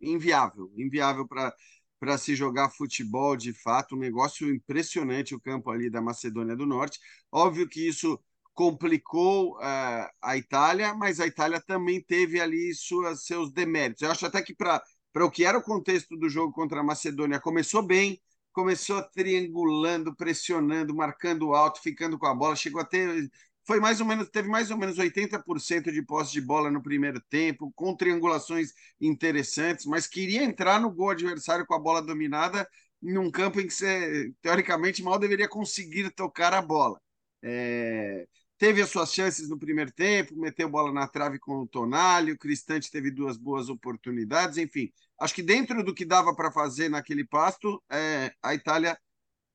inviável, 0.00 0.70
inviável 0.76 1.26
para 1.26 1.52
para 1.98 2.16
se 2.18 2.34
jogar 2.34 2.70
futebol 2.70 3.36
de 3.36 3.52
fato, 3.52 3.94
um 3.96 3.98
negócio 3.98 4.52
impressionante 4.52 5.34
o 5.34 5.40
campo 5.40 5.70
ali 5.70 5.90
da 5.90 6.00
Macedônia 6.00 6.56
do 6.56 6.66
Norte. 6.66 6.98
Óbvio 7.30 7.68
que 7.68 7.86
isso 7.86 8.18
complicou 8.54 9.56
uh, 9.58 10.08
a 10.20 10.36
Itália, 10.36 10.94
mas 10.94 11.20
a 11.20 11.26
Itália 11.26 11.60
também 11.60 12.02
teve 12.02 12.40
ali 12.40 12.74
suas, 12.74 13.24
seus 13.24 13.52
deméritos. 13.52 14.02
Eu 14.02 14.10
acho 14.10 14.26
até 14.26 14.42
que 14.42 14.54
para 14.54 14.82
o 15.24 15.30
que 15.30 15.44
era 15.44 15.58
o 15.58 15.62
contexto 15.62 16.16
do 16.16 16.28
jogo 16.28 16.52
contra 16.52 16.80
a 16.80 16.82
Macedônia, 16.84 17.40
começou 17.40 17.82
bem, 17.82 18.20
começou 18.52 19.00
triangulando, 19.02 20.14
pressionando, 20.16 20.94
marcando 20.94 21.54
alto, 21.54 21.80
ficando 21.80 22.18
com 22.18 22.26
a 22.26 22.34
bola, 22.34 22.56
chegou 22.56 22.80
a 22.80 22.84
ter 22.84 23.30
foi 23.68 23.80
mais 23.80 24.00
ou 24.00 24.06
menos, 24.06 24.30
teve 24.30 24.48
mais 24.48 24.70
ou 24.70 24.78
menos 24.78 24.98
80% 24.98 25.92
de 25.92 26.02
posse 26.02 26.32
de 26.32 26.40
bola 26.40 26.70
no 26.70 26.82
primeiro 26.82 27.20
tempo, 27.28 27.70
com 27.76 27.94
triangulações 27.94 28.72
interessantes, 28.98 29.84
mas 29.84 30.06
queria 30.06 30.42
entrar 30.42 30.80
no 30.80 30.90
gol 30.90 31.10
adversário 31.10 31.66
com 31.66 31.74
a 31.74 31.78
bola 31.78 32.00
dominada 32.00 32.66
num 33.00 33.30
campo 33.30 33.60
em 33.60 33.66
que 33.66 33.74
você, 33.74 34.32
teoricamente, 34.40 35.02
mal 35.02 35.18
deveria 35.18 35.46
conseguir 35.46 36.10
tocar 36.12 36.54
a 36.54 36.62
bola. 36.62 36.98
É, 37.42 38.26
teve 38.56 38.80
as 38.80 38.88
suas 38.88 39.12
chances 39.12 39.50
no 39.50 39.58
primeiro 39.58 39.92
tempo, 39.92 40.34
meteu 40.34 40.66
bola 40.70 40.90
na 40.90 41.06
trave 41.06 41.38
com 41.38 41.58
o 41.60 41.66
Tonali, 41.68 42.32
o 42.32 42.38
Cristante 42.38 42.90
teve 42.90 43.10
duas 43.10 43.36
boas 43.36 43.68
oportunidades, 43.68 44.56
enfim. 44.56 44.90
Acho 45.20 45.34
que 45.34 45.42
dentro 45.42 45.84
do 45.84 45.94
que 45.94 46.06
dava 46.06 46.34
para 46.34 46.50
fazer 46.50 46.88
naquele 46.88 47.24
pasto, 47.24 47.82
é, 47.92 48.32
a 48.42 48.54
Itália 48.54 48.98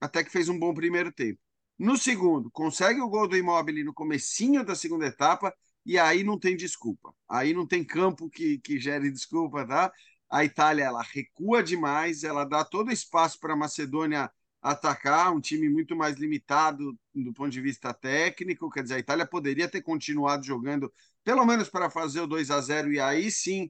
até 0.01 0.23
que 0.23 0.31
fez 0.31 0.49
um 0.49 0.59
bom 0.59 0.73
primeiro 0.73 1.11
tempo. 1.11 1.42
No 1.83 1.97
segundo, 1.97 2.49
consegue 2.49 3.01
o 3.01 3.09
gol 3.09 3.27
do 3.27 3.35
Immobile 3.35 3.83
no 3.83 3.93
comecinho 3.93 4.63
da 4.63 4.73
segunda 4.73 5.05
etapa 5.05 5.53
e 5.85 5.99
aí 5.99 6.23
não 6.23 6.39
tem 6.39 6.55
desculpa. 6.55 7.13
Aí 7.27 7.53
não 7.53 7.67
tem 7.67 7.83
campo 7.83 8.29
que, 8.29 8.57
que 8.59 8.79
gere 8.79 9.11
desculpa, 9.11 9.67
tá? 9.67 9.91
A 10.29 10.45
Itália 10.45 10.85
ela 10.85 11.01
recua 11.03 11.61
demais, 11.61 12.23
ela 12.23 12.45
dá 12.45 12.63
todo 12.63 12.89
espaço 12.89 13.37
para 13.37 13.51
a 13.51 13.57
Macedônia 13.57 14.31
atacar, 14.61 15.33
um 15.33 15.41
time 15.41 15.67
muito 15.67 15.93
mais 15.93 16.15
limitado 16.15 16.97
do 17.13 17.33
ponto 17.33 17.49
de 17.49 17.59
vista 17.59 17.93
técnico. 17.93 18.69
Quer 18.69 18.83
dizer, 18.83 18.95
a 18.95 18.99
Itália 18.99 19.25
poderia 19.27 19.67
ter 19.67 19.81
continuado 19.81 20.45
jogando, 20.45 20.89
pelo 21.21 21.45
menos 21.45 21.67
para 21.67 21.89
fazer 21.89 22.21
o 22.21 22.27
2 22.27 22.49
a 22.49 22.61
0 22.61 22.93
e 22.93 22.99
aí 23.01 23.29
sim 23.29 23.69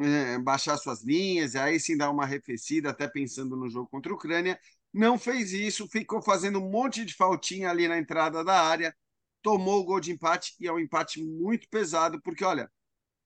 é, 0.00 0.38
baixar 0.38 0.78
suas 0.78 1.04
linhas, 1.04 1.52
e 1.52 1.58
aí 1.58 1.78
sim 1.78 1.94
dar 1.94 2.10
uma 2.10 2.22
arrefecida, 2.22 2.88
até 2.88 3.06
pensando 3.06 3.54
no 3.54 3.68
jogo 3.68 3.86
contra 3.90 4.10
a 4.10 4.14
Ucrânia 4.14 4.58
não 4.92 5.18
fez 5.18 5.52
isso, 5.52 5.88
ficou 5.88 6.20
fazendo 6.20 6.58
um 6.60 6.70
monte 6.70 7.04
de 7.04 7.14
faltinha 7.14 7.70
ali 7.70 7.86
na 7.86 7.98
entrada 7.98 8.44
da 8.44 8.60
área, 8.60 8.94
tomou 9.42 9.80
o 9.80 9.84
gol 9.84 10.00
de 10.00 10.12
empate 10.12 10.54
e 10.60 10.66
é 10.66 10.72
um 10.72 10.78
empate 10.78 11.22
muito 11.22 11.68
pesado, 11.68 12.20
porque 12.22 12.44
olha, 12.44 12.70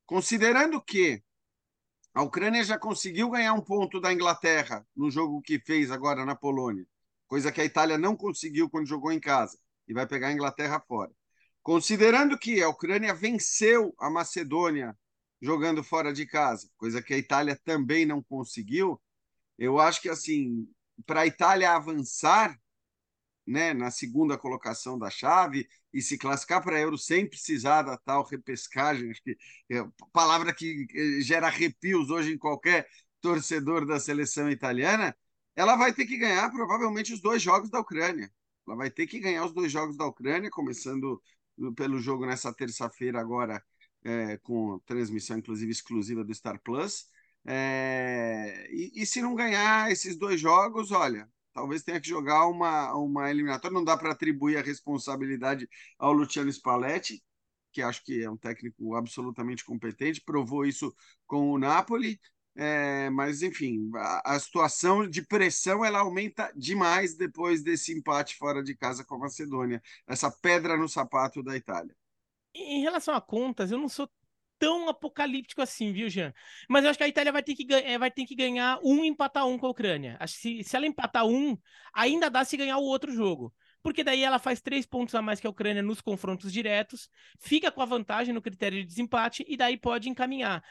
considerando 0.07 0.81
que 0.81 1.23
a 2.13 2.23
Ucrânia 2.23 2.63
já 2.63 2.79
conseguiu 2.79 3.31
ganhar 3.31 3.55
um 3.55 3.61
ponto 3.61 4.01
da 4.01 4.13
Inglaterra 4.13 4.87
no 4.95 5.11
jogo 5.11 5.43
que 5.43 5.59
fez 5.59 5.91
agora 5.91 6.25
na 6.25 6.37
Polônia, 6.37 6.87
coisa 7.27 7.51
que 7.51 7.61
a 7.61 7.65
Itália 7.65 7.99
não 7.99 8.17
conseguiu 8.17 8.71
quando 8.71 8.87
jogou 8.87 9.11
em 9.11 9.19
casa 9.19 9.59
e 9.89 9.93
vai 9.93 10.07
pegar 10.07 10.29
a 10.29 10.33
Inglaterra 10.33 10.81
fora. 10.87 11.11
Considerando 11.63 12.39
que 12.39 12.63
a 12.63 12.69
Ucrânia 12.69 13.15
venceu 13.15 13.95
a 13.99 14.11
Macedônia 14.11 14.97
jogando 15.41 15.83
fora 15.83 16.13
de 16.13 16.27
casa, 16.27 16.69
coisa 16.77 17.03
que 17.03 17.15
a 17.15 17.19
Itália 17.19 17.59
também 17.65 18.07
não 18.07 18.23
conseguiu, 18.23 19.01
eu 19.59 19.79
acho 19.81 20.01
que 20.01 20.09
assim 20.09 20.69
para 21.07 21.23
a 21.23 21.27
Itália 21.27 21.73
avançar 21.73 22.59
né, 23.47 23.75
na 23.75 23.91
segunda 23.91 24.39
colocação 24.39 24.99
da 24.99 25.11
chave 25.11 25.69
e 25.93 26.01
se 26.01 26.17
classificar 26.19 26.63
para 26.63 26.77
a 26.77 26.81
Euro 26.81 26.97
sem 26.99 27.29
precisar 27.29 27.83
da 27.83 27.97
tal 27.97 28.25
repescagem, 28.25 29.11
acho 29.11 29.23
que 29.23 29.37
é 29.71 29.85
palavra 30.13 30.55
que 30.55 30.87
eh, 30.95 31.21
gera 31.21 31.47
arrepios 31.47 32.11
hoje 32.11 32.33
em 32.33 32.39
qualquer 32.39 32.89
torcedor 33.21 33.87
da 33.87 34.01
seleção 34.01 34.51
italiana, 34.51 35.17
ela 35.57 35.77
vai 35.77 35.93
ter 35.93 36.07
que 36.07 36.17
ganhar 36.17 36.51
provavelmente 36.51 37.13
os 37.13 37.21
dois 37.21 37.41
jogos 37.43 37.71
da 37.71 37.81
Ucrânia. 37.81 38.31
Ela 38.67 38.77
vai 38.77 38.91
ter 38.91 39.07
que 39.07 39.21
ganhar 39.21 39.45
os 39.45 39.53
dois 39.53 39.71
jogos 39.71 39.97
da 39.97 40.07
Ucrânia, 40.07 40.51
começando 40.51 41.23
pelo 41.77 41.99
jogo 42.01 42.27
nessa 42.27 42.53
terça-feira 42.53 43.21
agora, 43.21 43.63
é, 44.05 44.37
com 44.39 44.79
transmissão 44.81 45.39
inclusive 45.39 45.71
exclusiva 45.71 46.25
do 46.25 46.35
Star 46.35 46.61
Plus, 46.63 47.09
é, 47.47 48.69
e, 48.71 49.03
e, 49.03 49.07
se 49.07 49.21
não 49.21 49.35
ganhar 49.35 49.91
esses 49.91 50.17
dois 50.17 50.41
jogos, 50.41 50.91
olha, 50.91 51.29
talvez 51.53 51.83
tenha 51.83 52.01
que 52.01 52.09
jogar 52.09 52.47
uma, 52.47 52.95
uma 52.95 53.31
eliminatória. 53.31 53.75
Não 53.75 53.85
dá 53.85 53.97
para 53.97 54.13
atribuir 54.13 54.57
a 54.57 54.63
responsabilidade 54.63 55.69
ao 55.99 56.13
Luciano 56.13 56.51
Spalletti, 56.51 57.23
que 57.73 57.83
acho 57.83 58.03
que 58.05 58.23
é 58.23 58.31
um 58.31 58.37
técnico 58.37 58.95
absolutamente 58.95 59.65
competente, 59.65 60.23
provou 60.23 60.65
isso 60.65 60.95
com 61.27 61.51
o 61.51 61.59
Napoli. 61.59 62.19
É, 62.57 63.11
mas 63.11 63.43
enfim, 63.43 63.91
a, 63.97 64.35
a, 64.37 64.39
situação 64.39 65.09
de 65.09 65.21
pressão 65.23 65.85
ela 65.85 65.99
aumenta 65.99 66.53
demais 66.55 67.17
depois 67.17 67.65
desse 67.65 67.93
empate 67.93 68.37
fora 68.37 68.63
de 68.63 68.77
casa 68.77 69.05
com 69.05 69.17
a 69.17 69.19
Macedônia, 69.19 69.83
essa 70.07 70.31
pedra 70.31 70.77
no 70.77 70.89
sapato 70.89 71.43
da 71.43 71.57
Itália. 71.57 71.97
Em 72.55 72.81
relação 72.81 73.13
a 73.13 73.21
contas, 73.21 73.73
eu 73.73 73.79
não 73.79 73.89
sou 73.89 74.09
tão 74.65 74.89
apocalíptico 74.89 75.61
assim, 75.63 75.93
viu, 75.93 76.09
Jean? 76.09 76.33
Mas 76.69 76.85
eu 76.85 76.91
acho 76.91 76.99
que 76.99 77.05
a 77.05 77.09
Itália 77.09 77.31
vai 77.33 77.43
ter 77.43 77.55
que, 77.55 77.67
eh, 77.73 77.99
vai 77.99 78.11
ter 78.11 78.25
que 78.25 78.35
ganhar 78.35 78.79
um 78.83 79.05
e 79.05 79.09
empatar 79.09 79.47
um 79.47 79.59
com 79.59 79.67
a 79.67 79.71
Ucrânia. 79.71 80.19
Se, 80.27 80.65
se 80.65 80.77
ela 80.77 80.87
empatar 80.87 81.27
um, 81.27 81.57
ainda 81.93 82.31
dá 82.31 82.45
se 82.45 82.57
ganhar 82.57 82.79
o 82.79 82.85
outro 82.85 83.13
jogo. 83.13 83.53
porque 83.83 84.03
daí 84.03 84.23
ela 84.23 84.39
faz 84.39 84.63
três 84.63 84.87
pontos 84.87 85.15
a 85.15 85.21
mais 85.21 85.41
que 85.41 85.47
a 85.47 85.51
Ucrânia 85.51 85.83
nos 85.83 86.01
confrontos 86.01 86.51
diretos, 86.51 87.11
fica 87.39 87.71
com 87.71 87.83
a 87.83 87.85
vantagem 87.85 88.33
no 88.33 88.41
critério 88.41 88.79
de 88.81 88.87
desempate 88.87 89.45
e 89.47 89.57
daí 89.59 89.77
pode 89.77 90.09
encaminhar. 90.09 90.65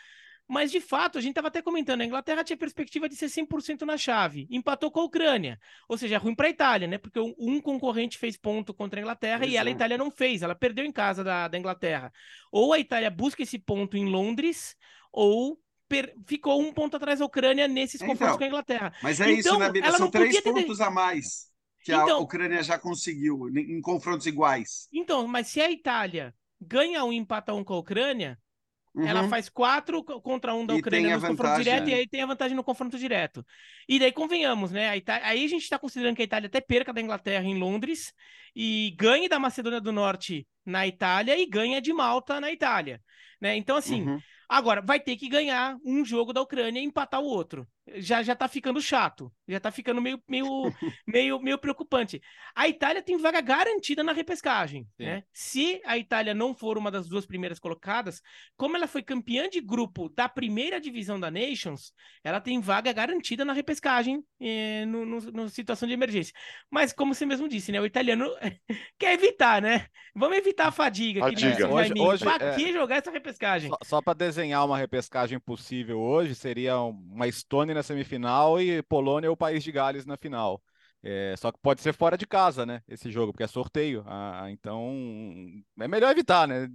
Mas, 0.47 0.71
de 0.71 0.81
fato, 0.81 1.17
a 1.17 1.21
gente 1.21 1.31
estava 1.31 1.47
até 1.47 1.61
comentando, 1.61 2.01
a 2.01 2.05
Inglaterra 2.05 2.43
tinha 2.43 2.57
perspectiva 2.57 3.07
de 3.07 3.15
ser 3.15 3.27
100% 3.27 3.81
na 3.83 3.97
chave, 3.97 4.47
empatou 4.51 4.91
com 4.91 4.99
a 4.99 5.03
Ucrânia, 5.03 5.59
ou 5.87 5.97
seja, 5.97 6.15
é 6.15 6.17
ruim 6.17 6.35
para 6.35 6.47
a 6.47 6.49
Itália, 6.49 6.87
né? 6.87 6.97
Porque 6.97 7.19
um 7.19 7.61
concorrente 7.61 8.17
fez 8.17 8.35
ponto 8.35 8.73
contra 8.73 8.99
a 8.99 9.01
Inglaterra 9.01 9.45
e 9.45 9.55
ela, 9.55 9.69
a 9.69 9.71
Itália, 9.71 9.97
não 9.97 10.11
fez, 10.11 10.41
ela 10.41 10.53
perdeu 10.53 10.85
em 10.85 10.91
casa 10.91 11.23
da, 11.23 11.47
da 11.47 11.57
Inglaterra. 11.57 12.11
Ou 12.51 12.73
a 12.73 12.79
Itália 12.79 13.09
busca 13.09 13.41
esse 13.41 13.57
ponto 13.57 13.95
em 13.95 14.05
Londres, 14.05 14.75
ou 15.11 15.57
per... 15.87 16.13
ficou 16.27 16.61
um 16.61 16.73
ponto 16.73 16.97
atrás 16.97 17.19
da 17.19 17.25
Ucrânia 17.25 17.67
nesses 17.67 17.95
então, 17.95 18.09
confrontos 18.09 18.37
com 18.37 18.43
a 18.43 18.47
Inglaterra. 18.47 18.93
Mas 19.01 19.21
é 19.21 19.31
então, 19.31 19.53
isso, 19.53 19.59
né, 19.59 19.71
Bíblia? 19.71 19.91
São 19.93 20.11
três 20.11 20.41
pontos 20.41 20.77
ter... 20.77 20.83
a 20.83 20.91
mais 20.91 21.53
que 21.83 21.91
então, 21.91 22.17
a 22.17 22.19
Ucrânia 22.19 22.63
já 22.63 22.79
conseguiu 22.79 23.49
em 23.49 23.81
confrontos 23.81 24.25
iguais. 24.25 24.87
Então, 24.91 25.27
mas 25.27 25.47
se 25.47 25.59
a 25.59 25.69
Itália 25.69 26.33
ganha 26.59 27.03
um 27.03 27.11
empata 27.11 27.53
um 27.53 27.63
com 27.63 27.73
a 27.73 27.79
Ucrânia, 27.79 28.39
Uhum. 28.95 29.07
Ela 29.07 29.27
faz 29.27 29.49
quatro 29.49 30.03
contra 30.03 30.53
um 30.53 30.65
da 30.65 30.75
Ucrânia 30.75 31.17
no 31.17 31.27
confronto 31.27 31.57
direto, 31.57 31.89
e 31.89 31.93
aí 31.93 32.07
tem 32.07 32.21
a 32.21 32.27
vantagem 32.27 32.55
no 32.55 32.63
confronto 32.63 32.97
direto. 32.97 33.43
E 33.89 33.97
daí, 33.97 34.11
convenhamos, 34.11 34.71
né? 34.71 34.89
A 34.89 34.97
Itália... 34.97 35.27
Aí 35.27 35.43
a 35.43 35.47
gente 35.47 35.63
está 35.63 35.79
considerando 35.79 36.15
que 36.15 36.21
a 36.21 36.25
Itália 36.25 36.47
até 36.47 36.61
perca 36.61 36.93
da 36.93 37.01
Inglaterra 37.01 37.43
em 37.43 37.57
Londres 37.57 38.13
e 38.55 38.95
ganhe 38.97 39.27
da 39.27 39.39
Macedônia 39.39 39.81
do 39.81 39.91
Norte 39.91 40.47
na 40.63 40.85
Itália 40.85 41.37
e 41.39 41.45
ganha 41.47 41.81
de 41.81 41.91
Malta 41.91 42.39
na 42.39 42.51
Itália. 42.51 43.01
Né? 43.41 43.57
Então, 43.57 43.75
assim, 43.75 44.03
uhum. 44.03 44.19
agora 44.47 44.79
vai 44.79 44.99
ter 44.99 45.15
que 45.15 45.27
ganhar 45.27 45.75
um 45.83 46.05
jogo 46.05 46.31
da 46.31 46.41
Ucrânia 46.41 46.79
e 46.79 46.85
empatar 46.85 47.19
o 47.19 47.25
outro 47.25 47.67
já 47.95 48.23
já 48.23 48.35
tá 48.35 48.47
ficando 48.47 48.81
chato, 48.81 49.31
já 49.47 49.59
tá 49.59 49.71
ficando 49.71 50.01
meio 50.01 50.21
meio 50.27 50.47
meio, 51.07 51.39
meio 51.39 51.57
preocupante. 51.57 52.21
A 52.55 52.67
Itália 52.67 53.01
tem 53.01 53.17
vaga 53.17 53.41
garantida 53.41 54.03
na 54.03 54.13
repescagem, 54.13 54.87
Sim. 54.97 55.03
né? 55.03 55.23
Se 55.33 55.81
a 55.85 55.97
Itália 55.97 56.33
não 56.33 56.55
for 56.55 56.77
uma 56.77 56.89
das 56.89 57.07
duas 57.07 57.25
primeiras 57.25 57.59
colocadas, 57.59 58.21
como 58.55 58.77
ela 58.77 58.87
foi 58.87 59.03
campeã 59.03 59.49
de 59.49 59.59
grupo 59.59 60.09
da 60.09 60.29
primeira 60.29 60.79
divisão 60.79 61.19
da 61.19 61.29
Nations, 61.29 61.93
ela 62.23 62.39
tem 62.39 62.59
vaga 62.61 62.91
garantida 62.93 63.43
na 63.43 63.53
repescagem 63.53 64.23
eh, 64.39 64.85
no, 64.85 65.05
no, 65.05 65.19
no, 65.19 65.49
situação 65.49 65.87
de 65.87 65.93
emergência. 65.93 66.33
Mas 66.69 66.93
como 66.93 67.13
você 67.13 67.25
mesmo 67.25 67.49
disse, 67.49 67.71
né? 67.71 67.81
O 67.81 67.85
italiano 67.85 68.25
quer 68.97 69.13
evitar, 69.13 69.61
né? 69.61 69.87
Vamos 70.15 70.37
evitar 70.37 70.67
a 70.67 70.71
fadiga. 70.71 71.21
fadiga. 71.21 71.67
Hoje, 71.69 71.93
hoje, 71.97 72.23
pra 72.23 72.37
é... 72.39 72.55
que 72.55 72.71
jogar 72.71 72.97
essa 72.97 73.11
repescagem? 73.11 73.69
Só, 73.69 73.77
só 73.83 74.01
para 74.01 74.13
desenhar 74.13 74.65
uma 74.65 74.77
repescagem 74.77 75.39
possível 75.39 75.99
hoje, 75.99 76.35
seria 76.35 76.77
uma 76.79 77.27
Estônia 77.27 77.72
na 77.73 77.83
semifinal 77.83 78.61
e 78.61 78.81
Polônia 78.83 79.29
ou 79.29 79.37
País 79.37 79.63
de 79.63 79.71
Gales 79.71 80.05
na 80.05 80.17
final. 80.17 80.61
É, 81.05 81.35
só 81.37 81.51
que 81.51 81.59
pode 81.61 81.81
ser 81.81 81.93
fora 81.93 82.17
de 82.17 82.25
casa, 82.25 82.65
né? 82.65 82.81
Esse 82.87 83.11
jogo, 83.11 83.33
porque 83.33 83.43
é 83.43 83.47
sorteio. 83.47 84.05
Ah, 84.07 84.45
então 84.49 84.89
é 85.77 85.85
melhor 85.85 86.09
evitar, 86.11 86.47
né? 86.47 86.69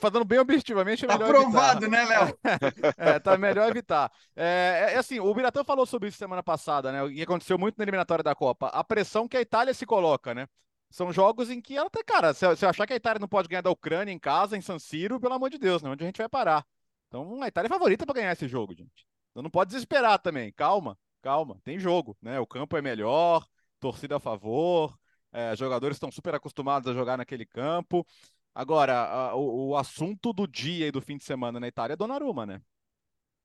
Fazendo 0.00 0.24
bem 0.24 0.38
objetivamente, 0.38 1.04
é 1.04 1.08
tá 1.08 1.18
melhor 1.18 1.36
aprovado, 1.36 1.84
evitar. 1.84 2.06
né, 2.06 2.08
Léo? 2.08 2.38
é, 2.96 3.18
tá 3.18 3.36
melhor 3.36 3.68
evitar. 3.68 4.10
É, 4.34 4.86
é, 4.88 4.94
é, 4.94 4.96
assim, 4.96 5.20
o 5.20 5.34
Biratão 5.34 5.62
falou 5.64 5.84
sobre 5.84 6.08
isso 6.08 6.16
semana 6.16 6.42
passada, 6.42 6.90
né? 6.90 7.06
E 7.08 7.20
aconteceu 7.20 7.58
muito 7.58 7.76
na 7.76 7.84
eliminatória 7.84 8.24
da 8.24 8.34
Copa. 8.34 8.68
A 8.68 8.82
pressão 8.82 9.28
que 9.28 9.36
a 9.36 9.40
Itália 9.42 9.74
se 9.74 9.84
coloca, 9.84 10.34
né? 10.34 10.46
São 10.90 11.12
jogos 11.12 11.50
em 11.50 11.60
que 11.60 11.76
ela 11.76 11.90
tá, 11.90 12.02
cara, 12.02 12.32
se, 12.32 12.56
se 12.56 12.64
achar 12.64 12.86
que 12.86 12.94
a 12.94 12.96
Itália 12.96 13.20
não 13.20 13.28
pode 13.28 13.48
ganhar 13.48 13.60
da 13.60 13.70
Ucrânia 13.70 14.10
em 14.10 14.18
casa, 14.18 14.56
em 14.56 14.62
San 14.62 14.78
Siro, 14.78 15.20
pelo 15.20 15.34
amor 15.34 15.50
de 15.50 15.58
Deus, 15.58 15.82
né? 15.82 15.90
Onde 15.90 16.04
a 16.04 16.06
gente 16.06 16.16
vai 16.16 16.28
parar? 16.28 16.64
Então 17.08 17.42
a 17.42 17.48
Itália 17.48 17.68
é 17.68 17.68
favorita 17.68 18.06
para 18.06 18.14
ganhar 18.14 18.32
esse 18.32 18.48
jogo, 18.48 18.74
gente. 18.74 19.07
Então 19.30 19.42
não 19.42 19.50
pode 19.50 19.70
desesperar 19.70 20.18
também. 20.18 20.52
Calma, 20.52 20.98
calma. 21.22 21.60
Tem 21.64 21.78
jogo, 21.78 22.16
né? 22.20 22.38
O 22.40 22.46
campo 22.46 22.76
é 22.76 22.82
melhor, 22.82 23.46
torcida 23.80 24.16
a 24.16 24.20
favor, 24.20 24.98
é, 25.32 25.54
jogadores 25.56 25.96
estão 25.96 26.10
super 26.10 26.34
acostumados 26.34 26.90
a 26.90 26.94
jogar 26.94 27.16
naquele 27.16 27.46
campo. 27.46 28.06
Agora, 28.54 28.94
a, 28.94 29.34
o, 29.36 29.68
o, 29.70 29.76
assunto 29.76 30.32
do 30.32 30.46
dia 30.46 30.86
e 30.88 30.90
do 30.90 31.00
fim 31.00 31.16
de 31.16 31.24
semana 31.24 31.60
na 31.60 31.68
Itália 31.68 31.94
é 31.94 31.96
Donnarumma, 31.96 32.46
né? 32.46 32.60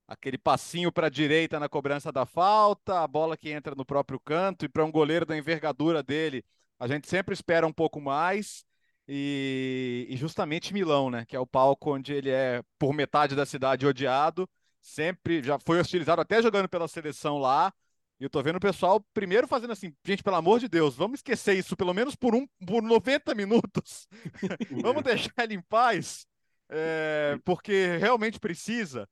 Aquele 0.07 0.37
passinho 0.37 0.91
para 0.91 1.07
a 1.07 1.09
direita 1.09 1.59
na 1.59 1.69
cobrança 1.69 2.11
da 2.11 2.25
falta, 2.25 3.01
a 3.01 3.07
bola 3.07 3.37
que 3.37 3.49
entra 3.49 3.75
no 3.75 3.85
próprio 3.85 4.19
canto, 4.19 4.65
e 4.65 4.69
para 4.69 4.83
um 4.85 4.91
goleiro 4.91 5.25
da 5.25 5.37
envergadura 5.37 6.03
dele, 6.03 6.43
a 6.79 6.87
gente 6.87 7.07
sempre 7.07 7.33
espera 7.33 7.65
um 7.67 7.73
pouco 7.73 8.01
mais. 8.01 8.65
E, 9.07 10.07
e 10.09 10.17
justamente 10.17 10.73
Milão, 10.73 11.09
né? 11.09 11.25
Que 11.25 11.35
é 11.35 11.39
o 11.39 11.47
palco 11.47 11.93
onde 11.95 12.13
ele 12.13 12.29
é, 12.29 12.63
por 12.79 12.93
metade 12.93 13.35
da 13.35 13.45
cidade, 13.45 13.85
odiado 13.85 14.49
sempre 14.83 15.41
já 15.41 15.57
foi 15.57 15.79
hostilizado 15.79 16.21
até 16.21 16.41
jogando 16.41 16.67
pela 16.67 16.87
seleção 16.87 17.37
lá. 17.37 17.73
E 18.19 18.23
eu 18.25 18.29
tô 18.29 18.43
vendo 18.43 18.57
o 18.57 18.59
pessoal 18.59 18.99
primeiro 19.13 19.47
fazendo 19.47 19.71
assim, 19.71 19.95
gente, 20.05 20.21
pelo 20.21 20.35
amor 20.35 20.59
de 20.59 20.67
Deus, 20.67 20.95
vamos 20.95 21.19
esquecer 21.19 21.57
isso 21.57 21.75
pelo 21.75 21.93
menos 21.93 22.15
por 22.15 22.35
um 22.35 22.45
por 22.67 22.83
90 22.83 23.33
minutos. 23.33 24.07
vamos 24.83 25.03
deixar 25.03 25.33
ele 25.39 25.55
em 25.55 25.61
paz, 25.61 26.27
é, 26.69 27.39
porque 27.43 27.97
realmente 27.97 28.39
precisa. 28.39 29.09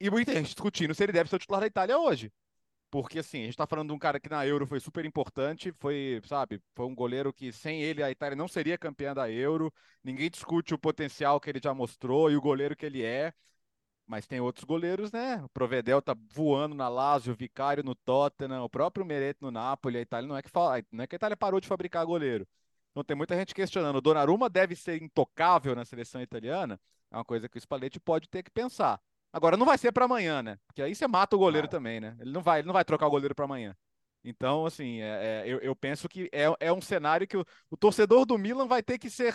E 0.00 0.10
muita 0.10 0.32
gente 0.32 0.46
discutindo 0.46 0.94
se 0.94 1.02
ele 1.02 1.12
deve 1.12 1.28
ser 1.28 1.36
o 1.36 1.38
titular 1.38 1.60
da 1.60 1.66
Itália 1.66 1.98
hoje. 1.98 2.32
Porque, 2.90 3.20
assim, 3.20 3.42
a 3.42 3.44
gente 3.46 3.56
tá 3.56 3.66
falando 3.66 3.88
de 3.88 3.94
um 3.94 3.98
cara 3.98 4.20
que 4.20 4.28
na 4.28 4.46
Euro 4.46 4.66
foi 4.66 4.78
super 4.78 5.04
importante, 5.06 5.72
foi, 5.78 6.20
sabe, 6.26 6.60
foi 6.74 6.84
um 6.84 6.94
goleiro 6.94 7.32
que 7.32 7.50
sem 7.50 7.82
ele 7.82 8.02
a 8.02 8.10
Itália 8.10 8.36
não 8.36 8.46
seria 8.46 8.76
campeã 8.76 9.14
da 9.14 9.30
Euro. 9.30 9.72
Ninguém 10.04 10.28
discute 10.28 10.74
o 10.74 10.78
potencial 10.78 11.40
que 11.40 11.48
ele 11.48 11.60
já 11.62 11.72
mostrou 11.72 12.30
e 12.30 12.36
o 12.36 12.40
goleiro 12.40 12.76
que 12.76 12.84
ele 12.84 13.02
é. 13.02 13.32
Mas 14.12 14.26
tem 14.26 14.40
outros 14.40 14.64
goleiros, 14.64 15.10
né? 15.10 15.40
O 15.42 15.48
Provedel 15.48 16.02
tá 16.02 16.14
voando 16.34 16.74
na 16.74 16.86
Lazio, 16.86 17.32
o 17.32 17.34
Vicário 17.34 17.82
no 17.82 17.94
Tottenham, 17.94 18.62
o 18.62 18.68
próprio 18.68 19.06
Meret 19.06 19.38
no 19.40 19.50
Napoli. 19.50 19.96
A 19.96 20.02
Itália 20.02 20.28
não 20.28 20.36
é 20.36 20.42
que 20.42 20.50
fala, 20.50 20.84
não 20.92 21.02
é 21.02 21.06
que 21.06 21.14
a 21.14 21.16
Itália 21.16 21.34
parou 21.34 21.58
de 21.58 21.66
fabricar 21.66 22.04
goleiro. 22.04 22.46
Então 22.90 23.02
tem 23.02 23.16
muita 23.16 23.34
gente 23.34 23.54
questionando. 23.54 23.96
O 23.96 24.00
Donnarumma 24.02 24.50
deve 24.50 24.76
ser 24.76 25.02
intocável 25.02 25.74
na 25.74 25.86
seleção 25.86 26.20
italiana. 26.20 26.78
É 27.10 27.16
uma 27.16 27.24
coisa 27.24 27.48
que 27.48 27.56
o 27.56 27.60
Spalletti 27.60 27.98
pode 27.98 28.28
ter 28.28 28.42
que 28.42 28.50
pensar. 28.50 29.00
Agora 29.32 29.56
não 29.56 29.64
vai 29.64 29.78
ser 29.78 29.90
para 29.92 30.04
amanhã, 30.04 30.42
né? 30.42 30.58
Porque 30.66 30.82
aí 30.82 30.94
você 30.94 31.08
mata 31.08 31.34
o 31.34 31.38
goleiro 31.38 31.66
também, 31.66 31.98
né? 31.98 32.14
Ele 32.20 32.32
não 32.32 32.42
vai, 32.42 32.58
ele 32.58 32.66
não 32.66 32.74
vai 32.74 32.84
trocar 32.84 33.06
o 33.06 33.10
goleiro 33.10 33.34
para 33.34 33.46
amanhã. 33.46 33.74
Então, 34.22 34.66
assim, 34.66 35.00
é, 35.00 35.06
é, 35.06 35.44
eu, 35.46 35.58
eu, 35.60 35.74
penso 35.74 36.06
que 36.06 36.28
é, 36.30 36.54
é 36.60 36.70
um 36.70 36.82
cenário 36.82 37.26
que 37.26 37.38
o, 37.38 37.46
o, 37.70 37.78
torcedor 37.78 38.26
do 38.26 38.36
Milan 38.36 38.66
vai 38.66 38.82
ter 38.82 38.98
que 38.98 39.08
ser 39.08 39.34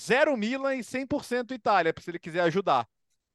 zero 0.00 0.34
Milan 0.38 0.74
e 0.76 0.80
100% 0.80 1.50
Itália, 1.50 1.94
se 2.00 2.10
ele 2.10 2.18
quiser 2.18 2.40
ajudar. 2.40 2.88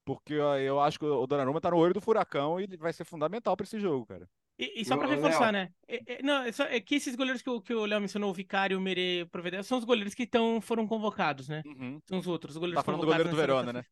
Porque 0.04 0.34
eu 0.34 0.80
acho 0.80 0.98
que 0.98 1.06
o 1.06 1.28
Donnarumma 1.28 1.62
tá 1.62 1.70
no 1.70 1.78
olho 1.78 1.94
do 1.94 2.02
furacão 2.02 2.60
e 2.60 2.64
ele 2.64 2.78
vai 2.78 2.92
ser 2.92 3.04
fundamental 3.04 3.56
para 3.56 3.66
esse 3.66 3.80
jogo, 3.80 4.06
cara. 4.06 4.28
E, 4.58 4.82
e 4.82 4.86
só 4.86 4.96
para 4.98 5.08
reforçar, 5.08 5.52
né? 5.52 5.72
É, 5.88 6.14
é, 6.14 6.22
não, 6.22 6.44
é, 6.44 6.52
só, 6.52 6.64
é, 6.66 6.80
que 6.80 6.96
esses 6.96 7.16
goleiros 7.16 7.42
que 7.42 7.50
o, 7.50 7.62
que 7.62 7.74
o 7.74 7.86
Léo 7.86 8.00
mencionou, 8.00 8.30
o 8.30 8.34
Vicário, 8.34 8.78
o 8.78 8.82
Mere, 8.82 9.24
o 9.24 9.28
Provedel, 9.28 9.64
são 9.64 9.78
os 9.78 9.84
goleiros 9.84 10.14
que 10.14 10.28
tão, 10.28 10.62
foram 10.62 10.88
convocados, 10.88 11.50
né? 11.50 11.64
Uhum. 11.66 12.00
São 12.06 12.20
os 12.20 12.28
outros. 12.28 12.56
Os 12.56 12.60
goleiros 12.60 12.80
tá 12.80 12.86
falando 12.86 13.02
do 13.02 13.08
goleiro 13.08 13.30
do 13.30 13.36
Verona, 13.36 13.74
né? 13.74 13.86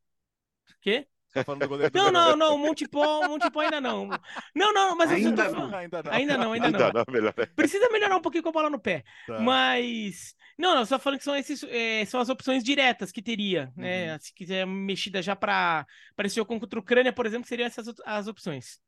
Quê? 0.80 1.06
Tá 1.32 1.44
falando 1.44 1.60
do 1.60 1.68
goleiro 1.68 1.92
do 1.92 1.96
não, 1.96 2.10
não, 2.10 2.36
não, 2.36 2.58
Montipó, 2.58 3.28
Montipó 3.28 3.60
ainda 3.60 3.80
não. 3.80 4.08
Não, 4.54 4.72
não, 4.72 4.96
mas 4.96 5.12
ainda, 5.12 5.48
tô... 5.48 5.56
não. 5.56 5.76
ainda 5.76 6.02
não. 6.02 6.12
Ainda 6.12 6.38
não, 6.38 6.52
ainda, 6.52 6.66
ainda 6.66 6.78
não. 6.78 6.92
não 6.92 7.04
melhor. 7.08 7.32
Precisa 7.54 7.88
melhorar 7.90 8.16
um 8.16 8.20
pouquinho 8.20 8.42
com 8.42 8.48
a 8.48 8.52
bola 8.52 8.70
no 8.70 8.80
pé. 8.80 9.04
Tá. 9.26 9.38
Mas 9.38 10.34
não, 10.58 10.74
não, 10.74 10.84
só 10.84 10.98
falando 10.98 11.18
que 11.18 11.24
são, 11.24 11.34
esses, 11.36 11.62
é, 11.64 12.04
são 12.04 12.20
as 12.20 12.28
opções 12.28 12.62
diretas 12.62 13.10
que 13.10 13.22
teria, 13.22 13.72
né? 13.76 14.12
Uhum. 14.12 14.20
Se 14.20 14.34
quiser 14.34 14.66
mexida 14.66 15.22
já 15.22 15.34
para 15.34 15.86
esse 16.24 16.36
jogo 16.36 16.48
contra 16.48 16.78
a 16.78 16.82
Ucrânia, 16.82 17.12
por 17.12 17.24
exemplo, 17.24 17.48
seriam 17.48 17.66
essas 17.66 17.86
as 18.04 18.26
opções. 18.26 18.78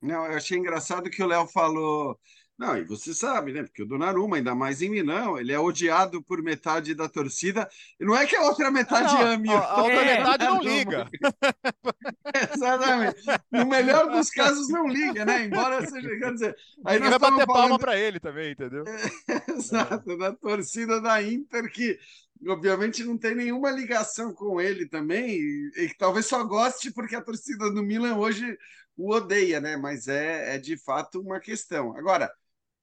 Não, 0.00 0.24
eu 0.26 0.36
achei 0.36 0.56
engraçado 0.56 1.10
que 1.10 1.22
o 1.22 1.26
Léo 1.26 1.46
falou 1.48 2.18
não, 2.60 2.76
e 2.76 2.84
você 2.84 3.14
sabe, 3.14 3.54
né? 3.54 3.62
Porque 3.62 3.82
o 3.82 3.86
Donnarumma, 3.86 4.36
ainda 4.36 4.54
mais 4.54 4.82
em 4.82 4.90
Milão, 4.90 5.38
ele 5.38 5.50
é 5.50 5.58
odiado 5.58 6.22
por 6.22 6.42
metade 6.42 6.94
da 6.94 7.08
torcida. 7.08 7.66
E 7.98 8.04
não 8.04 8.14
é 8.14 8.26
que 8.26 8.36
a 8.36 8.42
outra 8.42 8.70
metade 8.70 9.14
não, 9.14 9.22
ame. 9.22 9.48
A, 9.48 9.60
a 9.60 9.82
outra 9.82 10.02
é, 10.02 10.18
metade 10.18 10.44
não 10.44 10.60
liga. 10.60 11.08
Exatamente. 12.54 13.22
No 13.50 13.64
melhor 13.64 14.10
dos 14.10 14.28
casos, 14.28 14.68
não 14.68 14.86
liga, 14.86 15.24
né? 15.24 15.46
Embora 15.46 15.86
seja. 15.86 16.18
Quer 16.18 16.32
dizer, 16.34 16.56
aí 16.84 16.98
vai 16.98 17.08
bater 17.08 17.20
falando... 17.20 17.46
palma 17.46 17.78
para 17.78 17.98
ele 17.98 18.20
também, 18.20 18.52
entendeu? 18.52 18.84
É, 18.86 19.52
exato, 19.56 20.18
da 20.18 20.30
torcida 20.34 21.00
da 21.00 21.22
Inter, 21.22 21.72
que 21.72 21.98
obviamente 22.46 23.02
não 23.02 23.16
tem 23.16 23.34
nenhuma 23.34 23.70
ligação 23.70 24.34
com 24.34 24.60
ele 24.60 24.86
também, 24.86 25.30
e, 25.30 25.72
e 25.78 25.94
talvez 25.96 26.26
só 26.26 26.44
goste 26.44 26.92
porque 26.92 27.16
a 27.16 27.22
torcida 27.22 27.70
do 27.70 27.82
Milan 27.82 28.16
hoje 28.16 28.54
o 28.98 29.14
odeia, 29.14 29.62
né? 29.62 29.78
Mas 29.78 30.08
é, 30.08 30.56
é 30.56 30.58
de 30.58 30.76
fato 30.76 31.22
uma 31.22 31.40
questão. 31.40 31.96
Agora 31.96 32.30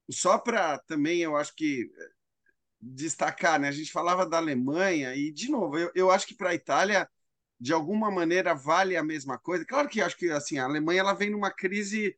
só 0.10 0.38
para 0.38 0.80
também, 0.80 1.20
eu 1.20 1.36
acho 1.36 1.56
que 1.56 1.90
destacar, 2.82 3.60
né? 3.60 3.68
A 3.68 3.72
gente 3.72 3.92
falava 3.92 4.26
da 4.26 4.38
Alemanha 4.38 5.16
e, 5.16 5.32
de 5.32 5.50
novo, 5.50 5.78
eu, 5.78 5.92
eu 5.96 6.12
acho 6.12 6.28
que 6.28 6.36
para 6.36 6.52
a 6.52 6.56
Itália, 6.56 7.10
de 7.60 7.74
alguma 7.74 8.12
maneira, 8.12 8.54
vale 8.54 8.96
a 8.96 9.04
mesma 9.04 9.38
coisa. 9.38 9.66
Claro 9.66 9.90
que 9.90 10.02
acho 10.02 10.18
que 10.18 10.30
assim, 10.30 10.58
a 10.60 10.66
Alemanha 10.66 11.02
ela 11.02 11.14
vem 11.14 11.30
numa 11.30 11.52
crise 11.52 12.16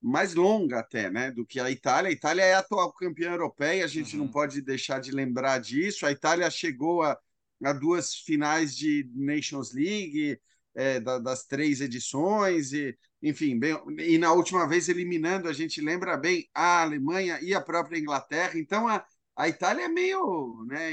mais 0.00 0.34
longa 0.34 0.80
até, 0.80 1.10
né, 1.10 1.30
do 1.30 1.46
que 1.46 1.58
a 1.58 1.70
Itália. 1.70 2.10
A 2.10 2.12
Itália 2.12 2.42
é 2.42 2.54
a 2.54 2.58
atual 2.58 2.92
campeã 2.92 3.32
europeia, 3.32 3.84
a 3.84 3.88
gente 3.88 4.16
uhum. 4.16 4.24
não 4.24 4.30
pode 4.30 4.60
deixar 4.60 5.00
de 5.00 5.10
lembrar 5.10 5.58
disso. 5.58 6.04
A 6.04 6.12
Itália 6.12 6.50
chegou 6.50 7.02
a, 7.02 7.18
a 7.64 7.72
duas 7.72 8.14
finais 8.14 8.76
de 8.76 9.10
Nations 9.14 9.72
League, 9.72 10.38
é, 10.74 11.00
da, 11.00 11.18
das 11.18 11.46
três 11.46 11.80
edições, 11.80 12.74
e 12.74 12.96
enfim, 13.24 13.58
bem, 13.58 13.74
e 14.00 14.18
na 14.18 14.32
última 14.34 14.68
vez 14.68 14.86
eliminando, 14.86 15.48
a 15.48 15.52
gente 15.54 15.80
lembra 15.80 16.14
bem, 16.14 16.46
a 16.54 16.82
Alemanha 16.82 17.40
e 17.40 17.54
a 17.54 17.60
própria 17.60 17.98
Inglaterra. 17.98 18.58
Então, 18.58 18.86
a, 18.86 19.02
a 19.34 19.48
Itália 19.48 19.86
é 19.86 19.88
meio 19.88 20.62
né, 20.68 20.90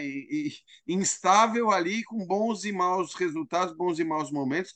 instável 0.88 1.71
ali, 1.71 2.05
com 2.05 2.25
bons 2.25 2.63
e 2.63 2.71
maus 2.71 3.15
resultados, 3.15 3.75
bons 3.75 3.99
e 3.99 4.05
maus 4.05 4.32
momentos. 4.32 4.73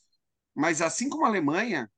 Mas 0.53 0.81
assim 0.81 1.07
como 1.09 1.23
a 1.23 1.29
Alemanha, 1.29 1.89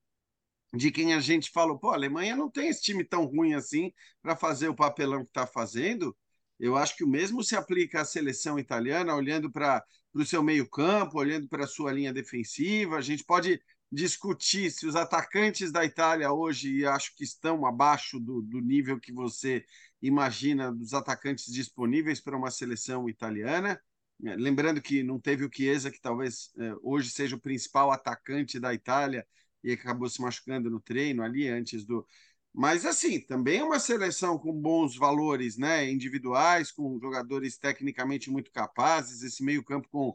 de 0.75 0.91
quem 0.91 1.15
a 1.15 1.19
gente 1.19 1.49
falou, 1.49 1.79
pô, 1.79 1.89
a 1.89 1.95
Alemanha 1.95 2.35
não 2.35 2.51
tem 2.51 2.69
esse 2.69 2.83
time 2.83 3.03
tão 3.03 3.25
ruim 3.25 3.55
assim 3.55 3.91
para 4.21 4.35
fazer 4.35 4.69
o 4.69 4.75
papelão 4.75 5.23
que 5.23 5.29
está 5.31 5.47
fazendo. 5.47 6.15
Eu 6.59 6.75
acho 6.77 6.95
que 6.95 7.03
o 7.03 7.07
mesmo 7.07 7.43
se 7.43 7.55
aplica 7.55 8.01
à 8.01 8.05
seleção 8.05 8.59
italiana, 8.59 9.15
olhando 9.15 9.51
para 9.51 9.83
o 10.13 10.23
seu 10.23 10.43
meio-campo, 10.43 11.17
olhando 11.17 11.47
para 11.47 11.63
a 11.63 11.67
sua 11.67 11.91
linha 11.91 12.13
defensiva. 12.13 12.97
A 12.97 13.01
gente 13.01 13.23
pode 13.23 13.59
discutir 13.91 14.71
se 14.71 14.85
os 14.85 14.95
atacantes 14.95 15.71
da 15.71 15.85
Itália 15.85 16.31
hoje, 16.31 16.85
acho 16.85 17.15
que 17.15 17.23
estão 17.23 17.65
abaixo 17.65 18.19
do, 18.19 18.41
do 18.41 18.59
nível 18.59 18.99
que 18.99 19.13
você 19.13 19.65
imagina 20.01 20.71
dos 20.71 20.93
atacantes 20.93 21.51
disponíveis 21.51 22.19
para 22.19 22.37
uma 22.37 22.51
seleção 22.51 23.09
italiana. 23.09 23.79
É, 24.25 24.35
lembrando 24.35 24.81
que 24.81 25.03
não 25.03 25.19
teve 25.19 25.45
o 25.45 25.49
Chiesa, 25.53 25.91
que 25.91 26.01
talvez 26.01 26.51
é, 26.57 26.73
hoje 26.81 27.09
seja 27.11 27.35
o 27.35 27.39
principal 27.39 27.91
atacante 27.91 28.59
da 28.59 28.73
Itália 28.73 29.25
e 29.63 29.71
acabou 29.71 30.09
se 30.09 30.21
machucando 30.21 30.69
no 30.69 30.79
treino 30.79 31.23
ali 31.23 31.47
antes 31.47 31.85
do. 31.85 32.05
Mas 32.53 32.85
assim, 32.85 33.19
também 33.19 33.59
é 33.59 33.63
uma 33.63 33.79
seleção 33.79 34.37
com 34.39 34.51
bons 34.51 34.95
valores, 34.95 35.57
né, 35.57 35.89
individuais, 35.89 36.71
com 36.71 36.99
jogadores 36.99 37.57
tecnicamente 37.57 38.31
muito 38.31 38.51
capazes, 38.51 39.21
esse 39.21 39.43
meio-campo 39.43 39.87
com 39.89 40.13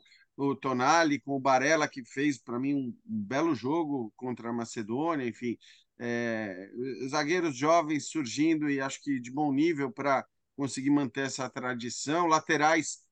o 0.51 0.57
Tonali, 0.57 1.21
com 1.21 1.37
o 1.37 1.41
Barella 1.41 1.89
que 1.89 2.05
fez 2.05 2.39
para 2.39 2.59
mim 2.59 2.75
um, 2.75 2.97
belo 3.05 3.55
jogo 3.55 4.13
contra 4.17 4.51
a 4.51 4.53
Macedônia, 4.53 5.27
enfim, 5.27 5.57
é, 5.99 6.71
zagueiros 7.09 7.57
jovens 7.57 8.09
surgindo 8.09 8.69
e 8.69 8.81
acho 8.81 9.01
que 9.03 9.21
de 9.21 9.31
bom 9.31 9.53
nível 9.53 9.91
para 9.93 10.27
conseguir 10.57 10.91
manter 10.91 11.27
essa 11.27 11.49
tradição, 11.49 12.27
laterais 12.27 13.03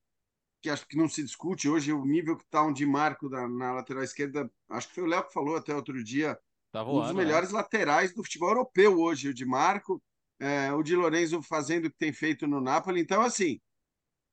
que 0.61 0.69
acho 0.69 0.87
que 0.87 0.95
não 0.95 1.09
se 1.09 1.23
discute 1.23 1.67
hoje 1.67 1.91
o 1.91 2.05
nível 2.05 2.37
que 2.37 2.43
está 2.43 2.63
um 2.63 2.71
de 2.71 2.85
Marco 2.85 3.27
da, 3.27 3.47
na 3.47 3.73
lateral 3.73 4.03
esquerda, 4.03 4.49
acho 4.69 4.89
que 4.89 4.95
foi 4.95 5.03
o 5.03 5.07
Léo 5.07 5.23
que 5.23 5.33
falou 5.33 5.55
até 5.55 5.73
outro 5.73 6.03
dia, 6.03 6.37
tá 6.71 6.83
voando, 6.83 6.99
um 6.99 7.03
dos 7.03 7.15
melhores 7.15 7.51
né? 7.51 7.57
laterais 7.57 8.13
do 8.13 8.23
futebol 8.23 8.49
europeu 8.49 8.99
hoje, 8.99 9.29
o 9.29 9.33
de 9.33 9.43
Marco, 9.43 10.01
é, 10.39 10.71
o 10.71 10.83
de 10.83 10.95
Lorenzo 10.95 11.41
fazendo 11.41 11.85
o 11.85 11.89
que 11.89 11.97
tem 11.97 12.13
feito 12.13 12.45
no 12.45 12.61
Napoli, 12.61 13.01
então 13.01 13.21
assim, 13.21 13.59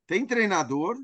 tem 0.07 0.27
treinador, 0.27 0.97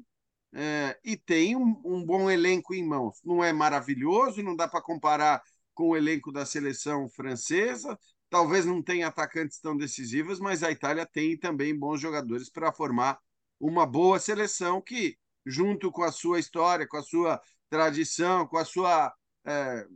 é, 0.55 0.97
e 1.05 1.17
tem 1.17 1.57
um, 1.57 1.81
um, 1.85 2.05
bom 2.05 2.31
elenco 2.31 2.75
em 2.75 2.87
mãos. 2.87 3.19
Não 3.25 3.43
é 3.43 3.53
maravilhoso, 3.53 4.43
não 4.43 4.55
dá 4.55 4.69
para 4.69 4.81
comparar 4.81 5.43
com 5.75 5.89
o 5.91 5.97
elenco 5.97 6.31
da 6.31 6.47
seleção 6.47 7.09
francesa. 7.09 7.99
Talvez 8.31 8.65
não 8.65 8.81
tenha 8.81 9.09
atacantes 9.09 9.59
tão 9.59 9.77
decisivos, 9.77 10.39
mas 10.39 10.63
a 10.63 10.71
Itália 10.71 11.05
tem 11.05 11.37
também 11.37 11.77
bons 11.77 12.01
jogadores 12.01 12.49
para 12.49 12.73
formar 12.73 13.19
uma 13.59 13.85
boa 13.85 14.19
seleção 14.21 14.81
que, 14.81 15.17
junto 15.45 15.91
com 15.91 16.05
a 16.05 16.13
sua 16.13 16.39
história, 16.39 16.87
com 16.87 16.97
a 16.97 17.03
sua 17.03 17.41
tradição, 17.69 18.47
com 18.47 18.57
a 18.57 18.65
sua 18.65 19.13
é, 19.45 19.87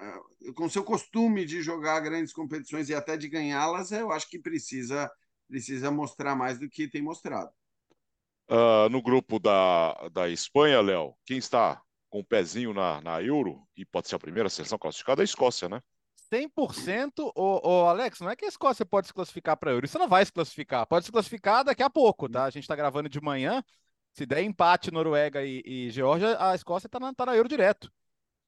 é 0.00 0.52
com 0.54 0.68
seu 0.68 0.82
costume 0.84 1.44
de 1.44 1.62
jogar 1.62 2.00
grandes 2.00 2.32
competições 2.32 2.88
e 2.88 2.94
até 2.94 3.16
de 3.16 3.28
ganhá-las, 3.28 3.92
eu 3.92 4.10
acho 4.10 4.28
que 4.28 4.38
precisa 4.38 5.10
precisa 5.48 5.90
mostrar 5.90 6.34
mais 6.34 6.58
do 6.58 6.68
que 6.68 6.88
tem 6.88 7.02
mostrado. 7.02 7.52
Uh, 8.48 8.88
no 8.90 9.00
grupo 9.00 9.38
da, 9.38 10.08
da 10.12 10.28
Espanha, 10.28 10.80
Léo, 10.80 11.14
quem 11.24 11.38
está 11.38 11.80
com 12.10 12.20
o 12.20 12.24
pezinho 12.24 12.74
na, 12.74 13.00
na 13.00 13.22
Euro 13.22 13.66
e 13.76 13.84
pode 13.84 14.06
ser 14.06 14.16
a 14.16 14.18
primeira 14.18 14.48
seleção 14.48 14.78
classificada 14.78 15.22
é 15.22 15.24
a 15.24 15.24
Escócia, 15.24 15.68
né? 15.68 15.80
100%, 16.30 17.32
ô, 17.34 17.68
ô 17.68 17.86
Alex, 17.86 18.20
não 18.20 18.30
é 18.30 18.36
que 18.36 18.44
a 18.44 18.48
Escócia 18.48 18.84
pode 18.84 19.06
se 19.06 19.14
classificar 19.14 19.56
para 19.56 19.70
a 19.70 19.74
Euro, 19.74 19.86
isso 19.86 19.98
não 19.98 20.08
vai 20.08 20.24
se 20.24 20.32
classificar, 20.32 20.86
pode 20.86 21.06
se 21.06 21.12
classificar 21.12 21.64
daqui 21.64 21.82
a 21.82 21.90
pouco, 21.90 22.28
tá? 22.28 22.44
A 22.44 22.50
gente 22.50 22.64
está 22.64 22.76
gravando 22.76 23.08
de 23.08 23.20
manhã, 23.20 23.64
se 24.12 24.26
der 24.26 24.42
empate 24.42 24.90
Noruega 24.90 25.44
e, 25.44 25.62
e 25.64 25.90
Geórgia, 25.90 26.36
a 26.38 26.54
Escócia 26.54 26.86
está 26.86 27.00
na, 27.00 27.12
tá 27.14 27.26
na 27.26 27.34
Euro 27.34 27.48
direto. 27.48 27.90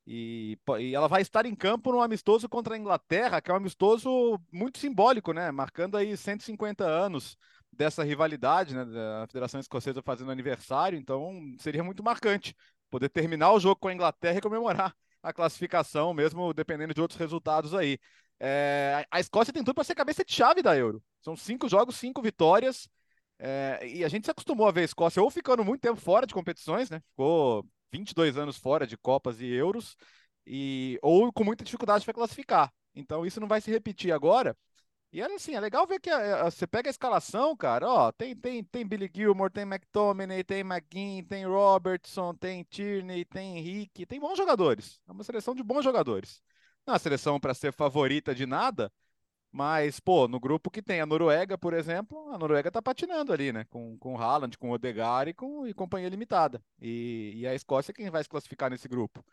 E, 0.06 0.56
e, 0.78 0.94
ela 0.94 1.08
vai 1.08 1.22
estar 1.22 1.44
em 1.44 1.54
campo 1.54 1.90
no 1.90 2.00
amistoso 2.00 2.48
contra 2.48 2.74
a 2.76 2.78
Inglaterra, 2.78 3.40
que 3.40 3.50
é 3.50 3.54
um 3.54 3.56
amistoso 3.56 4.40
muito 4.52 4.78
simbólico, 4.78 5.32
né? 5.32 5.50
Marcando 5.50 5.96
aí 5.96 6.16
150 6.16 6.84
anos 6.84 7.36
dessa 7.76 8.02
rivalidade, 8.02 8.74
né, 8.74 8.84
da 8.84 9.26
Federação 9.26 9.60
Escocesa 9.60 10.02
fazendo 10.02 10.30
aniversário, 10.30 10.98
então 10.98 11.32
seria 11.58 11.84
muito 11.84 12.02
marcante 12.02 12.54
poder 12.90 13.08
terminar 13.08 13.52
o 13.52 13.60
jogo 13.60 13.76
com 13.76 13.88
a 13.88 13.92
Inglaterra 13.92 14.38
e 14.38 14.42
comemorar 14.42 14.94
a 15.22 15.32
classificação, 15.32 16.14
mesmo 16.14 16.54
dependendo 16.54 16.94
de 16.94 17.00
outros 17.00 17.18
resultados 17.18 17.74
aí. 17.74 17.98
É, 18.38 19.04
a 19.10 19.20
Escócia 19.20 19.52
tem 19.52 19.64
tudo 19.64 19.74
para 19.74 19.84
ser 19.84 19.94
cabeça 19.94 20.24
de 20.24 20.32
chave 20.32 20.62
da 20.62 20.76
Euro. 20.76 21.02
São 21.20 21.36
cinco 21.36 21.68
jogos, 21.68 21.96
cinco 21.96 22.22
vitórias. 22.22 22.88
É, 23.38 23.80
e 23.86 24.04
a 24.04 24.08
gente 24.08 24.24
se 24.24 24.30
acostumou 24.30 24.66
a 24.68 24.72
ver 24.72 24.82
a 24.82 24.84
Escócia 24.84 25.22
ou 25.22 25.30
ficando 25.30 25.64
muito 25.64 25.80
tempo 25.80 26.00
fora 26.00 26.26
de 26.26 26.34
competições, 26.34 26.88
né? 26.90 27.00
Ficou 27.10 27.66
22 27.92 28.36
anos 28.36 28.56
fora 28.56 28.86
de 28.86 28.96
Copas 28.96 29.40
e 29.40 29.46
Euros, 29.46 29.96
e, 30.46 30.98
ou 31.02 31.32
com 31.32 31.44
muita 31.44 31.64
dificuldade 31.64 32.04
para 32.04 32.14
classificar. 32.14 32.72
Então 32.94 33.26
isso 33.26 33.40
não 33.40 33.48
vai 33.48 33.60
se 33.60 33.70
repetir 33.70 34.12
agora. 34.12 34.56
E 35.16 35.20
era 35.22 35.34
assim, 35.34 35.54
é 35.54 35.60
legal 35.60 35.86
ver 35.86 35.98
que 35.98 36.10
a, 36.10 36.42
a, 36.42 36.50
você 36.50 36.66
pega 36.66 36.90
a 36.90 36.92
escalação, 36.92 37.56
cara, 37.56 37.88
ó, 37.88 38.12
tem, 38.12 38.36
tem, 38.36 38.62
tem 38.62 38.86
Billy 38.86 39.10
Gilmore, 39.10 39.50
tem 39.50 39.62
McTominay, 39.62 40.44
tem 40.44 40.60
McGinn, 40.60 41.24
tem 41.24 41.46
Robertson, 41.46 42.34
tem 42.34 42.62
Tierney, 42.64 43.24
tem 43.24 43.56
Henrique, 43.56 44.04
tem 44.04 44.20
bons 44.20 44.36
jogadores. 44.36 45.00
É 45.08 45.12
uma 45.12 45.24
seleção 45.24 45.54
de 45.54 45.62
bons 45.62 45.82
jogadores. 45.82 46.42
Não 46.86 46.92
é 46.92 46.96
uma 46.96 46.98
seleção 46.98 47.40
para 47.40 47.54
ser 47.54 47.72
favorita 47.72 48.34
de 48.34 48.44
nada, 48.44 48.92
mas, 49.50 49.98
pô, 49.98 50.28
no 50.28 50.38
grupo 50.38 50.70
que 50.70 50.82
tem 50.82 51.00
a 51.00 51.06
Noruega, 51.06 51.56
por 51.56 51.72
exemplo, 51.72 52.30
a 52.34 52.36
Noruega 52.36 52.70
tá 52.70 52.82
patinando 52.82 53.32
ali, 53.32 53.54
né? 53.54 53.64
Com, 53.70 53.96
com 53.98 54.20
Haaland, 54.20 54.58
com 54.58 54.70
Odegaard 54.70 55.30
e 55.30 55.34
com 55.34 55.66
e 55.66 55.72
companhia 55.72 56.10
limitada. 56.10 56.62
E, 56.78 57.32
e 57.36 57.46
a 57.46 57.54
Escócia 57.54 57.90
é 57.90 57.94
quem 57.94 58.10
vai 58.10 58.22
se 58.22 58.28
classificar 58.28 58.68
nesse 58.70 58.86
grupo. 58.86 59.24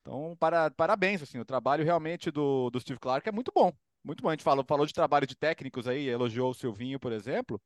Então, 0.00 0.36
para, 0.40 0.68
parabéns, 0.72 1.22
assim, 1.22 1.38
o 1.38 1.44
trabalho 1.44 1.84
realmente 1.84 2.28
do, 2.28 2.70
do 2.70 2.80
Steve 2.80 2.98
Clark 2.98 3.28
é 3.28 3.32
muito 3.32 3.52
bom. 3.54 3.72
Muito 4.04 4.22
bom. 4.22 4.28
A 4.28 4.32
gente 4.32 4.44
falou, 4.44 4.64
falou 4.64 4.86
de 4.86 4.92
trabalho 4.92 5.26
de 5.26 5.36
técnicos 5.36 5.86
aí, 5.86 6.08
elogiou 6.08 6.50
o 6.50 6.54
Silvinho, 6.54 6.98
por 6.98 7.12
exemplo. 7.12 7.60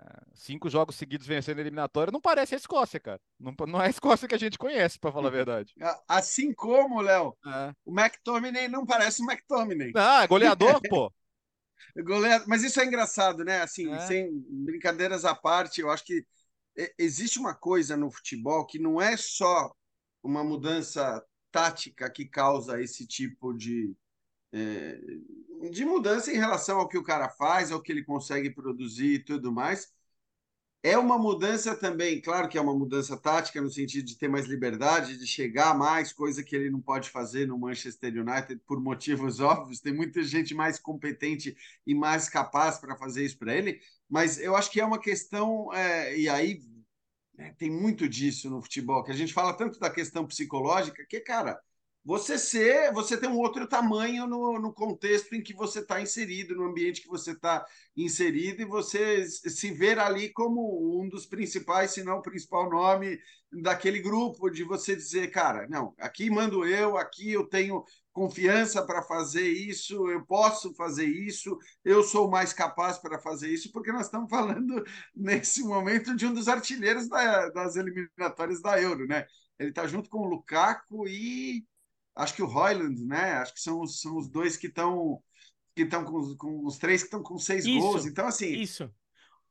É, 0.00 0.04
cinco 0.32 0.70
jogos 0.70 0.94
seguidos 0.94 1.26
vencendo 1.26 1.58
a 1.58 1.60
eliminatória 1.60 2.12
não 2.12 2.20
parece 2.20 2.54
a 2.54 2.58
Escócia, 2.58 3.00
cara. 3.00 3.20
Não, 3.38 3.52
não 3.66 3.82
é 3.82 3.86
a 3.86 3.90
Escócia 3.90 4.28
que 4.28 4.34
a 4.34 4.38
gente 4.38 4.56
conhece, 4.56 4.98
para 4.98 5.10
falar 5.10 5.28
a 5.28 5.32
verdade. 5.32 5.74
Assim 6.06 6.52
como, 6.54 7.00
Léo, 7.00 7.36
é. 7.44 7.74
o 7.84 7.98
McTominay 7.98 8.68
não 8.68 8.86
parece 8.86 9.22
o 9.22 9.30
McTominay. 9.30 9.92
Ah, 9.96 10.26
goleador, 10.26 10.80
pô. 10.88 11.12
Goleador. 11.96 12.48
Mas 12.48 12.62
isso 12.62 12.80
é 12.80 12.84
engraçado, 12.84 13.44
né? 13.44 13.60
Assim, 13.60 13.92
é. 13.92 13.98
sem 14.00 14.30
brincadeiras 14.48 15.24
à 15.24 15.34
parte, 15.34 15.80
eu 15.80 15.90
acho 15.90 16.04
que 16.04 16.24
existe 16.96 17.40
uma 17.40 17.54
coisa 17.54 17.96
no 17.96 18.10
futebol 18.10 18.64
que 18.64 18.78
não 18.78 19.02
é 19.02 19.16
só 19.16 19.72
uma 20.22 20.44
mudança 20.44 21.24
tática 21.50 22.08
que 22.10 22.24
causa 22.24 22.80
esse 22.80 23.06
tipo 23.06 23.52
de, 23.52 23.92
é, 24.52 25.00
de 25.70 25.84
mudança 25.84 26.32
em 26.32 26.36
relação 26.36 26.78
ao 26.78 26.88
que 26.88 26.98
o 26.98 27.02
cara 27.02 27.28
faz, 27.28 27.72
ao 27.72 27.82
que 27.82 27.92
ele 27.92 28.04
consegue 28.04 28.50
produzir 28.50 29.14
e 29.14 29.24
tudo 29.24 29.52
mais. 29.52 29.92
É 30.82 30.96
uma 30.96 31.18
mudança 31.18 31.74
também, 31.76 32.20
claro 32.20 32.48
que 32.48 32.56
é 32.56 32.60
uma 32.60 32.74
mudança 32.74 33.16
tática, 33.16 33.60
no 33.60 33.68
sentido 33.68 34.06
de 34.06 34.16
ter 34.16 34.28
mais 34.28 34.46
liberdade, 34.46 35.18
de 35.18 35.26
chegar 35.26 35.76
mais, 35.76 36.12
coisa 36.12 36.42
que 36.42 36.54
ele 36.54 36.70
não 36.70 36.80
pode 36.80 37.10
fazer 37.10 37.48
no 37.48 37.58
Manchester 37.58 38.14
United 38.14 38.62
por 38.64 38.80
motivos 38.80 39.40
óbvios. 39.40 39.80
Tem 39.80 39.92
muita 39.92 40.22
gente 40.22 40.54
mais 40.54 40.78
competente 40.78 41.56
e 41.84 41.94
mais 41.94 42.28
capaz 42.28 42.78
para 42.78 42.96
fazer 42.96 43.24
isso 43.24 43.36
para 43.38 43.54
ele, 43.56 43.80
mas 44.08 44.38
eu 44.38 44.54
acho 44.54 44.70
que 44.70 44.80
é 44.80 44.84
uma 44.84 45.00
questão, 45.00 45.72
é, 45.74 46.16
e 46.16 46.28
aí 46.28 46.60
né, 47.34 47.54
tem 47.58 47.70
muito 47.70 48.08
disso 48.08 48.48
no 48.48 48.62
futebol, 48.62 49.02
que 49.02 49.10
a 49.12 49.14
gente 49.14 49.32
fala 49.34 49.54
tanto 49.54 49.80
da 49.80 49.90
questão 49.90 50.26
psicológica, 50.26 51.04
que, 51.08 51.20
cara, 51.20 51.60
você 52.08 52.38
ser, 52.38 52.90
você 52.90 53.18
tem 53.18 53.28
um 53.28 53.36
outro 53.36 53.68
tamanho 53.68 54.26
no, 54.26 54.58
no 54.58 54.72
contexto 54.72 55.34
em 55.34 55.42
que 55.42 55.52
você 55.52 55.80
está 55.80 56.00
inserido, 56.00 56.56
no 56.56 56.64
ambiente 56.64 57.02
que 57.02 57.06
você 57.06 57.32
está 57.32 57.66
inserido, 57.94 58.62
e 58.62 58.64
você 58.64 59.26
se 59.26 59.70
ver 59.70 59.98
ali 59.98 60.30
como 60.32 61.02
um 61.02 61.06
dos 61.06 61.26
principais, 61.26 61.90
se 61.90 62.02
não 62.02 62.16
o 62.16 62.22
principal 62.22 62.70
nome 62.70 63.20
daquele 63.52 64.00
grupo, 64.00 64.48
de 64.48 64.64
você 64.64 64.96
dizer, 64.96 65.30
cara, 65.30 65.68
não, 65.68 65.94
aqui 65.98 66.30
mando 66.30 66.64
eu, 66.64 66.96
aqui 66.96 67.30
eu 67.30 67.46
tenho 67.46 67.84
confiança 68.10 68.82
para 68.86 69.02
fazer 69.02 69.46
isso, 69.46 70.08
eu 70.08 70.24
posso 70.24 70.72
fazer 70.76 71.04
isso, 71.04 71.58
eu 71.84 72.02
sou 72.02 72.30
mais 72.30 72.54
capaz 72.54 72.96
para 72.96 73.18
fazer 73.18 73.50
isso, 73.50 73.70
porque 73.70 73.92
nós 73.92 74.06
estamos 74.06 74.30
falando 74.30 74.82
nesse 75.14 75.62
momento 75.62 76.16
de 76.16 76.24
um 76.24 76.32
dos 76.32 76.48
artilheiros 76.48 77.06
da, 77.06 77.50
das 77.50 77.76
eliminatórias 77.76 78.62
da 78.62 78.80
Euro, 78.80 79.06
né? 79.06 79.26
Ele 79.58 79.68
está 79.68 79.86
junto 79.86 80.08
com 80.08 80.20
o 80.20 80.26
Lukaku 80.26 81.06
e 81.06 81.66
acho 82.18 82.34
que 82.34 82.42
o 82.42 82.46
Royland, 82.46 83.02
né? 83.04 83.34
Acho 83.34 83.54
que 83.54 83.60
são, 83.60 83.86
são 83.86 84.16
os 84.16 84.28
dois 84.28 84.56
que 84.56 84.66
estão 84.66 85.22
que 85.74 85.82
estão 85.82 86.04
com, 86.04 86.36
com, 86.36 86.66
os 86.66 86.76
três 86.76 87.02
que 87.02 87.06
estão 87.06 87.22
com 87.22 87.38
seis 87.38 87.64
isso, 87.64 87.78
gols. 87.78 88.04
Então, 88.04 88.26
assim. 88.26 88.52
Isso. 88.52 88.90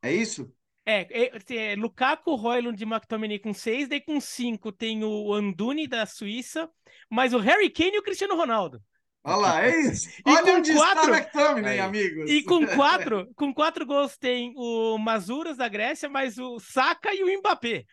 É 0.02 0.14
isso? 0.14 0.54
É, 0.86 1.08
é, 1.10 1.56
é 1.56 1.76
Lukaku, 1.76 2.36
Royland 2.36 2.82
e 2.82 2.86
McTominay 2.86 3.40
com 3.40 3.54
seis, 3.54 3.88
daí 3.88 4.02
com 4.02 4.20
cinco 4.20 4.72
tem 4.72 5.04
o 5.04 5.34
Anduni 5.34 5.88
da 5.88 6.06
Suíça, 6.06 6.70
mas 7.10 7.34
o 7.34 7.40
Harry 7.40 7.70
Kane 7.70 7.96
e 7.96 8.00
o 8.00 8.04
Cristiano 8.04 8.36
Ronaldo. 8.36 8.82
Olha 9.24 9.36
lá, 9.36 9.66
é 9.66 9.82
isso. 9.82 10.08
E 10.26 10.30
Olha 10.30 10.44
com 10.44 10.52
onde 10.52 10.74
quatro- 10.74 11.14
está 11.14 11.42
McTominay, 11.42 11.80
amigos. 11.80 12.30
E 12.30 12.44
com 12.44 12.66
quatro, 12.76 13.30
com 13.36 13.54
quatro 13.54 13.86
gols 13.86 14.18
tem 14.18 14.54
o 14.56 14.98
Mazuras 14.98 15.58
da 15.58 15.68
Grécia, 15.68 16.08
mais 16.08 16.38
o 16.38 16.60
Saka 16.60 17.14
e 17.14 17.24
o 17.24 17.40
Mbappé. 17.40 17.86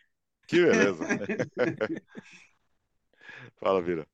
Que 0.47 0.61
beleza. 0.61 1.05
Fala, 3.59 3.83
Vira. 3.83 4.07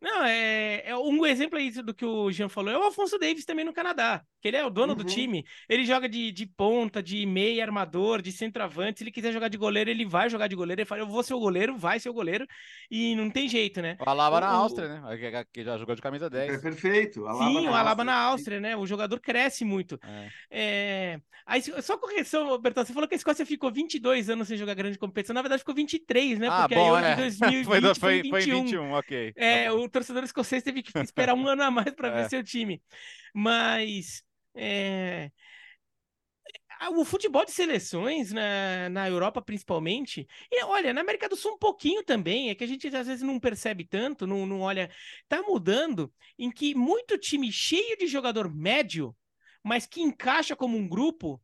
Não, 0.00 0.24
é, 0.24 0.82
é 0.86 0.96
um 0.96 1.26
exemplo 1.26 1.58
aí 1.58 1.70
do 1.70 1.92
que 1.92 2.04
o 2.04 2.30
Jean 2.30 2.48
falou. 2.48 2.72
É 2.72 2.78
o 2.78 2.82
Alfonso 2.84 3.18
Davis 3.18 3.44
também 3.44 3.64
no 3.64 3.72
Canadá, 3.72 4.22
que 4.40 4.46
ele 4.46 4.56
é 4.56 4.64
o 4.64 4.70
dono 4.70 4.94
do 4.94 5.00
Uhum. 5.02 5.06
time. 5.08 5.44
Ele 5.68 5.84
joga 5.84 6.08
de, 6.08 6.30
de 6.30 6.46
ponta, 6.46 7.02
de 7.02 7.26
meia, 7.26 7.64
armador, 7.64 8.22
de 8.22 8.30
centroavante. 8.30 8.98
Se 8.98 9.04
ele 9.04 9.10
quiser 9.10 9.32
jogar 9.32 9.48
de 9.48 9.58
goleiro, 9.58 9.90
ele 9.90 10.04
vai 10.06 10.30
jogar 10.30 10.46
de 10.46 10.54
goleiro. 10.54 10.80
Ele 10.80 10.86
fala, 10.86 11.00
eu 11.00 11.06
vou 11.08 11.22
ser 11.24 11.34
o 11.34 11.40
goleiro, 11.40 11.76
vai 11.76 11.98
ser 11.98 12.08
o 12.10 12.12
goleiro. 12.14 12.46
E 12.88 13.16
não 13.16 13.28
tem 13.28 13.48
jeito, 13.48 13.82
né? 13.82 13.96
O 14.00 14.08
Alaba 14.08 14.40
na 14.40 14.52
O- 14.52 14.62
Áustria, 14.62 14.88
né? 15.00 15.16
Que- 15.16 15.44
Que 15.52 15.64
já 15.64 15.76
jogou 15.76 15.94
de 15.96 16.02
camisa 16.02 16.26
É 16.26 16.30
10. 16.30 16.62
perfeito. 16.62 17.20
Sim, 17.38 17.66
o 17.68 17.74
Alaba 17.74 18.04
na 18.04 18.14
Áustria. 18.14 18.60
Né? 18.60 18.76
O 18.76 18.86
jogador 18.86 19.18
cresce 19.20 19.64
muito. 19.64 19.98
É. 20.04 20.28
É... 20.50 21.20
Aí, 21.44 21.62
só 21.82 21.96
correção, 21.96 22.58
Bertão, 22.60 22.84
você 22.84 22.92
falou 22.92 23.08
que 23.08 23.14
a 23.14 23.16
Escócia 23.16 23.44
ficou 23.46 23.72
22 23.72 24.28
anos 24.28 24.46
sem 24.48 24.56
jogar 24.56 24.74
grande 24.74 24.98
competição. 24.98 25.32
Na 25.34 25.40
verdade, 25.40 25.60
ficou 25.60 25.74
23, 25.74 26.38
né? 26.38 26.48
Ah, 26.50 26.60
Porque 26.62 26.74
bom, 26.74 26.94
aí 26.94 27.04
é. 27.04 27.12
em 27.14 27.16
2020 27.16 27.64
foi, 27.66 27.80
do- 27.80 27.94
foi, 27.94 28.20
foi, 28.20 28.30
foi 28.30 28.40
21. 28.42 28.62
21, 28.64 28.92
ok. 28.92 29.32
É, 29.34 29.64
Tá 29.64 29.70
bom. 29.72 29.87
O 29.88 29.90
torcedor 29.90 30.22
escocês 30.24 30.62
teve 30.62 30.82
que 30.82 30.92
esperar 31.02 31.34
um 31.34 31.46
ano 31.48 31.62
a 31.62 31.70
mais 31.70 31.92
para 31.94 32.10
ver 32.10 32.26
É. 32.26 32.28
seu 32.28 32.42
time. 32.44 32.82
Mas 33.34 34.22
é, 34.54 35.30
o 36.92 37.04
futebol 37.04 37.44
de 37.44 37.50
seleções 37.50 38.32
na, 38.32 38.88
na 38.88 39.08
Europa, 39.08 39.42
principalmente, 39.42 40.26
e 40.50 40.62
olha, 40.64 40.92
na 40.92 41.00
América 41.00 41.28
do 41.28 41.36
Sul 41.36 41.54
um 41.54 41.58
pouquinho 41.58 42.04
também, 42.04 42.50
é 42.50 42.54
que 42.54 42.62
a 42.64 42.66
gente 42.66 42.86
às 42.88 43.06
vezes 43.06 43.22
não 43.22 43.40
percebe 43.40 43.84
tanto, 43.84 44.26
não, 44.26 44.46
não 44.46 44.60
olha, 44.60 44.90
tá 45.28 45.42
mudando 45.42 46.12
em 46.38 46.50
que 46.50 46.74
muito 46.74 47.18
time 47.18 47.50
cheio 47.50 47.96
de 47.96 48.06
jogador 48.06 48.52
médio, 48.54 49.14
mas 49.62 49.86
que 49.86 50.00
encaixa 50.00 50.54
como 50.54 50.76
um 50.78 50.88
grupo, 50.88 51.40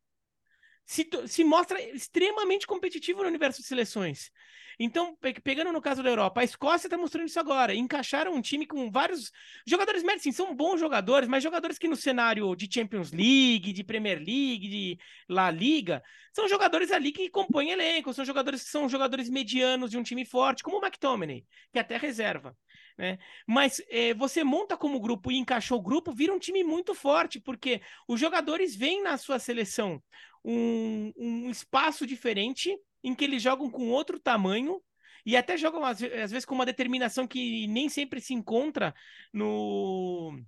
se, 0.86 1.08
se 1.26 1.44
mostra 1.44 1.80
extremamente 1.80 2.66
competitivo 2.66 3.22
no 3.22 3.28
universo 3.28 3.62
de 3.62 3.68
seleções. 3.68 4.30
Então, 4.78 5.14
pe- 5.16 5.40
pegando 5.40 5.72
no 5.72 5.80
caso 5.80 6.02
da 6.02 6.10
Europa, 6.10 6.40
a 6.40 6.44
Escócia 6.44 6.86
está 6.86 6.98
mostrando 6.98 7.28
isso 7.28 7.38
agora. 7.38 7.74
Encaixaram 7.74 8.34
um 8.34 8.40
time 8.40 8.66
com 8.66 8.90
vários 8.90 9.30
jogadores 9.66 10.02
médios, 10.02 10.22
sim, 10.22 10.32
são 10.32 10.54
bons 10.54 10.80
jogadores, 10.80 11.28
mas 11.28 11.42
jogadores 11.42 11.78
que 11.78 11.88
no 11.88 11.96
cenário 11.96 12.54
de 12.56 12.68
Champions 12.72 13.12
League, 13.12 13.72
de 13.72 13.84
Premier 13.84 14.18
League, 14.18 14.68
de 14.68 14.98
La 15.28 15.50
Liga, 15.50 16.02
são 16.32 16.48
jogadores 16.48 16.90
ali 16.90 17.12
que 17.12 17.30
compõem 17.30 17.70
elenco, 17.70 18.12
são 18.12 18.24
jogadores 18.24 18.64
que 18.64 18.70
são 18.70 18.88
jogadores 18.88 19.28
medianos 19.28 19.90
de 19.90 19.98
um 19.98 20.02
time 20.02 20.24
forte, 20.24 20.62
como 20.62 20.78
o 20.78 20.84
McTominay, 20.84 21.44
que 21.72 21.78
é 21.78 21.80
até 21.80 21.96
reserva. 21.96 22.56
Né? 22.98 23.18
Mas 23.46 23.80
eh, 23.88 24.14
você 24.14 24.42
monta 24.44 24.76
como 24.76 25.00
grupo 25.00 25.30
e 25.30 25.36
encaixou 25.36 25.78
o 25.78 25.82
grupo, 25.82 26.12
vira 26.12 26.32
um 26.32 26.38
time 26.38 26.62
muito 26.64 26.94
forte, 26.94 27.40
porque 27.40 27.80
os 28.08 28.18
jogadores 28.18 28.74
veem 28.74 29.02
na 29.02 29.16
sua 29.16 29.38
seleção 29.38 30.02
um, 30.44 31.12
um 31.16 31.50
espaço 31.50 32.06
diferente 32.06 32.76
em 33.02 33.14
que 33.14 33.24
eles 33.24 33.42
jogam 33.42 33.70
com 33.70 33.90
outro 33.90 34.18
tamanho 34.18 34.80
e 35.26 35.36
até 35.36 35.56
jogam 35.56 35.84
às, 35.84 36.02
às 36.02 36.30
vezes 36.30 36.44
com 36.44 36.54
uma 36.54 36.66
determinação 36.66 37.26
que 37.26 37.66
nem 37.68 37.88
sempre 37.88 38.20
se 38.20 38.34
encontra 38.34 38.94
no, 39.32 40.38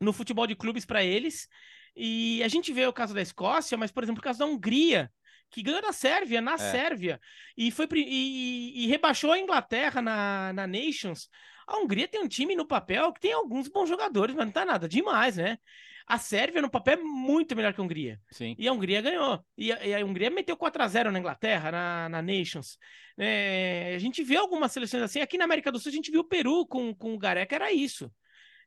no 0.00 0.12
futebol 0.12 0.46
de 0.46 0.56
clubes 0.56 0.84
para 0.84 1.04
eles. 1.04 1.48
E 1.94 2.42
a 2.42 2.48
gente 2.48 2.72
vê 2.72 2.86
o 2.86 2.92
caso 2.92 3.14
da 3.14 3.22
Escócia, 3.22 3.76
mas, 3.76 3.90
por 3.90 4.02
exemplo, 4.02 4.20
o 4.20 4.24
caso 4.24 4.38
da 4.40 4.46
Hungria, 4.46 5.12
que 5.50 5.62
ganhou 5.62 5.82
da 5.82 5.92
Sérvia, 5.92 6.40
na 6.40 6.56
Sérvia, 6.56 7.20
e, 7.56 7.70
foi, 7.70 7.86
e, 7.94 8.84
e 8.84 8.86
rebaixou 8.86 9.32
a 9.32 9.38
Inglaterra 9.38 10.00
na, 10.00 10.52
na 10.52 10.66
Nations. 10.66 11.28
A 11.66 11.78
Hungria 11.78 12.08
tem 12.08 12.20
um 12.20 12.28
time 12.28 12.56
no 12.56 12.66
papel 12.66 13.12
que 13.12 13.20
tem 13.20 13.32
alguns 13.32 13.68
bons 13.68 13.88
jogadores, 13.88 14.34
mas 14.34 14.46
não 14.46 14.52
tá 14.52 14.64
nada 14.64 14.88
demais, 14.88 15.36
né? 15.36 15.58
A 16.10 16.18
Sérvia 16.18 16.60
no 16.60 16.68
papel 16.68 16.94
é 16.94 16.96
muito 16.96 17.54
melhor 17.54 17.72
que 17.72 17.80
a 17.80 17.84
Hungria. 17.84 18.20
Sim. 18.32 18.56
E 18.58 18.66
a 18.66 18.72
Hungria 18.72 19.00
ganhou. 19.00 19.44
E 19.56 19.70
a, 19.70 19.86
e 19.86 19.94
a 19.94 20.04
Hungria 20.04 20.28
meteu 20.28 20.56
4x0 20.56 21.08
na 21.12 21.20
Inglaterra, 21.20 21.70
na, 21.70 22.08
na 22.08 22.20
Nations. 22.20 22.76
É, 23.16 23.92
a 23.94 23.98
gente 24.00 24.20
vê 24.24 24.34
algumas 24.34 24.72
seleções 24.72 25.04
assim. 25.04 25.20
Aqui 25.20 25.38
na 25.38 25.44
América 25.44 25.70
do 25.70 25.78
Sul, 25.78 25.90
a 25.90 25.94
gente 25.94 26.10
viu 26.10 26.22
o 26.22 26.28
Peru 26.28 26.66
com, 26.66 26.92
com 26.92 27.14
o 27.14 27.18
Gareca, 27.18 27.54
era 27.54 27.72
isso. 27.72 28.12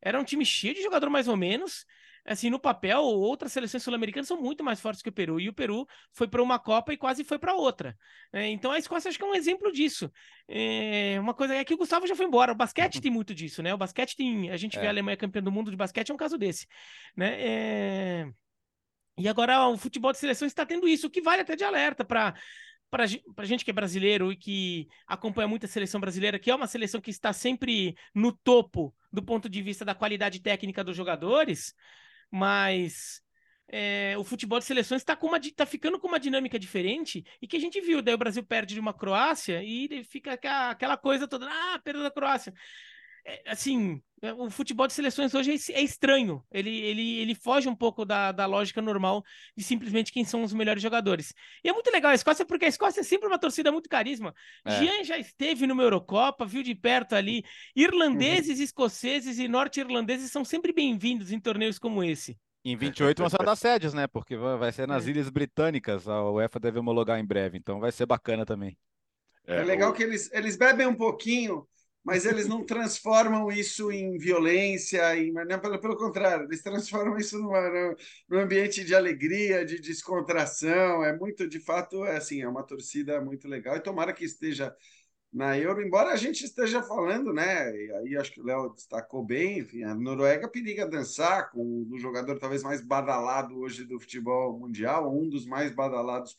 Era 0.02 0.18
um 0.18 0.24
time 0.24 0.46
cheio 0.46 0.74
de 0.74 0.82
jogador 0.82 1.10
mais 1.10 1.28
ou 1.28 1.36
menos. 1.36 1.86
Assim, 2.26 2.50
no 2.50 2.58
papel, 2.60 3.02
outras 3.02 3.52
seleções 3.52 3.84
sul-americanas 3.84 4.28
são 4.28 4.42
muito 4.42 4.64
mais 4.64 4.80
fortes 4.80 5.02
que 5.02 5.10
o 5.10 5.12
Peru. 5.12 5.40
E 5.42 5.50
o 5.50 5.54
Peru 5.54 5.86
foi 6.14 6.28
para 6.28 6.42
uma 6.42 6.58
Copa 6.58 6.94
e 6.94 6.98
quase 6.98 7.24
foi 7.24 7.38
para 7.38 7.54
outra. 7.54 7.98
É, 8.32 8.48
então 8.48 8.72
a 8.72 8.80
Escócia 8.80 9.10
acho 9.10 9.18
que 9.18 9.24
é 9.26 9.28
um 9.28 9.36
exemplo 9.36 9.72
disso. 9.72 10.10
É, 10.48 11.18
uma 11.20 11.34
coisa 11.34 11.54
é 11.54 11.66
que 11.66 11.74
o 11.74 11.78
Gustavo 11.78 12.08
já 12.08 12.16
foi 12.16 12.26
embora. 12.26 12.54
O 12.54 12.56
basquete 12.56 13.00
tem 13.02 13.12
muito 13.12 13.36
disso, 13.36 13.62
né? 13.62 13.74
O 13.74 13.78
basquete 13.78 14.16
tem. 14.16 14.50
A 14.52 14.58
gente 14.58 14.80
vê 14.80 14.86
É. 14.86 14.88
a 14.88 14.92
Alemanha 14.92 15.18
campeã 15.18 15.44
do 15.44 15.52
mundo 15.52 15.70
de 15.70 15.78
basquete, 15.78 16.12
é 16.12 16.14
um 16.14 16.18
caso 16.18 16.38
desse. 16.38 16.66
Né? 17.16 17.36
É, 17.42 18.26
e 19.18 19.28
agora 19.28 19.68
o 19.68 19.78
futebol 19.78 20.12
de 20.12 20.18
seleção 20.18 20.48
está 20.48 20.66
tendo 20.66 20.88
isso, 20.88 21.08
o 21.08 21.10
que 21.10 21.22
vale 21.22 21.42
até 21.42 21.56
de 21.56 21.64
alerta 21.64 22.04
para 22.06 22.34
para 22.90 23.08
gente 23.44 23.66
que 23.66 23.72
é 23.72 23.74
brasileiro 23.74 24.32
e 24.32 24.36
que 24.38 24.88
acompanha 25.08 25.48
muito 25.48 25.66
a 25.66 25.68
seleção 25.68 26.00
brasileira, 26.00 26.38
que 26.38 26.52
é 26.52 26.56
uma 26.56 26.68
seleção 26.68 27.02
que 27.02 27.10
está 27.10 27.34
sempre 27.34 27.96
no 28.14 28.32
topo 28.32 28.94
do 29.12 29.24
ponto 29.24 29.50
de 29.50 29.64
vista 29.64 29.84
da 29.84 29.96
qualidade 29.96 30.40
técnica 30.40 30.84
dos 30.84 30.96
jogadores, 30.96 31.74
mas 32.34 33.22
é, 33.68 34.18
o 34.18 34.24
futebol 34.24 34.58
de 34.58 34.66
seleções 34.66 35.04
está 35.04 35.16
tá 35.56 35.66
ficando 35.68 36.00
com 36.00 36.08
uma 36.08 36.20
dinâmica 36.20 36.58
diferente 36.58 37.24
e 37.40 37.48
que 37.48 37.56
a 37.56 37.60
gente 37.60 37.80
viu, 37.80 38.02
daí 38.02 38.16
o 38.16 38.18
Brasil 38.18 38.44
perde 38.44 38.74
de 38.74 38.80
uma 38.80 38.92
Croácia 38.92 39.64
e 39.64 40.04
fica 40.04 40.34
aquela 40.34 40.98
coisa 40.98 41.28
toda, 41.28 41.48
ah, 41.48 41.80
perda 41.84 42.02
da 42.02 42.10
Croácia. 42.10 42.52
É, 43.26 43.52
assim, 43.52 44.02
é, 44.22 44.34
o 44.34 44.50
futebol 44.50 44.86
de 44.86 44.94
seleções 44.94 45.34
hoje 45.34 45.52
é, 45.52 45.80
é 45.80 45.82
estranho. 45.82 46.44
Ele, 46.52 46.70
ele, 46.70 47.20
ele 47.20 47.36
foge 47.36 47.70
um 47.70 47.76
pouco 47.76 48.04
da, 48.06 48.32
da 48.32 48.46
lógica 48.46 48.82
normal 48.82 49.24
de 49.56 49.64
simplesmente 49.64 50.12
quem 50.12 50.26
são 50.26 50.44
os 50.44 50.54
melhores 50.54 50.82
jogadores. 50.82 51.34
E 51.64 51.70
é 51.70 51.74
muito 51.74 51.90
legal 51.92 52.12
a 52.12 52.16
Escócia, 52.16 52.46
porque 52.46 52.66
a 52.66 52.68
Escócia 52.68 53.00
é 53.02 53.04
sempre 53.04 53.28
uma 53.28 53.40
torcida 53.40 53.72
muito 53.72 53.88
carisma. 53.90 54.34
É. 54.66 54.72
Jean 54.80 55.04
já 55.04 55.18
esteve 55.18 55.66
numa 55.68 55.84
Eurocopa, 55.84 56.46
viu 56.46 56.64
de 56.64 56.76
perto 56.76 57.14
ali. 57.16 57.44
Irlandeses, 57.76 58.60
escoceses 58.60 59.40
e 59.40 59.48
norte-irlandeses 59.48 60.32
são 60.32 60.44
sempre 60.44 60.74
bem-vindos 60.74 61.32
em 61.32 61.40
torneios 61.40 61.80
como 61.80 62.04
esse. 62.04 62.38
Em 62.66 62.78
28 62.78 63.20
vão 63.20 63.30
ser 63.30 63.44
das 63.44 63.60
sedes, 63.60 63.94
né? 63.94 64.08
Porque 64.08 64.38
vai 64.38 64.72
ser 64.72 64.88
nas 64.88 65.06
É. 65.06 65.10
Ilhas 65.10 65.30
Britânicas. 65.30 66.08
A 66.08 66.30
UEFA 66.32 66.60
deve 66.60 66.80
homologar 66.80 67.20
em 67.20 67.26
breve, 67.26 67.58
então 67.58 67.80
vai 67.80 67.92
ser 67.92 68.06
bacana 68.06 68.46
também. 68.46 68.78
É, 69.46 69.62
legal 69.64 69.92
o- 69.92 69.94
que 69.94 70.02
eles, 70.02 70.32
eles 70.32 70.56
bebem 70.56 70.88
um 70.88 70.96
pouquinho, 70.96 71.68
mas 72.04 72.26
eles 72.26 72.48
não 72.48 72.66
transformam 72.66 73.52
isso 73.52 73.92
em 73.92 74.18
violência, 74.18 75.16
em, 75.18 75.32
não, 75.32 75.60
pelo, 75.60 75.80
pelo 75.80 75.98
contrário, 75.98 76.46
eles 76.46 76.62
transformam 76.62 77.18
isso 77.18 77.40
numa, 77.40 77.96
num- 78.30 78.40
ambiente 78.40 78.84
de 78.84 78.94
alegria, 78.94 79.66
de 79.66 79.80
descontração. 79.80 81.04
É 81.04 81.18
muito, 81.18 81.48
de 81.48 81.60
fato, 81.60 82.04
é 82.06 82.18
assim, 82.18 82.42
é 82.42 82.48
uma 82.48 82.64
torcida 82.64 83.22
muito 83.22 83.48
legal. 83.48 83.76
E 83.78 83.80
tomara 83.82 84.14
que 84.14 84.26
esteja 84.26 84.76
na 85.32 85.58
Euro, 85.58 85.82
embora 85.82 86.12
a 86.12 86.16
gente 86.16 86.46
esteja 86.46 86.84
falando, 86.84 87.34
né? 87.34 87.72
E 87.76 87.92
aí 87.94 88.18
acho 88.18 88.32
que 88.32 88.42
o 88.42 88.46
Léo 88.46 88.70
destacou 88.70 89.26
bem, 89.26 89.60
enfim, 89.60 89.84
a 89.84 89.96
Noruega 89.96 90.48
periga 90.48 90.86
dançar 90.88 91.50
com 91.52 91.88
o 91.90 91.98
jogador 91.98 92.38
talvez 92.38 92.62
mais 92.62 92.82
badalado 92.82 93.58
hoje 93.60 93.84
do 93.84 94.00
futebol 94.00 94.60
mundial, 94.60 95.12
um 95.12 95.28
dos 95.28 95.46
mais 95.48 95.72
badalados 95.74 96.36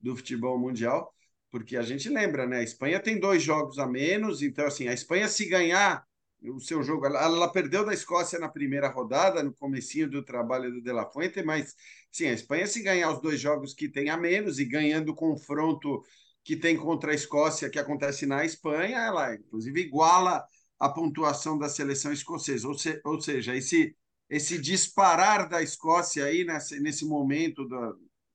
do 0.00 0.14
futebol 0.14 0.58
mundial 0.58 1.12
porque 1.50 1.76
a 1.76 1.82
gente 1.82 2.08
lembra, 2.08 2.46
né? 2.46 2.58
A 2.58 2.62
Espanha 2.62 3.00
tem 3.00 3.18
dois 3.18 3.42
jogos 3.42 3.78
a 3.78 3.86
menos, 3.86 4.42
então 4.42 4.66
assim, 4.66 4.88
a 4.88 4.92
Espanha 4.92 5.28
se 5.28 5.46
ganhar 5.46 6.04
o 6.42 6.60
seu 6.60 6.82
jogo, 6.82 7.06
ela, 7.06 7.22
ela 7.24 7.52
perdeu 7.52 7.84
da 7.84 7.94
Escócia 7.94 8.38
na 8.38 8.48
primeira 8.48 8.88
rodada, 8.88 9.42
no 9.42 9.52
comecinho 9.54 10.08
do 10.08 10.24
trabalho 10.24 10.70
do 10.70 10.82
De 10.82 10.92
La 10.92 11.06
Fuente, 11.10 11.42
mas 11.42 11.74
sim, 12.12 12.26
a 12.26 12.32
Espanha 12.32 12.66
se 12.66 12.82
ganhar 12.82 13.10
os 13.10 13.20
dois 13.20 13.40
jogos 13.40 13.74
que 13.74 13.88
tem 13.88 14.10
a 14.10 14.16
menos 14.16 14.58
e 14.58 14.64
ganhando 14.64 15.10
o 15.10 15.14
confronto 15.14 16.02
que 16.44 16.56
tem 16.56 16.76
contra 16.76 17.10
a 17.12 17.14
Escócia, 17.14 17.70
que 17.70 17.78
acontece 17.78 18.26
na 18.26 18.44
Espanha, 18.44 18.98
ela 18.98 19.34
inclusive 19.34 19.80
iguala 19.80 20.44
a 20.78 20.88
pontuação 20.88 21.58
da 21.58 21.68
seleção 21.68 22.12
escocesa, 22.12 22.68
ou, 22.68 22.74
se, 22.74 23.00
ou 23.04 23.20
seja, 23.20 23.56
esse 23.56 23.96
esse 24.28 24.58
disparar 24.58 25.48
da 25.48 25.62
Escócia 25.62 26.24
aí 26.24 26.44
nesse, 26.44 26.80
nesse 26.80 27.04
momento 27.04 27.66
da, 27.68 27.92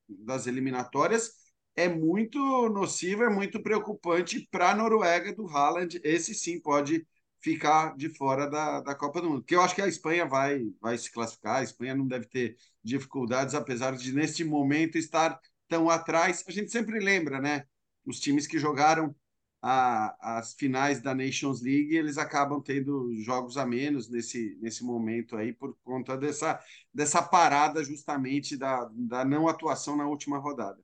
das 0.08 0.46
eliminatórias 0.46 1.41
é 1.76 1.88
muito 1.88 2.38
nocivo, 2.68 3.22
é 3.24 3.30
muito 3.30 3.62
preocupante 3.62 4.46
para 4.50 4.70
a 4.70 4.74
Noruega 4.74 5.34
do 5.34 5.46
Haaland. 5.48 6.00
Esse 6.04 6.34
sim 6.34 6.60
pode 6.60 7.06
ficar 7.40 7.96
de 7.96 8.08
fora 8.10 8.48
da, 8.48 8.80
da 8.80 8.94
Copa 8.94 9.20
do 9.20 9.28
Mundo. 9.30 9.40
Porque 9.42 9.54
eu 9.54 9.62
acho 9.62 9.74
que 9.74 9.82
a 9.82 9.88
Espanha 9.88 10.26
vai, 10.26 10.62
vai 10.80 10.96
se 10.98 11.10
classificar, 11.10 11.56
a 11.56 11.62
Espanha 11.62 11.94
não 11.94 12.06
deve 12.06 12.26
ter 12.26 12.56
dificuldades, 12.84 13.54
apesar 13.54 13.96
de 13.96 14.12
neste 14.12 14.44
momento 14.44 14.96
estar 14.96 15.38
tão 15.68 15.90
atrás. 15.90 16.44
A 16.46 16.52
gente 16.52 16.70
sempre 16.70 17.00
lembra, 17.00 17.40
né? 17.40 17.66
Os 18.04 18.20
times 18.20 18.46
que 18.46 18.58
jogaram 18.58 19.14
a, 19.60 20.38
as 20.38 20.54
finais 20.54 21.00
da 21.00 21.14
Nations 21.14 21.62
League, 21.62 21.96
eles 21.96 22.18
acabam 22.18 22.60
tendo 22.60 23.14
jogos 23.22 23.56
a 23.56 23.64
menos 23.64 24.08
nesse, 24.10 24.58
nesse 24.60 24.84
momento 24.84 25.36
aí, 25.36 25.52
por 25.52 25.76
conta 25.84 26.16
dessa, 26.16 26.60
dessa 26.92 27.22
parada 27.22 27.82
justamente 27.84 28.56
da, 28.56 28.88
da 28.92 29.24
não 29.24 29.48
atuação 29.48 29.96
na 29.96 30.06
última 30.06 30.38
rodada. 30.38 30.82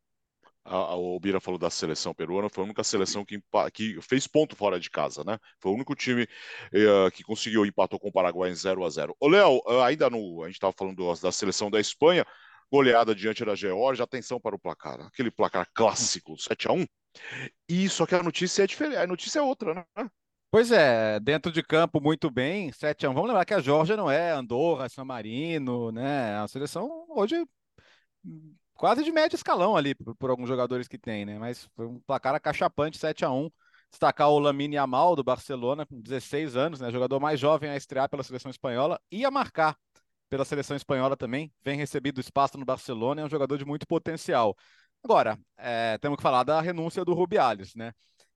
A, 0.64 0.94
o 0.94 1.18
Bira 1.18 1.40
falou 1.40 1.59
da 1.59 1.70
seleção 1.70 2.14
peruana, 2.14 2.48
foi 2.48 2.62
a 2.62 2.66
única 2.66 2.84
seleção 2.84 3.24
que, 3.24 3.42
que 3.72 4.00
fez 4.02 4.26
ponto 4.26 4.54
fora 4.54 4.78
de 4.78 4.90
casa, 4.90 5.24
né? 5.24 5.38
Foi 5.61 5.72
o 5.72 5.74
único 5.74 5.94
time 5.94 6.24
uh, 6.24 7.11
que 7.12 7.22
conseguiu 7.22 7.64
empatou 7.64 7.98
com 7.98 8.09
o 8.09 8.12
Paraguai 8.12 8.50
em 8.50 8.54
0 8.54 8.84
a 8.84 8.90
0 8.90 9.16
Ô, 9.18 9.28
Léo, 9.28 9.59
uh, 9.66 9.82
ainda 9.82 10.11
no. 10.11 10.42
A 10.42 10.46
gente 10.46 10.56
estava 10.56 10.74
falando 10.76 11.14
da 11.20 11.32
seleção 11.32 11.70
da 11.70 11.80
Espanha, 11.80 12.24
goleada 12.70 13.14
diante 13.14 13.44
da 13.44 13.54
Geórgia, 13.54 14.04
atenção 14.04 14.40
para 14.40 14.54
o 14.54 14.59
placar. 14.59 15.00
Aquele 15.00 15.30
placar 15.30 15.66
clássico, 15.74 16.36
7 16.38 16.68
a 16.68 16.72
1 16.72 16.86
E 17.68 17.88
só 17.88 18.06
que 18.06 18.14
a 18.14 18.22
notícia 18.22 18.62
é 18.62 18.66
diferente, 18.66 18.96
a 18.98 19.06
notícia 19.06 19.38
é 19.38 19.42
outra, 19.42 19.74
né? 19.74 20.11
Pois 20.50 20.72
é, 20.72 21.20
dentro 21.20 21.52
de 21.52 21.62
campo 21.62 22.00
muito 22.00 22.30
bem, 22.30 22.72
7 22.72 23.04
a 23.04 23.11
1 23.11 23.14
Vamos 23.14 23.28
lembrar 23.28 23.44
que 23.44 23.52
a 23.54 23.61
Geórgia 23.61 23.96
não 23.96 24.11
é 24.11 24.30
Andorra, 24.30 24.88
San 24.88 25.04
Marino, 25.04 25.90
né? 25.92 26.38
A 26.38 26.48
seleção 26.48 27.06
hoje 27.11 27.44
quase 28.79 29.05
de 29.05 29.12
médio 29.12 29.37
escalão 29.37 29.76
ali, 29.76 29.95
por, 29.95 30.14
por, 30.14 30.31
alguns 30.31 30.49
jogadores 30.49 30.89
que 30.89 30.97
tem, 30.97 31.26
né? 31.26 31.39
Mas 31.39 31.68
foi 31.74 31.87
um 31.87 32.01
placar 32.01 32.35
acachapante, 32.35 32.97
7 32.97 33.24
a 33.24 33.31
1 33.31 33.51
Destacar 33.91 34.29
o 34.29 34.39
Lamine 34.39 34.76
Yamal, 34.76 35.16
do 35.16 35.24
Barcelona, 35.24 35.87
com 35.87 36.01
16 36.01 36.57
anos, 36.57 36.81
né? 36.81 36.91
Jogador 36.91 37.18
mais 37.18 37.41
jovem 37.41 37.70
a 37.70 37.76
estrear 37.76 38.09
pela 38.09 38.22
seleção 38.22 38.51
espanhola 38.51 39.01
e 39.11 39.24
a 39.24 39.31
marcar 39.31 39.76
pela 40.29 40.45
seleção 40.45 40.76
espanhola 40.76 41.16
também. 41.16 41.51
Vem 41.62 41.76
recebido 41.76 42.20
espaço 42.20 42.59
no 42.59 42.66
Barcelona, 42.66 43.22
é 43.22 43.24
um 43.24 43.31
jogador 43.31 43.57
de 43.57 43.64
muito 43.64 43.87
potencial. 43.87 44.55
Agora, 45.03 45.39
é, 45.57 45.97
temos 45.99 46.16
que 46.16 46.22
falar 46.22 46.45
da 46.45 46.61
renúncia 46.61 47.05
do 47.05 47.14
Rubiales, 47.14 47.74
né? 47.74 47.93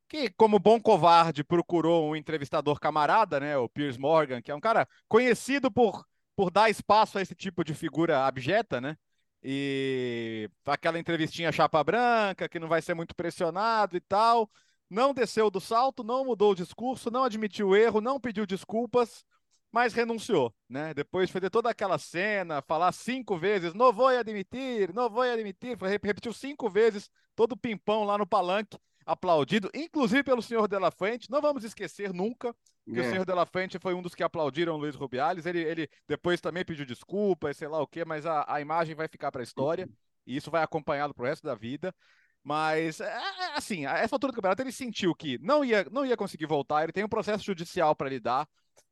Que, 0.08 0.30
como 0.30 0.58
bom 0.58 0.80
covarde, 0.80 1.44
procurou 1.44 2.10
um 2.10 2.16
entrevistador 2.16 2.80
camarada, 2.80 3.38
né? 3.38 3.56
O 3.58 3.68
Piers 3.68 3.98
Morgan, 3.98 4.40
que 4.40 4.50
é 4.50 4.54
um 4.54 4.60
cara 4.60 4.88
conhecido 5.06 5.70
por, 5.70 6.02
por 6.34 6.50
dar 6.50 6.70
espaço 6.70 7.18
a 7.18 7.22
esse 7.22 7.34
tipo 7.34 7.62
de 7.62 7.74
figura 7.74 8.24
abjeta, 8.26 8.80
né? 8.80 8.96
E 9.42 10.48
aquela 10.66 10.98
entrevistinha 10.98 11.50
chapa 11.50 11.82
branca, 11.82 12.48
que 12.48 12.58
não 12.58 12.68
vai 12.68 12.80
ser 12.80 12.94
muito 12.94 13.14
pressionado 13.14 13.96
e 13.96 14.00
tal. 14.00 14.50
Não 14.88 15.14
desceu 15.14 15.50
do 15.50 15.60
salto, 15.60 16.04
não 16.04 16.24
mudou 16.24 16.52
o 16.52 16.54
discurso, 16.54 17.10
não 17.10 17.24
admitiu 17.24 17.68
o 17.68 17.76
erro, 17.76 18.00
não 18.00 18.20
pediu 18.20 18.46
desculpas, 18.46 19.24
mas 19.72 19.94
renunciou, 19.94 20.54
né? 20.68 20.92
Depois 20.92 21.28
de 21.28 21.32
fazer 21.32 21.48
toda 21.50 21.70
aquela 21.70 21.98
cena, 21.98 22.60
falar 22.62 22.92
cinco 22.92 23.38
vezes, 23.38 23.72
não 23.72 23.92
vou 23.92 24.08
admitir, 24.08 24.92
não 24.92 25.08
vou 25.08 25.22
admitir, 25.22 25.78
repetiu 25.80 26.32
cinco 26.32 26.68
vezes 26.68 27.10
todo 27.34 27.56
pimpão 27.56 28.04
lá 28.04 28.18
no 28.18 28.26
palanque, 28.26 28.76
aplaudido, 29.04 29.70
inclusive 29.74 30.22
pelo 30.22 30.42
senhor 30.42 30.68
De 30.68 30.78
La 30.78 30.90
Fuente. 30.90 31.30
Não 31.30 31.40
vamos 31.40 31.64
esquecer 31.64 32.12
nunca 32.12 32.54
que 32.84 32.98
é. 32.98 33.00
o 33.00 33.10
senhor 33.10 33.24
De 33.24 33.32
La 33.32 33.46
Fuente 33.46 33.78
foi 33.78 33.94
um 33.94 34.02
dos 34.02 34.14
que 34.14 34.22
aplaudiram 34.22 34.74
o 34.74 34.78
Luiz 34.78 34.94
Rubiales. 34.94 35.46
Ele, 35.46 35.60
ele 35.60 35.88
depois 36.08 36.40
também 36.40 36.64
pediu 36.64 36.84
desculpa, 36.84 37.52
sei 37.54 37.68
lá 37.68 37.80
o 37.80 37.86
quê, 37.86 38.04
mas 38.04 38.26
a, 38.26 38.44
a 38.48 38.60
imagem 38.60 38.94
vai 38.94 39.06
ficar 39.08 39.30
para 39.30 39.42
a 39.42 39.44
história 39.44 39.88
e 40.26 40.36
isso 40.36 40.50
vai 40.50 40.62
acompanhá-lo 40.62 41.14
para 41.14 41.22
o 41.22 41.26
resto 41.26 41.44
da 41.44 41.54
vida. 41.54 41.94
Mas, 42.42 43.00
é, 43.00 43.06
é, 43.06 43.56
assim, 43.56 43.86
a 43.86 43.98
essa 43.98 44.16
altura 44.16 44.32
do 44.32 44.36
campeonato 44.36 44.62
ele 44.62 44.72
sentiu 44.72 45.14
que 45.14 45.38
não 45.38 45.64
ia, 45.64 45.86
não 45.90 46.04
ia 46.04 46.16
conseguir 46.16 46.46
voltar, 46.46 46.82
ele 46.82 46.92
tem 46.92 47.04
um 47.04 47.08
processo 47.08 47.44
judicial 47.44 47.94
para 47.94 48.08
lidar. 48.08 48.48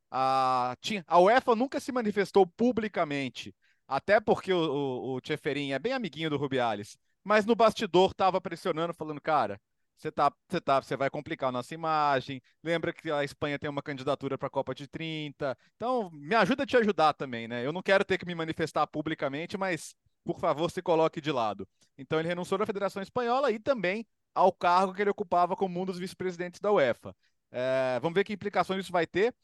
A, 0.09 0.75
tinha, 0.79 1.03
a 1.07 1.19
UEFA 1.19 1.55
nunca 1.55 1.79
se 1.79 1.91
manifestou 1.91 2.45
publicamente, 2.45 3.53
até 3.87 4.19
porque 4.21 4.53
o, 4.53 4.57
o, 4.57 5.15
o 5.15 5.21
Tcheferin 5.21 5.73
é 5.73 5.79
bem 5.79 5.91
amiguinho 5.91 6.29
do 6.29 6.37
Rubiales, 6.37 6.97
mas 7.23 7.45
no 7.45 7.55
bastidor 7.55 8.11
estava 8.11 8.39
pressionando, 8.39 8.93
falando, 8.93 9.21
cara, 9.21 9.59
você 10.01 10.11
tá, 10.11 10.33
você 10.49 10.59
tá, 10.59 10.81
você 10.81 10.97
vai 10.97 11.09
complicar 11.09 11.49
a 11.49 11.51
nossa 11.51 11.73
imagem. 11.75 12.41
Lembra 12.63 12.91
que 12.91 13.11
a 13.11 13.23
Espanha 13.23 13.59
tem 13.59 13.69
uma 13.69 13.83
candidatura 13.83 14.35
para 14.35 14.47
a 14.47 14.49
Copa 14.49 14.73
de 14.73 14.87
30. 14.87 15.55
Então, 15.75 16.09
me 16.11 16.33
ajuda 16.35 16.63
a 16.63 16.65
te 16.65 16.75
ajudar 16.75 17.13
também, 17.13 17.47
né? 17.47 17.63
Eu 17.65 17.71
não 17.71 17.83
quero 17.83 18.03
ter 18.03 18.17
que 18.17 18.25
me 18.25 18.33
manifestar 18.33 18.87
publicamente, 18.87 19.57
mas 19.57 19.95
por 20.23 20.39
favor, 20.39 20.71
se 20.71 20.81
coloque 20.81 21.21
de 21.21 21.31
lado. 21.31 21.67
Então, 21.97 22.19
ele 22.19 22.27
renunciou 22.27 22.57
da 22.57 22.65
Federação 22.65 23.01
Espanhola 23.01 23.51
e 23.51 23.59
também 23.59 24.05
ao 24.33 24.51
cargo 24.51 24.93
que 24.93 25.01
ele 25.01 25.11
ocupava 25.11 25.55
como 25.55 25.79
um 25.79 25.85
dos 25.85 25.99
vice-presidentes 25.99 26.59
da 26.59 26.71
UEFA. 26.71 27.15
É, 27.51 27.99
vamos 28.01 28.15
ver 28.15 28.23
que 28.23 28.33
implicações 28.33 28.83
isso 28.83 28.91
vai 28.91 29.05
ter. 29.05 29.35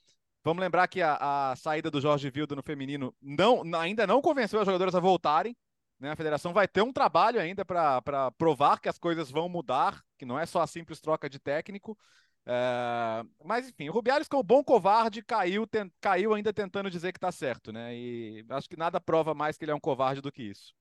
Vamos 0.44 0.62
lembrar 0.62 0.88
que 0.88 1.02
a, 1.02 1.52
a 1.52 1.56
saída 1.56 1.92
do 1.92 2.02
Jorge 2.02 2.30
Vilda 2.32 2.56
no 2.56 2.64
feminino 2.64 3.14
não, 3.22 3.62
ainda 3.76 4.08
não 4.08 4.22
convenceu 4.22 4.60
as 4.60 4.66
jogadoras 4.66 4.96
a 4.96 5.00
voltarem. 5.00 5.56
Né? 6.00 6.12
A 6.12 6.16
federação 6.16 6.54
vai 6.54 6.68
ter 6.68 6.82
um 6.82 6.94
trabalho 6.94 7.40
ainda 7.40 7.66
para 7.66 8.32
provar 8.38 8.80
que 8.80 8.90
as 8.90 9.00
coisas 9.00 9.32
vão 9.32 9.50
mudar, 9.50 10.04
que 10.18 10.26
não 10.26 10.40
é 10.40 10.46
só 10.46 10.62
a 10.62 10.68
simples 10.68 11.02
troca 11.02 11.30
de 11.30 11.40
técnico. 11.40 11.98
É... 12.46 13.24
Mas, 13.44 13.68
enfim, 13.68 13.90
o 13.90 13.92
Rubiales, 13.92 14.28
como 14.28 14.44
bom 14.44 14.64
covarde, 14.64 15.22
caiu, 15.22 15.68
ten... 15.68 15.92
caiu 16.00 16.34
ainda 16.34 16.54
tentando 16.54 16.90
dizer 16.90 17.12
que 17.12 17.18
está 17.18 17.32
certo. 17.32 17.72
Né? 17.72 17.96
E 17.96 18.46
acho 18.50 18.70
que 18.70 18.78
nada 18.78 19.02
prova 19.02 19.34
mais 19.34 19.58
que 19.58 19.66
ele 19.66 19.72
é 19.72 19.76
um 19.76 19.80
covarde 19.80 20.22
do 20.22 20.32
que 20.32 20.44
isso. 20.44 20.74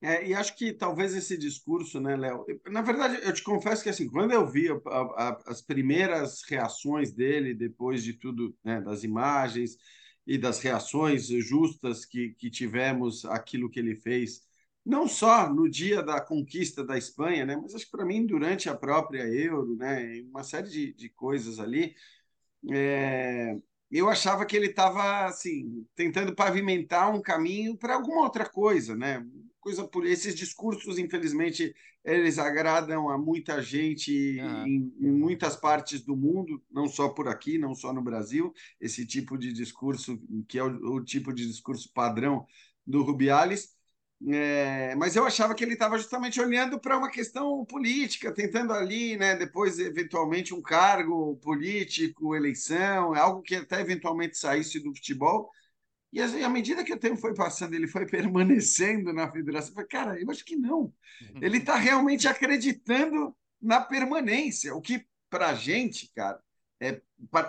É, 0.00 0.24
e 0.28 0.32
acho 0.32 0.56
que 0.56 0.72
talvez 0.72 1.12
esse 1.14 1.36
discurso, 1.36 2.00
né, 2.00 2.14
Léo? 2.14 2.46
Na 2.68 2.82
verdade, 2.82 3.18
eu 3.20 3.32
te 3.32 3.42
confesso 3.42 3.82
que 3.82 3.88
assim, 3.88 4.08
quando 4.08 4.30
eu 4.32 4.46
vi 4.46 4.68
a, 4.68 4.74
a, 4.74 5.42
as 5.46 5.60
primeiras 5.60 6.42
reações 6.44 7.12
dele 7.12 7.52
depois 7.52 8.04
de 8.04 8.12
tudo, 8.12 8.56
né, 8.62 8.80
das 8.80 9.02
imagens 9.02 9.76
e 10.24 10.38
das 10.38 10.60
reações 10.60 11.26
justas 11.26 12.04
que, 12.04 12.30
que 12.34 12.48
tivemos 12.48 13.24
aquilo 13.24 13.68
que 13.68 13.80
ele 13.80 13.96
fez 13.96 14.47
não 14.88 15.06
só 15.06 15.52
no 15.52 15.68
dia 15.68 16.02
da 16.02 16.18
conquista 16.18 16.82
da 16.82 16.96
Espanha, 16.96 17.44
né, 17.44 17.56
mas 17.56 17.74
acho 17.74 17.84
que 17.84 17.90
para 17.90 18.06
mim 18.06 18.24
durante 18.24 18.70
a 18.70 18.74
própria 18.74 19.28
Euro, 19.28 19.76
né, 19.76 20.22
uma 20.30 20.42
série 20.42 20.68
de, 20.70 20.92
de 20.94 21.10
coisas 21.10 21.60
ali, 21.60 21.94
é, 22.72 23.56
eu 23.90 24.08
achava 24.08 24.46
que 24.46 24.56
ele 24.56 24.68
estava 24.68 25.26
assim 25.26 25.86
tentando 25.94 26.34
pavimentar 26.34 27.14
um 27.14 27.20
caminho 27.20 27.76
para 27.76 27.94
alguma 27.94 28.22
outra 28.22 28.48
coisa, 28.48 28.96
né? 28.96 29.26
Coisa 29.60 29.86
por 29.86 30.06
esses 30.06 30.34
discursos, 30.34 30.98
infelizmente, 30.98 31.74
eles 32.04 32.38
agradam 32.38 33.08
a 33.10 33.18
muita 33.18 33.62
gente 33.62 34.12
em, 34.12 34.92
em, 35.00 35.10
muitas 35.10 35.56
partes 35.56 36.02
do 36.02 36.16
mundo, 36.16 36.62
não 36.70 36.88
só 36.88 37.08
por 37.10 37.28
aqui, 37.28 37.58
não 37.58 37.74
só 37.74 37.92
no 37.92 38.02
Brasil. 38.02 38.52
Esse 38.80 39.06
tipo 39.06 39.36
de 39.36 39.52
discurso, 39.52 40.18
que 40.48 40.58
é 40.58 40.64
o, 40.64 40.94
o 40.94 41.04
tipo 41.04 41.32
de 41.32 41.46
discurso 41.46 41.90
padrão 41.92 42.46
do 42.86 43.02
Rubiales. 43.02 43.77
É, 44.26 44.96
mas 44.96 45.14
eu 45.14 45.24
achava 45.24 45.54
que 45.54 45.62
ele 45.62 45.74
estava 45.74 45.96
justamente 45.96 46.40
olhando 46.40 46.80
para 46.80 46.98
uma 46.98 47.10
questão 47.10 47.64
política, 47.64 48.34
tentando 48.34 48.72
ali, 48.72 49.16
né, 49.16 49.36
depois, 49.36 49.78
eventualmente, 49.78 50.52
um 50.52 50.60
cargo 50.60 51.36
político, 51.36 52.34
eleição, 52.34 53.14
algo 53.14 53.42
que 53.42 53.54
até 53.54 53.80
eventualmente 53.80 54.36
saísse 54.36 54.80
do 54.80 54.92
futebol. 54.92 55.50
E 56.12 56.20
à 56.20 56.48
medida 56.48 56.82
que 56.82 56.92
o 56.92 56.98
tempo 56.98 57.16
foi 57.16 57.34
passando, 57.34 57.74
ele 57.74 57.86
foi 57.86 58.06
permanecendo 58.10 59.12
na 59.12 59.30
federação. 59.30 59.70
Eu 59.70 59.74
falei, 59.74 59.88
cara, 59.88 60.20
eu 60.20 60.30
acho 60.30 60.44
que 60.44 60.56
não. 60.56 60.80
Uhum. 60.80 61.40
Ele 61.40 61.58
está 61.58 61.76
realmente 61.76 62.26
acreditando 62.26 63.36
na 63.60 63.80
permanência, 63.80 64.74
o 64.74 64.80
que 64.80 65.04
para 65.30 65.48
a 65.48 65.54
gente, 65.54 66.10
cara, 66.14 66.40
é, 66.80 67.00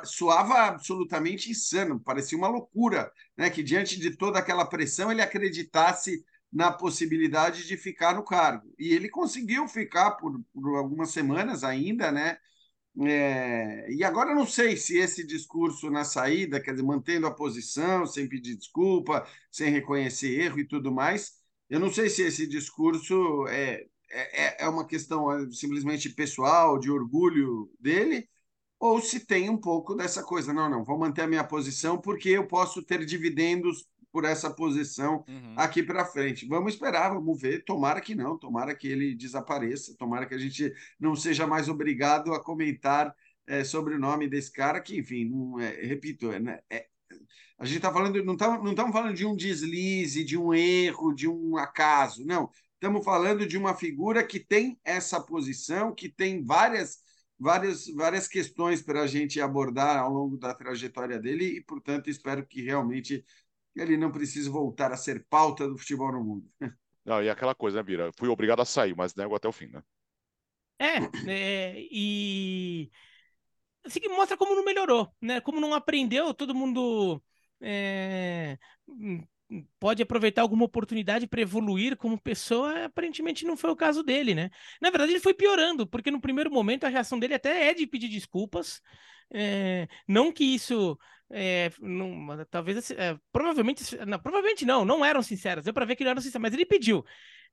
soava 0.03 0.55
absolutamente 0.65 1.51
insano, 1.51 1.99
parecia 1.99 2.37
uma 2.37 2.47
loucura, 2.47 3.11
né? 3.37 3.49
Que 3.49 3.63
diante 3.63 3.99
de 3.99 4.15
toda 4.17 4.39
aquela 4.39 4.65
pressão 4.65 5.11
ele 5.11 5.21
acreditasse 5.21 6.23
na 6.51 6.71
possibilidade 6.71 7.67
de 7.67 7.77
ficar 7.77 8.15
no 8.15 8.23
cargo. 8.23 8.73
E 8.77 8.93
ele 8.93 9.09
conseguiu 9.09 9.67
ficar 9.67 10.11
por, 10.11 10.41
por 10.53 10.77
algumas 10.77 11.11
semanas 11.11 11.63
ainda, 11.63 12.11
né? 12.11 12.37
É, 13.01 13.91
e 13.93 14.03
agora 14.03 14.35
não 14.35 14.45
sei 14.45 14.75
se 14.75 14.97
esse 14.97 15.25
discurso 15.25 15.89
na 15.89 16.03
saída, 16.03 16.59
quer 16.59 16.71
dizer, 16.71 16.83
mantendo 16.83 17.27
a 17.27 17.33
posição, 17.33 18.05
sem 18.05 18.27
pedir 18.27 18.55
desculpa, 18.55 19.25
sem 19.51 19.71
reconhecer 19.71 20.39
erro 20.41 20.59
e 20.59 20.67
tudo 20.67 20.91
mais, 20.91 21.33
eu 21.69 21.79
não 21.79 21.91
sei 21.91 22.09
se 22.09 22.23
esse 22.23 22.47
discurso 22.47 23.47
é, 23.47 23.85
é, 24.11 24.65
é 24.65 24.69
uma 24.69 24.85
questão 24.87 25.31
é, 25.31 25.49
simplesmente 25.51 26.09
pessoal, 26.09 26.79
de 26.79 26.91
orgulho 26.91 27.71
dele, 27.79 28.27
ou 28.79 29.01
se 29.01 29.19
tem 29.25 29.49
um 29.49 29.57
pouco 29.57 29.95
dessa 29.95 30.23
coisa. 30.23 30.53
Não, 30.53 30.69
não, 30.69 30.83
vou 30.83 30.97
manter 30.97 31.23
a 31.23 31.27
minha 31.27 31.43
posição 31.43 31.99
porque 31.99 32.29
eu 32.29 32.47
posso 32.47 32.83
ter 32.83 33.05
dividendos 33.05 33.87
por 34.11 34.25
essa 34.25 34.49
posição 34.49 35.23
uhum. 35.27 35.53
aqui 35.55 35.83
para 35.83 36.05
frente. 36.05 36.47
Vamos 36.47 36.73
esperar, 36.73 37.13
vamos 37.13 37.39
ver. 37.39 37.63
Tomara 37.63 38.01
que 38.01 38.15
não, 38.15 38.37
tomara 38.37 38.75
que 38.75 38.87
ele 38.87 39.15
desapareça, 39.15 39.95
tomara 39.97 40.25
que 40.25 40.35
a 40.35 40.39
gente 40.39 40.73
não 40.99 41.15
seja 41.15 41.45
mais 41.45 41.69
obrigado 41.69 42.33
a 42.33 42.43
comentar 42.43 43.13
é, 43.47 43.63
sobre 43.63 43.95
o 43.95 43.99
nome 43.99 44.27
desse 44.27 44.51
cara, 44.51 44.79
que, 44.79 44.97
enfim, 44.97 45.25
não 45.25 45.59
é, 45.59 45.69
repito, 45.85 46.31
é, 46.31 46.39
né, 46.39 46.59
é 46.69 46.85
a 47.57 47.65
gente 47.65 47.77
está 47.77 47.91
falando, 47.91 48.23
não 48.23 48.33
estamos 48.33 48.63
não 48.63 48.71
estamos 48.71 48.93
falando 48.93 49.15
de 49.15 49.25
um 49.25 49.35
deslize, 49.35 50.23
de 50.23 50.37
um 50.37 50.53
erro, 50.53 51.13
de 51.13 51.27
um 51.27 51.57
acaso, 51.57 52.25
não. 52.25 52.49
Estamos 52.75 53.03
falando 53.03 53.45
de 53.45 53.57
uma 53.57 53.75
figura 53.75 54.25
que 54.25 54.39
tem 54.39 54.79
essa 54.85 55.19
posição, 55.19 55.93
que 55.93 56.07
tem 56.07 56.43
várias 56.45 56.99
várias, 57.39 57.87
várias 57.87 58.27
questões 58.27 58.81
para 58.81 59.01
a 59.01 59.07
gente 59.07 59.39
abordar 59.39 59.97
ao 59.97 60.11
longo 60.11 60.37
da 60.37 60.53
trajetória 60.53 61.17
dele 61.17 61.45
e, 61.57 61.61
portanto, 61.61 62.09
espero 62.09 62.45
que 62.45 62.61
realmente 62.61 63.23
ele 63.75 63.97
não 63.97 64.11
precisa 64.11 64.49
voltar 64.49 64.91
a 64.91 64.97
ser 64.97 65.25
pauta 65.29 65.67
do 65.67 65.77
futebol 65.77 66.11
no 66.11 66.23
mundo. 66.23 66.49
Não, 67.05 67.23
e 67.23 67.29
aquela 67.29 67.55
coisa, 67.55 67.77
né, 67.77 67.83
Bira? 67.83 68.11
Fui 68.17 68.27
obrigado 68.27 68.61
a 68.61 68.65
sair, 68.65 68.95
mas 68.95 69.15
nego 69.15 69.35
até 69.35 69.47
o 69.47 69.51
fim, 69.51 69.67
né? 69.67 69.81
É, 70.77 70.97
é 71.27 71.73
e 71.91 72.89
assim 73.83 73.99
que 73.99 74.09
mostra 74.09 74.37
como 74.37 74.55
não 74.55 74.63
melhorou, 74.63 75.11
né? 75.21 75.41
Como 75.41 75.59
não 75.59 75.73
aprendeu, 75.73 76.33
todo 76.33 76.55
mundo 76.55 77.21
é, 77.61 78.57
pode 79.79 80.01
aproveitar 80.01 80.41
alguma 80.41 80.65
oportunidade 80.65 81.27
para 81.27 81.41
evoluir 81.41 81.97
como 81.97 82.19
pessoa, 82.19 82.85
aparentemente 82.85 83.45
não 83.45 83.57
foi 83.57 83.71
o 83.71 83.75
caso 83.75 84.03
dele, 84.03 84.35
né? 84.35 84.49
Na 84.81 84.89
verdade, 84.89 85.11
ele 85.11 85.19
foi 85.19 85.33
piorando, 85.33 85.87
porque 85.87 86.11
no 86.11 86.21
primeiro 86.21 86.51
momento 86.51 86.85
a 86.85 86.89
reação 86.89 87.17
dele 87.19 87.33
até 87.33 87.69
é 87.69 87.73
de 87.73 87.87
pedir 87.87 88.07
desculpas. 88.07 88.81
É, 89.31 89.87
não 90.07 90.31
que 90.31 90.43
isso 90.43 90.97
é, 91.31 91.71
não, 91.79 92.45
talvez 92.49 92.91
é, 92.91 93.17
provavelmente 93.31 93.95
não, 94.05 94.19
provavelmente 94.19 94.65
não, 94.65 94.83
não 94.85 95.05
eram 95.05 95.21
sinceras. 95.21 95.63
Deu 95.63 95.73
para 95.73 95.85
ver 95.85 95.95
que 95.95 96.03
não 96.03 96.11
eram 96.11 96.21
sinceras, 96.21 96.41
mas 96.41 96.53
ele 96.53 96.65
pediu 96.65 97.05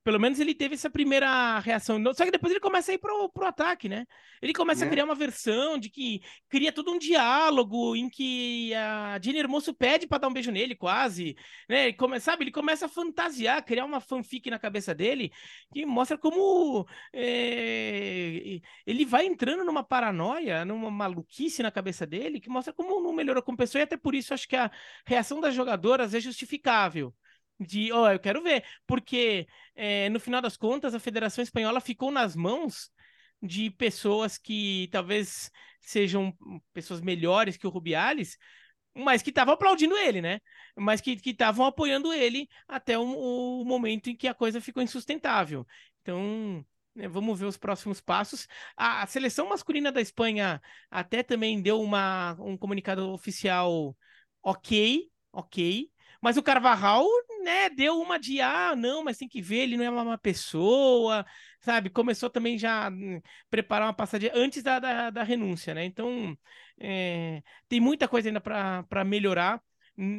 pelo 0.06 0.20
menos 0.20 0.38
ele 0.38 0.54
teve 0.54 0.76
essa 0.76 0.88
primeira 0.88 1.58
reação. 1.58 2.00
Só 2.14 2.24
que 2.24 2.30
depois 2.30 2.52
ele 2.52 2.60
começa 2.60 2.92
a 2.92 2.94
ir 2.94 2.98
pro, 2.98 3.28
pro 3.28 3.44
ataque, 3.44 3.88
né? 3.88 4.06
Ele 4.40 4.52
começa 4.52 4.84
a 4.84 4.86
né? 4.86 4.90
criar 4.92 5.04
uma 5.04 5.16
versão 5.16 5.76
de 5.76 5.90
que 5.90 6.20
cria 6.48 6.70
todo 6.70 6.92
um 6.92 6.96
diálogo 6.96 7.96
em 7.96 8.08
que 8.08 8.72
a 8.72 9.18
Jenny 9.20 9.40
Hermoso 9.40 9.74
pede 9.74 10.06
para 10.06 10.18
dar 10.18 10.28
um 10.28 10.32
beijo 10.32 10.52
nele, 10.52 10.76
quase. 10.76 11.34
Né? 11.68 11.86
Ele 11.86 11.94
come, 11.94 12.20
sabe? 12.20 12.44
Ele 12.44 12.52
começa 12.52 12.86
a 12.86 12.88
fantasiar, 12.88 13.64
criar 13.64 13.84
uma 13.84 14.00
fanfic 14.00 14.48
na 14.48 14.60
cabeça 14.60 14.94
dele 14.94 15.32
que 15.74 15.84
mostra 15.84 16.16
como 16.16 16.86
é, 17.12 18.60
ele 18.86 19.04
vai 19.04 19.26
entrando 19.26 19.64
numa 19.64 19.82
paranoia, 19.82 20.64
numa 20.64 20.88
maluquice 20.88 21.64
na 21.64 21.72
cabeça 21.72 22.06
dele, 22.06 22.38
que 22.38 22.48
mostra 22.48 22.72
como 22.72 23.02
não 23.02 23.12
melhorou 23.12 23.42
como 23.42 23.58
pessoa, 23.58 23.80
e 23.80 23.82
até 23.82 23.96
por 23.96 24.14
isso 24.14 24.32
acho 24.32 24.46
que 24.46 24.54
a 24.54 24.70
reação 25.04 25.40
das 25.40 25.52
jogadoras 25.52 26.14
é 26.14 26.20
justificável 26.20 27.12
de, 27.58 27.92
ó, 27.92 28.04
oh, 28.04 28.08
eu 28.10 28.18
quero 28.18 28.42
ver, 28.42 28.64
porque 28.86 29.46
é, 29.74 30.08
no 30.10 30.20
final 30.20 30.42
das 30.42 30.56
contas 30.56 30.94
a 30.94 31.00
Federação 31.00 31.42
Espanhola 31.42 31.80
ficou 31.80 32.10
nas 32.10 32.36
mãos 32.36 32.90
de 33.42 33.70
pessoas 33.70 34.38
que 34.38 34.88
talvez 34.92 35.50
sejam 35.80 36.36
pessoas 36.72 37.00
melhores 37.00 37.56
que 37.56 37.66
o 37.66 37.70
Rubiales, 37.70 38.36
mas 38.94 39.22
que 39.22 39.30
estavam 39.30 39.54
aplaudindo 39.54 39.96
ele, 39.96 40.22
né? 40.22 40.40
Mas 40.74 41.00
que 41.00 41.18
estavam 41.24 41.66
apoiando 41.66 42.12
ele 42.12 42.48
até 42.66 42.98
o, 42.98 43.60
o, 43.60 43.64
momento 43.64 44.08
em 44.08 44.16
que 44.16 44.26
a 44.26 44.34
coisa 44.34 44.60
ficou 44.60 44.82
insustentável. 44.82 45.66
Então, 46.02 46.64
né, 46.94 47.06
vamos 47.08 47.38
ver 47.38 47.46
os 47.46 47.58
próximos 47.58 48.00
passos. 48.00 48.48
A, 48.76 49.02
a, 49.02 49.06
seleção 49.06 49.48
masculina 49.48 49.92
da 49.92 50.00
Espanha 50.00 50.60
até 50.90 51.22
também 51.22 51.60
deu 51.60 51.80
uma, 51.80 52.36
um 52.40 52.56
comunicado 52.56 53.10
oficial 53.12 53.96
ok, 54.42 55.10
ok, 55.32 55.90
mas 56.22 56.36
o 56.36 56.42
Carvajal, 56.42 57.04
né, 57.46 57.70
deu 57.70 58.00
uma 58.00 58.18
de, 58.18 58.40
ah, 58.40 58.74
não, 58.76 59.04
mas 59.04 59.16
tem 59.18 59.28
que 59.28 59.40
ver, 59.40 59.58
ele 59.60 59.76
não 59.76 59.84
é 59.84 59.90
uma 59.90 60.18
pessoa, 60.18 61.24
sabe? 61.60 61.88
Começou 61.90 62.28
também 62.28 62.58
já 62.58 62.90
hum, 62.90 63.20
preparar 63.48 63.86
uma 63.86 63.94
passadinha 63.94 64.32
antes 64.34 64.62
da, 64.62 64.78
da, 64.80 65.10
da 65.10 65.22
renúncia, 65.22 65.72
né? 65.74 65.84
Então, 65.84 66.36
é, 66.78 67.42
tem 67.68 67.80
muita 67.80 68.08
coisa 68.08 68.28
ainda 68.28 68.40
para 68.40 69.04
melhorar. 69.04 69.62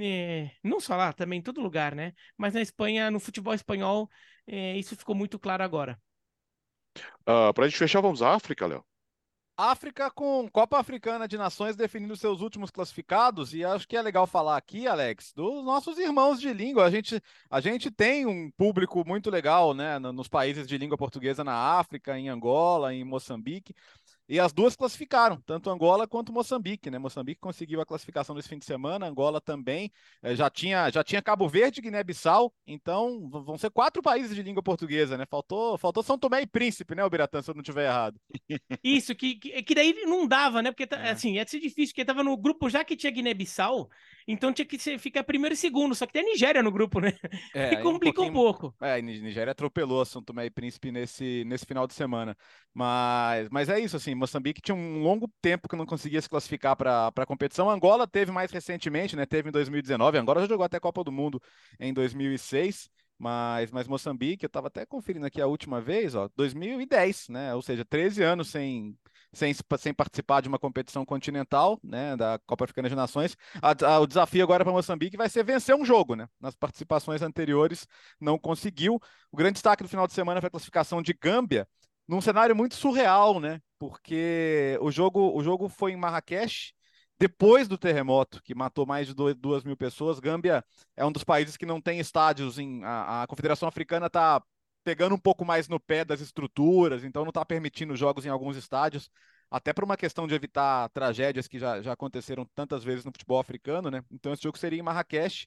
É, 0.01 0.49
não 0.63 0.80
só 0.80 0.95
lá, 0.95 1.13
também 1.13 1.39
em 1.39 1.41
todo 1.43 1.61
lugar, 1.61 1.93
né? 1.93 2.13
Mas 2.38 2.53
na 2.53 2.61
Espanha, 2.61 3.11
no 3.11 3.19
futebol 3.19 3.53
espanhol, 3.53 4.09
é, 4.47 4.78
isso 4.78 4.95
ficou 4.95 5.15
muito 5.15 5.38
claro 5.38 5.63
agora. 5.63 5.99
Uh, 7.28 7.49
ah, 7.49 7.53
para 7.53 7.65
a 7.65 7.67
gente 7.67 7.78
fechar, 7.78 8.01
vamos 8.01 8.21
à 8.21 8.34
África, 8.34 8.65
Léo? 8.65 8.84
África 9.58 10.12
com 10.12 10.47
Copa 10.47 10.78
Africana 10.78 11.28
de 11.28 11.36
Nações 11.36 11.76
definindo 11.76 12.16
seus 12.16 12.41
últimos 12.41 12.70
classificados 12.70 13.55
e 13.55 13.66
acho 13.66 13.88
que 13.88 13.97
é 13.97 14.01
legal 14.03 14.28
falar 14.28 14.55
aqui, 14.55 14.88
Alex, 14.88 15.34
dos 15.34 15.66
nossos 15.66 15.97
irmãos 15.97 16.39
de 16.39 16.53
língua. 16.53 16.86
A 16.86 16.91
gente, 16.91 17.20
a 17.49 17.60
gente 17.60 17.89
tem 17.89 18.28
um 18.28 18.51
público 18.51 19.03
muito 19.03 19.32
legal, 19.32 19.74
né, 19.74 19.97
nos 19.97 20.28
países 20.28 20.68
de 20.68 20.78
língua 20.78 20.95
portuguesa 20.95 21.43
na 21.43 21.55
África, 21.55 22.20
em 22.20 22.30
Angola, 22.30 22.93
em 22.93 23.03
Moçambique. 23.03 23.74
E 24.30 24.39
as 24.39 24.51
duas 24.51 24.75
classificaram, 24.75 25.41
tanto 25.45 25.69
Angola 25.69 26.05
quanto 26.05 26.34
Moçambique, 26.34 26.89
né? 26.89 26.97
Moçambique 26.97 27.39
conseguiu 27.39 27.80
a 27.80 27.86
classificação 27.86 28.36
nesse 28.36 28.49
fim 28.49 28.57
de 28.57 28.65
semana, 28.65 29.07
Angola 29.07 29.39
também. 29.39 29.89
É, 30.21 30.36
já, 30.36 30.49
tinha, 30.49 30.89
já 30.89 31.01
tinha 31.01 31.21
Cabo 31.21 31.47
Verde, 31.47 31.82
Guiné-Bissau, 31.82 32.53
então 32.65 33.30
vão 33.30 33.57
ser 33.57 33.69
quatro 33.69 34.01
países 34.01 34.36
de 34.36 34.43
língua 34.43 34.61
portuguesa, 34.61 35.17
né? 35.17 35.25
Faltou, 35.25 35.78
faltou 35.78 36.03
São 36.03 36.17
Tomé 36.17 36.41
e 36.41 36.47
Príncipe, 36.47 36.93
né, 36.93 37.07
Biratã, 37.09 37.41
se 37.41 37.49
eu 37.49 37.55
não 37.55 37.61
estiver 37.61 37.86
errado. 37.86 38.19
Isso, 38.84 39.15
que, 39.15 39.36
que, 39.36 39.63
que, 39.63 39.75
daí 39.75 39.93
não 40.05 40.28
dava, 40.28 40.61
né? 40.61 40.71
Porque 40.71 40.88
tá, 40.88 40.97
é. 40.97 41.11
assim, 41.11 41.34
ia 41.34 41.47
ser 41.47 41.59
difícil, 41.59 41.93
porque 41.93 42.03
tava 42.03 42.23
no 42.23 42.36
grupo 42.36 42.69
já 42.69 42.84
que 42.84 42.97
tinha 42.97 43.11
Guiné-Bissau, 43.11 43.89
então 44.28 44.51
tinha 44.51 44.65
que 44.65 44.78
ser, 44.78 44.99
ficar 44.99 45.23
primeiro 45.23 45.53
e 45.53 45.57
segundo, 45.57 45.95
só 45.95 46.05
que 46.05 46.11
tem 46.11 46.21
a 46.21 46.25
Nigéria 46.25 46.61
no 46.61 46.71
grupo, 46.71 46.99
né? 46.99 47.13
É, 47.55 47.73
e 47.80 47.82
complica 47.82 48.21
um, 48.21 48.25
um, 48.25 48.34
pouco. 48.34 48.75
É, 48.82 48.95
a 48.95 49.01
Nigéria 49.01 49.51
atropelou 49.51 50.03
São 50.03 50.21
Tomé 50.21 50.45
e 50.47 50.49
Príncipe 50.49 50.91
nesse, 50.91 51.43
nesse 51.45 51.65
final 51.65 51.88
de 51.88 51.93
semana. 51.93 52.36
Mas, 52.73 53.47
mas 53.49 53.69
é 53.69 53.80
isso, 53.80 53.95
assim, 53.95 54.13
Moçambique 54.13 54.61
tinha 54.61 54.75
um 54.75 55.01
longo 55.01 55.32
tempo 55.41 55.69
que 55.69 55.75
não 55.78 55.86
conseguia 55.86 56.21
se 56.21 56.30
classificar 56.30 56.75
para 56.75 57.07
a 57.15 57.25
competição. 57.25 57.69
Angola 57.69 58.05
teve 58.05 58.32
mais 58.32 58.51
recentemente, 58.51 59.15
né? 59.15 59.25
Teve 59.25 59.47
em 59.47 59.51
2019. 59.51 60.17
Angola 60.17 60.41
já 60.41 60.47
jogou 60.47 60.65
até 60.65 60.80
Copa 60.80 61.03
do 61.03 61.11
Mundo 61.11 61.41
em 61.80 61.93
2006. 61.93 62.89
Mas, 63.19 63.71
mas 63.71 63.88
Moçambique, 63.88 64.45
eu 64.45 64.47
estava 64.47 64.67
até 64.67 64.86
conferindo 64.86 65.25
aqui 65.25 65.41
a 65.41 65.47
última 65.47 65.82
vez, 65.82 66.13
ó, 66.13 66.30
2010, 66.36 67.30
né? 67.30 67.55
Ou 67.55 67.63
seja, 67.63 67.84
13 67.84 68.21
anos 68.21 68.49
sem, 68.49 68.95
sem, 69.34 69.53
sem 69.78 69.93
participar 69.93 70.41
de 70.41 70.47
uma 70.47 70.59
competição 70.59 71.05
continental, 71.05 71.80
né? 71.84 72.15
Da 72.15 72.39
Copa 72.45 72.63
Africana 72.63 72.89
de 72.89 72.95
Nações. 72.95 73.36
A, 73.61 73.93
a, 73.93 73.99
o 73.99 74.07
desafio 74.07 74.43
agora 74.43 74.63
para 74.63 74.73
Moçambique 74.73 75.17
vai 75.17 75.30
ser 75.30 75.43
vencer 75.43 75.75
um 75.75 75.86
jogo, 75.86 76.15
né? 76.15 76.28
Nas 76.39 76.55
participações 76.55 77.21
anteriores 77.21 77.88
não 78.19 78.38
conseguiu. 78.38 78.99
O 79.32 79.38
grande 79.38 79.53
destaque 79.53 79.84
do 79.84 79.89
final 79.89 80.07
de 80.07 80.13
semana 80.13 80.41
foi 80.41 80.47
a 80.47 80.51
classificação 80.51 81.01
de 81.01 81.13
Gâmbia, 81.13 81.67
num 82.07 82.21
cenário 82.21 82.55
muito 82.55 82.75
surreal, 82.75 83.39
né? 83.39 83.59
Porque 83.78 84.78
o 84.82 84.91
jogo, 84.91 85.36
o 85.36 85.43
jogo 85.43 85.69
foi 85.69 85.91
em 85.91 85.97
Marrakech, 85.97 86.73
depois 87.19 87.67
do 87.67 87.78
terremoto, 87.78 88.41
que 88.43 88.53
matou 88.55 88.86
mais 88.86 89.07
de 89.07 89.13
duas 89.13 89.63
mil 89.63 89.75
pessoas. 89.75 90.19
Gâmbia 90.19 90.63
é 90.95 91.05
um 91.05 91.11
dos 91.11 91.23
países 91.23 91.57
que 91.57 91.65
não 91.65 91.82
tem 91.82 91.99
estádios. 91.99 92.59
Em, 92.59 92.84
a, 92.84 93.23
a 93.23 93.28
Confederação 93.28 93.67
Africana 93.67 94.07
está 94.07 94.41
pegando 94.88 95.14
um 95.14 95.20
pouco 95.20 95.44
mais 95.44 95.68
no 95.68 95.82
pé 95.82 96.06
das 96.06 96.22
estruturas, 96.22 97.04
então 97.04 97.24
não 97.24 97.30
está 97.30 97.44
permitindo 97.44 97.94
jogos 97.94 98.26
em 98.26 98.30
alguns 98.30 98.56
estádios, 98.56 99.12
até 99.52 99.74
por 99.74 99.84
uma 99.84 99.98
questão 99.98 100.26
de 100.26 100.34
evitar 100.34 100.88
tragédias 100.92 101.46
que 101.46 101.60
já, 101.60 101.82
já 101.82 101.92
aconteceram 101.92 102.46
tantas 102.56 102.86
vezes 102.86 103.04
no 103.04 103.12
futebol 103.12 103.38
africano, 103.38 103.92
né? 103.92 104.02
Então 104.10 104.32
esse 104.32 104.44
jogo 104.44 104.58
seria 104.58 104.80
em 104.80 104.82
Marrakech 104.82 105.46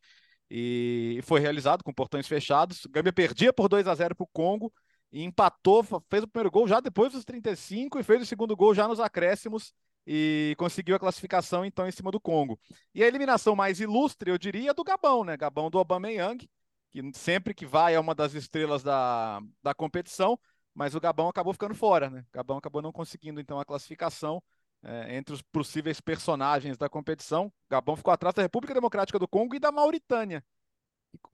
e 0.50 1.20
foi 1.22 1.40
realizado 1.40 1.82
com 1.82 1.90
portões 1.90 2.28
fechados. 2.28 2.84
Gâmbia 2.90 3.14
perdia 3.14 3.50
por 3.50 3.66
2 3.66 3.88
a 3.88 3.94
0 3.94 4.14
para 4.14 4.24
o 4.24 4.28
Congo 4.30 4.70
e 5.10 5.24
empatou, 5.24 5.82
fez 6.10 6.22
o 6.22 6.28
primeiro 6.28 6.50
gol 6.50 6.68
já 6.68 6.78
depois 6.78 7.10
dos 7.10 7.24
35 7.24 7.98
e 7.98 8.02
fez 8.02 8.20
o 8.20 8.26
segundo 8.26 8.54
gol 8.54 8.74
já 8.74 8.86
nos 8.86 9.00
acréscimos 9.00 9.72
e 10.06 10.54
conseguiu 10.58 10.96
a 10.96 10.98
classificação 10.98 11.64
então 11.64 11.88
em 11.88 11.92
cima 11.92 12.10
do 12.10 12.20
Congo. 12.20 12.60
E 12.94 13.02
a 13.02 13.06
eliminação 13.06 13.56
mais 13.56 13.80
ilustre, 13.80 14.30
eu 14.30 14.36
diria, 14.36 14.72
é 14.72 14.74
do 14.74 14.84
Gabão, 14.84 15.24
né? 15.24 15.34
Gabão 15.34 15.70
do 15.70 15.78
Aubameyang, 15.78 16.46
que 16.90 17.00
sempre 17.14 17.54
que 17.54 17.66
vai 17.66 17.94
é 17.94 18.00
uma 18.00 18.14
das 18.14 18.34
estrelas 18.34 18.82
da, 18.82 19.40
da 19.62 19.74
competição, 19.74 20.38
mas 20.74 20.94
o 20.94 21.00
Gabão 21.00 21.28
acabou 21.28 21.52
ficando 21.52 21.74
fora, 21.74 22.10
né? 22.10 22.20
O 22.20 22.36
Gabão 22.36 22.58
acabou 22.58 22.82
não 22.82 22.92
conseguindo 22.92 23.40
então 23.40 23.58
a 23.58 23.64
classificação 23.64 24.42
é, 24.82 25.16
entre 25.16 25.34
os 25.34 25.42
possíveis 25.42 26.00
personagens 26.00 26.76
da 26.76 26.88
competição. 26.88 27.46
O 27.46 27.52
Gabão 27.70 27.96
ficou 27.96 28.12
atrás 28.12 28.34
da 28.34 28.42
República 28.42 28.74
Democrática 28.74 29.18
do 29.18 29.28
Congo 29.28 29.54
e 29.54 29.60
da 29.60 29.72
Mauritânia, 29.72 30.44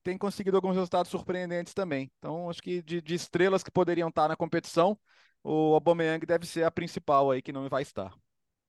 tem 0.02 0.16
conseguido 0.16 0.56
alguns 0.56 0.74
resultados 0.74 1.10
surpreendentes 1.10 1.74
também. 1.74 2.10
Então, 2.18 2.48
acho 2.50 2.62
que 2.62 2.82
de, 2.82 3.00
de 3.00 3.14
estrelas 3.14 3.62
que 3.62 3.70
poderiam 3.70 4.08
estar 4.08 4.28
na 4.28 4.36
competição, 4.36 4.98
o 5.42 5.74
Aubameyang 5.74 6.24
deve 6.26 6.46
ser 6.46 6.64
a 6.64 6.70
principal 6.70 7.30
aí 7.30 7.42
que 7.42 7.52
não 7.52 7.68
vai 7.68 7.82
estar. 7.82 8.12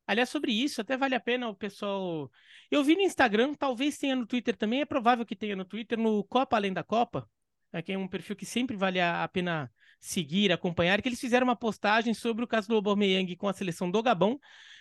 Aliás, 0.08 0.30
sobre 0.30 0.54
isso, 0.54 0.80
até 0.80 0.96
vale 0.96 1.16
a 1.16 1.20
pena 1.20 1.50
o 1.50 1.56
pessoal. 1.56 2.32
Eu 2.72 2.82
vi 2.84 2.96
no 2.96 3.02
Instagram, 3.02 3.54
talvez 3.54 3.98
tenha 3.98 4.16
no 4.16 4.26
Twitter 4.26 4.56
também, 4.56 4.82
é 4.82 4.86
provável 4.86 5.26
que 5.26 5.36
tenha 5.36 5.56
no 5.56 5.66
Twitter, 5.66 6.00
no 6.00 6.24
Copa 6.24 6.56
Além 6.56 6.72
da 6.72 6.82
Copa, 6.82 7.30
né, 7.74 7.82
que 7.82 7.92
é 7.92 7.98
um 7.98 8.08
perfil 8.08 8.36
que 8.36 8.46
sempre 8.46 8.78
vale 8.78 9.02
a 9.02 9.28
pena 9.28 9.70
seguir, 10.00 10.52
acompanhar, 10.52 11.02
que 11.02 11.10
eles 11.10 11.20
fizeram 11.20 11.46
uma 11.46 11.56
postagem 11.56 12.14
sobre 12.14 12.44
o 12.44 12.48
caso 12.48 12.70
do 12.70 12.76
Aubameyang 12.76 13.36
com 13.36 13.50
a 13.50 13.54
seleção 13.54 13.92
do 13.92 14.02
Gabão, 14.02 14.40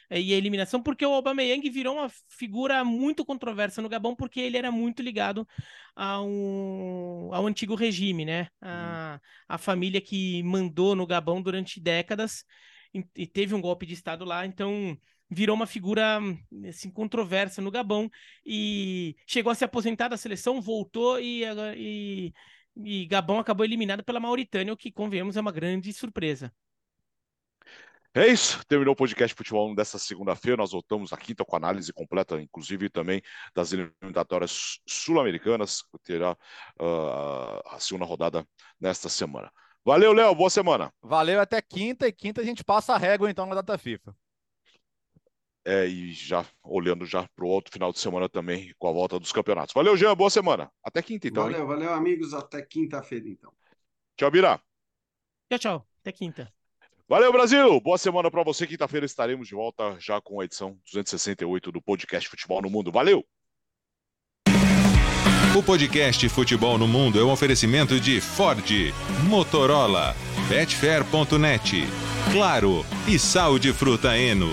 é, 0.08 0.20
e 0.20 0.32
a 0.32 0.36
eliminação, 0.36 0.80
porque 0.80 1.04
o 1.04 1.12
Aubameyang 1.12 1.68
virou 1.70 1.96
uma 1.96 2.08
figura 2.28 2.84
muito 2.84 3.24
controversa 3.24 3.82
no 3.82 3.88
Gabão, 3.88 4.14
porque 4.14 4.38
ele 4.38 4.56
era 4.56 4.70
muito 4.70 5.02
ligado 5.02 5.46
ao, 5.96 6.28
ao 7.34 7.46
antigo 7.46 7.74
regime, 7.74 8.24
né? 8.24 8.46
A, 8.60 9.14
uhum. 9.14 9.28
a 9.48 9.58
família 9.58 10.00
que 10.00 10.42
mandou 10.44 10.94
no 10.94 11.06
Gabão 11.06 11.42
durante 11.42 11.80
décadas 11.80 12.44
e 13.14 13.26
teve 13.26 13.54
um 13.54 13.60
golpe 13.60 13.84
de 13.84 13.94
Estado 13.94 14.24
lá, 14.24 14.46
então 14.46 14.96
virou 15.30 15.56
uma 15.56 15.66
figura 15.66 16.20
assim, 16.68 16.90
controversa 16.90 17.60
no 17.60 17.70
Gabão 17.70 18.10
e 18.44 19.16
chegou 19.26 19.50
a 19.50 19.54
se 19.54 19.64
aposentar 19.64 20.08
da 20.08 20.16
seleção, 20.16 20.60
voltou 20.60 21.20
e, 21.20 21.42
e, 21.76 22.32
e 22.76 23.06
Gabão 23.06 23.38
acabou 23.38 23.64
eliminado 23.64 24.04
pela 24.04 24.20
Mauritânia, 24.20 24.72
o 24.72 24.76
que, 24.76 24.92
convenhamos, 24.92 25.36
é 25.36 25.40
uma 25.40 25.52
grande 25.52 25.92
surpresa. 25.92 26.52
É 28.14 28.26
isso, 28.26 28.64
terminou 28.66 28.94
o 28.94 28.96
podcast 28.96 29.36
Futebol 29.36 29.74
dessa 29.74 29.98
segunda-feira. 29.98 30.56
Nós 30.56 30.72
voltamos 30.72 31.12
aqui 31.12 31.32
então, 31.32 31.44
com 31.44 31.54
análise 31.54 31.92
completa, 31.92 32.40
inclusive 32.40 32.88
também 32.88 33.20
das 33.54 33.74
eliminatórias 33.74 34.80
sul-americanas, 34.86 35.82
que 35.82 35.98
terá 36.02 36.32
uh, 36.32 37.60
a 37.66 37.78
segunda 37.78 38.06
rodada 38.06 38.42
nesta 38.80 39.10
semana. 39.10 39.52
Valeu, 39.84 40.14
Léo, 40.14 40.34
boa 40.34 40.48
semana. 40.48 40.90
Valeu, 41.02 41.38
até 41.38 41.60
quinta, 41.60 42.08
e 42.08 42.12
quinta 42.12 42.40
a 42.40 42.44
gente 42.44 42.64
passa 42.64 42.94
a 42.94 42.98
régua 42.98 43.30
então 43.30 43.44
na 43.44 43.56
data 43.56 43.76
FIFA. 43.76 44.16
É, 45.68 45.84
e 45.84 46.12
já 46.12 46.46
olhando 46.62 47.04
já 47.04 47.28
para 47.34 47.44
o 47.44 47.48
outro 47.48 47.72
final 47.72 47.92
de 47.92 47.98
semana 47.98 48.28
também, 48.28 48.72
com 48.78 48.88
a 48.88 48.92
volta 48.92 49.18
dos 49.18 49.32
campeonatos. 49.32 49.74
Valeu, 49.74 49.96
Jean, 49.96 50.14
boa 50.14 50.30
semana. 50.30 50.70
Até 50.80 51.02
quinta, 51.02 51.26
então. 51.26 51.42
Valeu, 51.42 51.62
hein? 51.62 51.66
valeu, 51.66 51.92
amigos. 51.92 52.32
Até 52.32 52.62
quinta-feira, 52.62 53.28
então. 53.28 53.52
Tchau, 54.16 54.30
Bira. 54.30 54.60
Tchau, 55.50 55.58
tchau. 55.58 55.86
Até 56.00 56.12
quinta. 56.12 56.52
Valeu, 57.08 57.32
Brasil! 57.32 57.80
Boa 57.80 57.98
semana 57.98 58.30
para 58.30 58.42
você. 58.42 58.66
Quinta-feira 58.66 59.06
estaremos 59.06 59.46
de 59.46 59.54
volta 59.54 59.96
já 59.98 60.20
com 60.20 60.40
a 60.40 60.44
edição 60.44 60.78
268 60.92 61.72
do 61.72 61.82
podcast 61.82 62.28
Futebol 62.28 62.62
no 62.62 62.70
Mundo. 62.70 62.92
Valeu! 62.92 63.24
O 65.56 65.62
podcast 65.62 66.28
Futebol 66.28 66.76
no 66.76 66.86
Mundo 66.86 67.18
é 67.18 67.24
um 67.24 67.30
oferecimento 67.30 67.98
de 67.98 68.20
Ford, 68.20 68.68
Motorola, 69.28 70.14
Betfair.net, 70.48 71.84
Claro 72.32 72.84
e 73.08 73.18
Sal 73.18 73.58
de 73.58 73.72
Fruta 73.72 74.18
Eno. 74.18 74.50